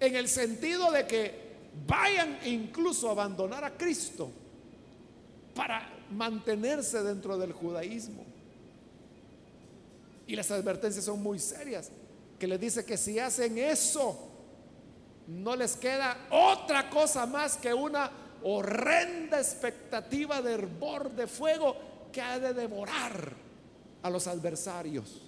en 0.00 0.16
el 0.16 0.28
sentido 0.28 0.90
de 0.90 1.06
que 1.06 1.52
vayan 1.86 2.38
incluso 2.44 3.08
a 3.08 3.12
abandonar 3.12 3.64
a 3.64 3.76
Cristo 3.76 4.30
para 5.54 5.88
mantenerse 6.10 7.02
dentro 7.02 7.38
del 7.38 7.52
judaísmo. 7.52 8.24
Y 10.26 10.34
las 10.34 10.50
advertencias 10.50 11.04
son 11.04 11.22
muy 11.22 11.38
serias, 11.38 11.90
que 12.38 12.46
les 12.46 12.58
dice 12.58 12.84
que 12.84 12.96
si 12.96 13.18
hacen 13.18 13.58
eso, 13.58 14.28
no 15.28 15.54
les 15.54 15.76
queda 15.76 16.16
otra 16.30 16.90
cosa 16.90 17.26
más 17.26 17.56
que 17.56 17.72
una 17.72 18.10
horrenda 18.44 19.38
expectativa 19.38 20.40
de 20.42 20.54
hervor 20.54 21.10
de 21.10 21.26
fuego 21.26 21.76
que 22.12 22.20
ha 22.20 22.38
de 22.38 22.54
devorar 22.54 23.32
a 24.02 24.10
los 24.10 24.26
adversarios. 24.26 25.22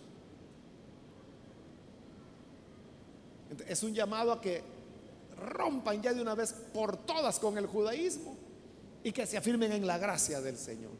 Es 3.66 3.82
un 3.82 3.94
llamado 3.94 4.32
a 4.32 4.40
que 4.40 4.62
rompan 5.36 6.02
ya 6.02 6.12
de 6.12 6.22
una 6.22 6.34
vez 6.34 6.52
por 6.72 6.96
todas 6.96 7.38
con 7.38 7.58
el 7.58 7.66
judaísmo 7.66 8.36
y 9.02 9.12
que 9.12 9.26
se 9.26 9.36
afirmen 9.36 9.72
en 9.72 9.86
la 9.86 9.98
gracia 9.98 10.40
del 10.40 10.56
Señor. 10.56 10.92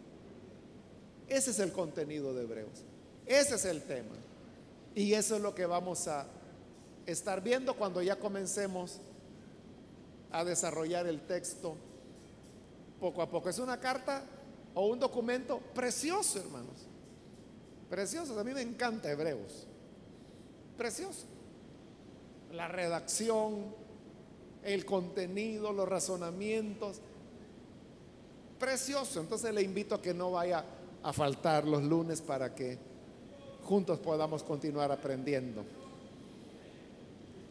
Ese 1.27 1.51
es 1.51 1.59
el 1.59 1.73
contenido 1.73 2.35
de 2.35 2.43
Hebreos. 2.43 2.85
Ese 3.27 3.55
es 3.57 3.65
el 3.65 3.83
tema. 3.83 4.15
Y 4.95 5.15
eso 5.15 5.37
es 5.37 5.43
lo 5.43 5.55
que 5.55 5.67
vamos 5.67 6.07
a 6.07 6.27
estar 7.07 7.43
viendo 7.43 7.75
cuando 7.75 8.03
ya 8.03 8.17
comencemos 8.17 9.01
a 10.31 10.45
desarrollar 10.45 11.07
el 11.07 11.21
texto 11.23 11.77
poco 13.05 13.21
a 13.21 13.29
poco. 13.29 13.51
Es 13.51 13.59
una 13.59 13.79
carta 13.79 14.23
o 14.73 14.87
un 14.87 14.99
documento 14.99 15.59
precioso, 15.75 16.39
hermanos. 16.39 16.87
Precioso. 17.91 18.41
A 18.41 18.43
mí 18.43 18.55
me 18.55 18.63
encanta 18.63 19.11
Hebreos. 19.11 19.67
Precioso. 20.79 21.27
La 22.53 22.67
redacción, 22.67 23.75
el 24.63 24.87
contenido, 24.87 25.71
los 25.71 25.87
razonamientos 25.87 27.03
precioso. 28.59 29.21
Entonces 29.21 29.53
le 29.53 29.61
invito 29.61 29.97
a 29.97 30.01
que 30.01 30.15
no 30.15 30.31
vaya 30.31 30.65
a 31.03 31.13
faltar 31.13 31.67
los 31.67 31.83
lunes 31.83 32.23
para 32.23 32.55
que 32.55 32.79
juntos 33.65 33.99
podamos 33.99 34.43
continuar 34.43 34.91
aprendiendo. 34.91 35.63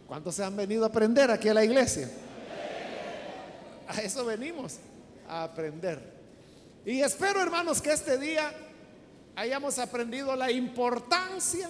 ¿Cuántos 0.08 0.34
se 0.34 0.43
han 0.43 0.56
venido 0.56 0.84
a 0.84 0.88
aprender 0.88 1.30
aquí 1.30 1.47
a 1.47 1.54
la 1.54 1.64
iglesia? 1.64 2.10
A 3.88 4.01
eso 4.01 4.26
venimos, 4.26 4.80
a 5.34 5.43
aprender. 5.43 6.13
Y 6.86 7.01
espero, 7.01 7.41
hermanos, 7.41 7.81
que 7.81 7.91
este 7.91 8.17
día 8.17 8.53
hayamos 9.36 9.79
aprendido 9.79 10.36
la 10.36 10.51
importancia 10.51 11.69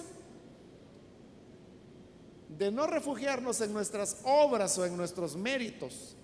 de 2.48 2.70
no 2.70 2.86
refugiarnos 2.86 3.60
en 3.60 3.72
nuestras 3.72 4.18
obras 4.24 4.76
o 4.78 4.84
en 4.84 4.96
nuestros 4.96 5.36
méritos, 5.36 6.14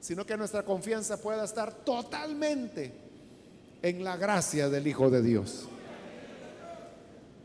sino 0.00 0.26
que 0.26 0.36
nuestra 0.36 0.62
confianza 0.62 1.20
pueda 1.20 1.44
estar 1.44 1.72
totalmente 1.84 2.92
en 3.82 4.04
la 4.04 4.16
gracia 4.16 4.68
del 4.68 4.86
Hijo 4.86 5.10
de 5.10 5.22
Dios. 5.22 5.66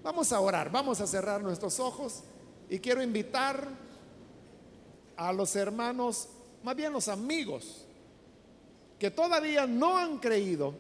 Vamos 0.04 0.32
a 0.34 0.40
orar, 0.40 0.72
vamos 0.72 1.00
a 1.00 1.08
cerrar 1.08 1.42
nuestros 1.42 1.80
ojos 1.80 2.24
y 2.70 2.80
quiero 2.80 3.02
invitar 3.02 3.68
a 5.16 5.32
los 5.32 5.56
hermanos, 5.56 6.28
más 6.64 6.76
bien 6.76 6.92
los 6.92 7.08
amigos, 7.08 7.86
que 9.02 9.10
todavía 9.10 9.66
no 9.66 9.98
han 9.98 10.20
creído 10.20 10.76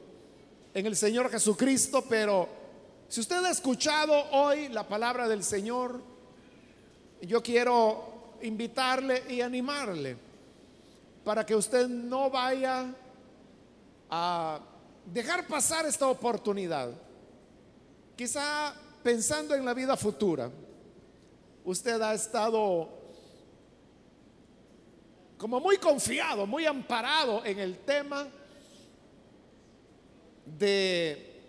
en 0.76 0.86
el 0.86 0.96
Señor 0.96 1.32
Jesucristo, 1.32 2.06
pero 2.08 2.48
si 3.08 3.20
usted 3.20 3.44
ha 3.44 3.50
escuchado 3.50 4.14
hoy 4.34 4.70
la 4.70 4.88
palabra 4.88 5.28
del 5.28 5.44
Señor, 5.44 6.00
yo 7.24 7.42
quiero 7.42 8.36
invitarle 8.44 9.24
y 9.28 9.42
animarle 9.42 10.16
para 11.24 11.44
que 11.44 11.56
usted 11.56 11.88
no 11.88 12.30
vaya 12.30 12.94
a 14.12 14.60
dejar 15.04 15.48
pasar 15.48 15.88
esta 15.88 16.06
oportunidad. 16.06 16.92
Quizá 18.16 18.76
pensando 19.02 19.56
en 19.56 19.66
la 19.66 19.74
vida 19.74 19.98
futura, 19.98 20.52
usted 21.66 22.00
ha 22.00 22.14
estado 22.14 22.88
como 25.42 25.60
muy 25.60 25.78
confiado, 25.78 26.46
muy 26.46 26.68
amparado 26.68 27.44
en 27.44 27.58
el 27.58 27.80
tema 27.80 28.28
de 30.46 31.42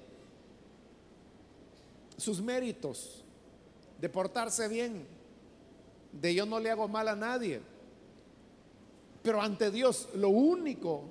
sus 2.17 2.41
méritos, 2.41 3.23
de 4.01 4.09
portarse 4.09 4.67
bien, 4.67 5.07
de 6.11 6.35
yo 6.35 6.47
no 6.47 6.59
le 6.59 6.71
hago 6.71 6.89
mal 6.89 7.07
a 7.07 7.15
nadie. 7.15 7.61
Pero 9.23 9.43
ante 9.43 9.71
Dios 9.71 10.09
lo 10.15 10.31
único 10.31 11.05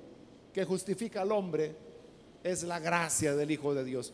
que 0.52 0.64
justifica 0.64 1.22
al 1.22 1.30
hombre 1.30 1.76
es 2.42 2.64
la 2.64 2.80
gracia 2.80 3.36
del 3.36 3.52
Hijo 3.52 3.74
de 3.74 3.84
Dios. 3.84 4.12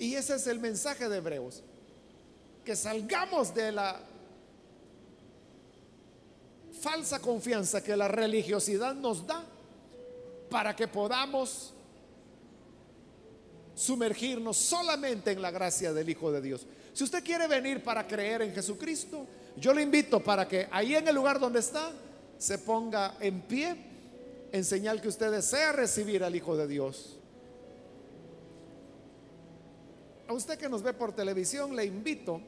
Y 0.00 0.14
ese 0.14 0.34
es 0.34 0.48
el 0.48 0.58
mensaje 0.58 1.08
de 1.08 1.18
Hebreos. 1.18 1.62
Que 2.64 2.74
salgamos 2.74 3.54
de 3.54 3.70
la 3.70 4.00
falsa 6.82 7.20
confianza 7.20 7.82
que 7.82 7.96
la 7.96 8.08
religiosidad 8.08 8.94
nos 8.94 9.24
da 9.24 9.44
para 10.50 10.74
que 10.74 10.88
podamos 10.88 11.72
sumergirnos 13.74 14.56
solamente 14.56 15.30
en 15.30 15.40
la 15.40 15.52
gracia 15.52 15.92
del 15.92 16.10
Hijo 16.10 16.32
de 16.32 16.42
Dios. 16.42 16.66
Si 16.92 17.04
usted 17.04 17.22
quiere 17.22 17.46
venir 17.46 17.84
para 17.84 18.06
creer 18.06 18.42
en 18.42 18.52
Jesucristo, 18.52 19.26
yo 19.56 19.72
le 19.72 19.82
invito 19.82 20.20
para 20.20 20.46
que 20.48 20.68
ahí 20.72 20.96
en 20.96 21.06
el 21.06 21.14
lugar 21.14 21.38
donde 21.38 21.60
está 21.60 21.92
se 22.36 22.58
ponga 22.58 23.14
en 23.20 23.40
pie 23.42 23.76
en 24.50 24.64
señal 24.64 25.00
que 25.00 25.08
usted 25.08 25.30
desea 25.30 25.70
recibir 25.70 26.24
al 26.24 26.34
Hijo 26.34 26.56
de 26.56 26.66
Dios. 26.66 27.16
A 30.26 30.32
usted 30.32 30.58
que 30.58 30.68
nos 30.68 30.82
ve 30.82 30.92
por 30.92 31.14
televisión, 31.14 31.76
le 31.76 31.84
invito 31.84 32.40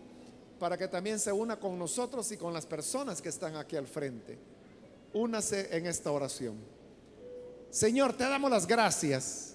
para 0.59 0.77
que 0.77 0.89
también 0.89 1.19
se 1.19 1.33
una 1.33 1.59
con 1.59 1.79
nosotros 1.79 2.31
y 2.33 2.37
con 2.37 2.53
las 2.53 2.67
personas 2.67 3.21
que 3.21 3.29
están 3.29 3.57
aquí 3.57 3.77
al 3.77 3.87
frente. 3.87 4.39
Únase 5.13 5.69
en 5.77 5.87
esta 5.87 6.11
oración. 6.11 6.57
Señor, 7.71 8.13
te 8.13 8.25
damos 8.25 8.51
las 8.51 8.67
gracias 8.67 9.55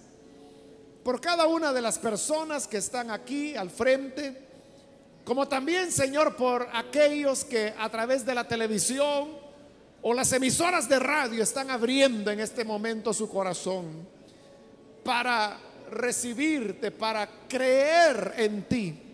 por 1.04 1.22
cada 1.22 1.47
una 1.47 1.72
de 1.72 1.82
las 1.82 1.97
personas 1.97 2.68
que 2.68 2.78
están 2.78 3.12
aquí 3.12 3.56
al 3.56 3.70
frente, 3.70 4.47
como 5.24 5.47
también, 5.47 5.91
Señor, 5.91 6.36
por 6.36 6.68
aquellos 6.74 7.45
que 7.45 7.74
a 7.78 7.89
través 7.89 8.26
de 8.26 8.36
la 8.36 8.47
televisión 8.47 9.30
o 10.02 10.14
las 10.14 10.32
emisoras 10.34 10.88
de 10.89 11.00
radio 11.00 11.43
están 11.43 11.70
abriendo 11.72 12.32
en 12.32 12.39
este 12.39 12.64
momento 12.64 13.14
su 13.14 13.30
corazón 13.30 14.08
para 15.04 15.58
recibirte, 15.91 16.91
para 16.91 17.47
creer 17.47 18.34
en 18.38 18.64
ti, 18.64 19.09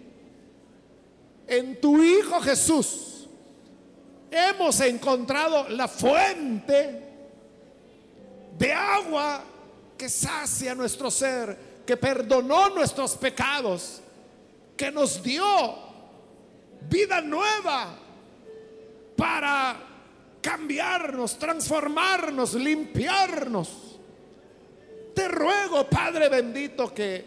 en 1.48 1.80
tu 1.80 2.02
Hijo 2.02 2.42
Jesús, 2.42 3.28
hemos 4.32 4.80
encontrado 4.82 5.70
la 5.70 5.88
fuente 5.88 7.04
de 8.58 8.74
agua 8.74 9.44
que 9.98 10.10
sacia 10.10 10.76
nuestro 10.76 11.10
ser, 11.12 11.84
que 11.86 11.98
perdonó 11.98 12.70
nuestros 12.70 13.16
pecados, 13.16 14.02
que 14.76 14.92
nos 14.92 15.22
dio 15.22 15.46
vida 16.90 17.22
nueva 17.22 17.96
para 19.16 19.78
cambiarnos, 20.42 21.40
transformarnos, 21.40 22.54
limpiarnos. 22.56 24.00
Te 25.14 25.28
ruego, 25.30 25.88
Padre 25.90 26.28
bendito, 26.28 26.94
que 26.94 27.24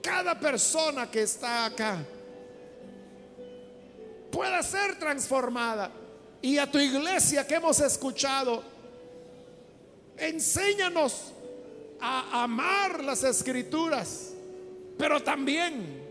cada 0.00 0.38
persona 0.38 1.10
que 1.10 1.22
está 1.22 1.66
acá 1.66 1.98
pueda 4.36 4.62
ser 4.62 4.98
transformada. 4.98 5.90
Y 6.42 6.58
a 6.58 6.70
tu 6.70 6.78
iglesia 6.78 7.46
que 7.46 7.54
hemos 7.54 7.80
escuchado, 7.80 8.62
enséñanos 10.18 11.32
a 11.98 12.42
amar 12.42 13.02
las 13.02 13.24
escrituras, 13.24 14.34
pero 14.98 15.22
también 15.22 16.04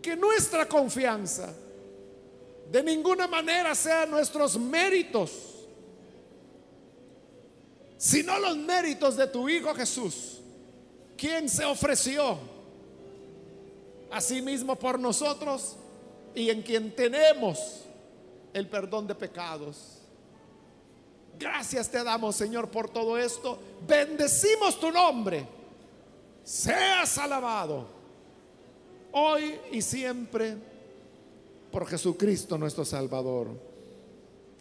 que 0.00 0.14
nuestra 0.14 0.68
confianza 0.68 1.52
de 2.70 2.82
ninguna 2.84 3.26
manera 3.26 3.74
sea 3.74 4.06
nuestros 4.06 4.56
méritos 4.56 5.48
sino 7.98 8.36
los 8.40 8.56
méritos 8.56 9.16
de 9.16 9.28
tu 9.28 9.48
Hijo 9.48 9.72
Jesús, 9.76 10.40
quien 11.16 11.48
se 11.48 11.64
ofreció 11.64 12.36
a 14.12 14.20
sí 14.20 14.42
mismo 14.42 14.76
por 14.76 14.98
nosotros 14.98 15.76
y 16.34 16.50
en 16.50 16.62
quien 16.62 16.94
tenemos 16.94 17.84
el 18.52 18.68
perdón 18.68 19.06
de 19.06 19.14
pecados. 19.14 19.98
Gracias 21.38 21.90
te 21.90 22.04
damos, 22.04 22.36
Señor, 22.36 22.70
por 22.70 22.90
todo 22.90 23.16
esto. 23.16 23.58
Bendecimos 23.86 24.78
tu 24.78 24.90
nombre. 24.92 25.46
Seas 26.44 27.16
alabado 27.18 27.86
hoy 29.12 29.58
y 29.70 29.80
siempre 29.80 30.56
por 31.70 31.86
Jesucristo 31.86 32.58
nuestro 32.58 32.84
Salvador. 32.84 33.48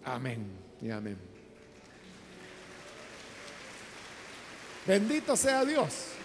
Amén 0.05 0.45
y 0.81 0.89
amén. 0.89 1.17
Bendito 4.87 5.35
sea 5.35 5.65
Dios. 5.65 6.20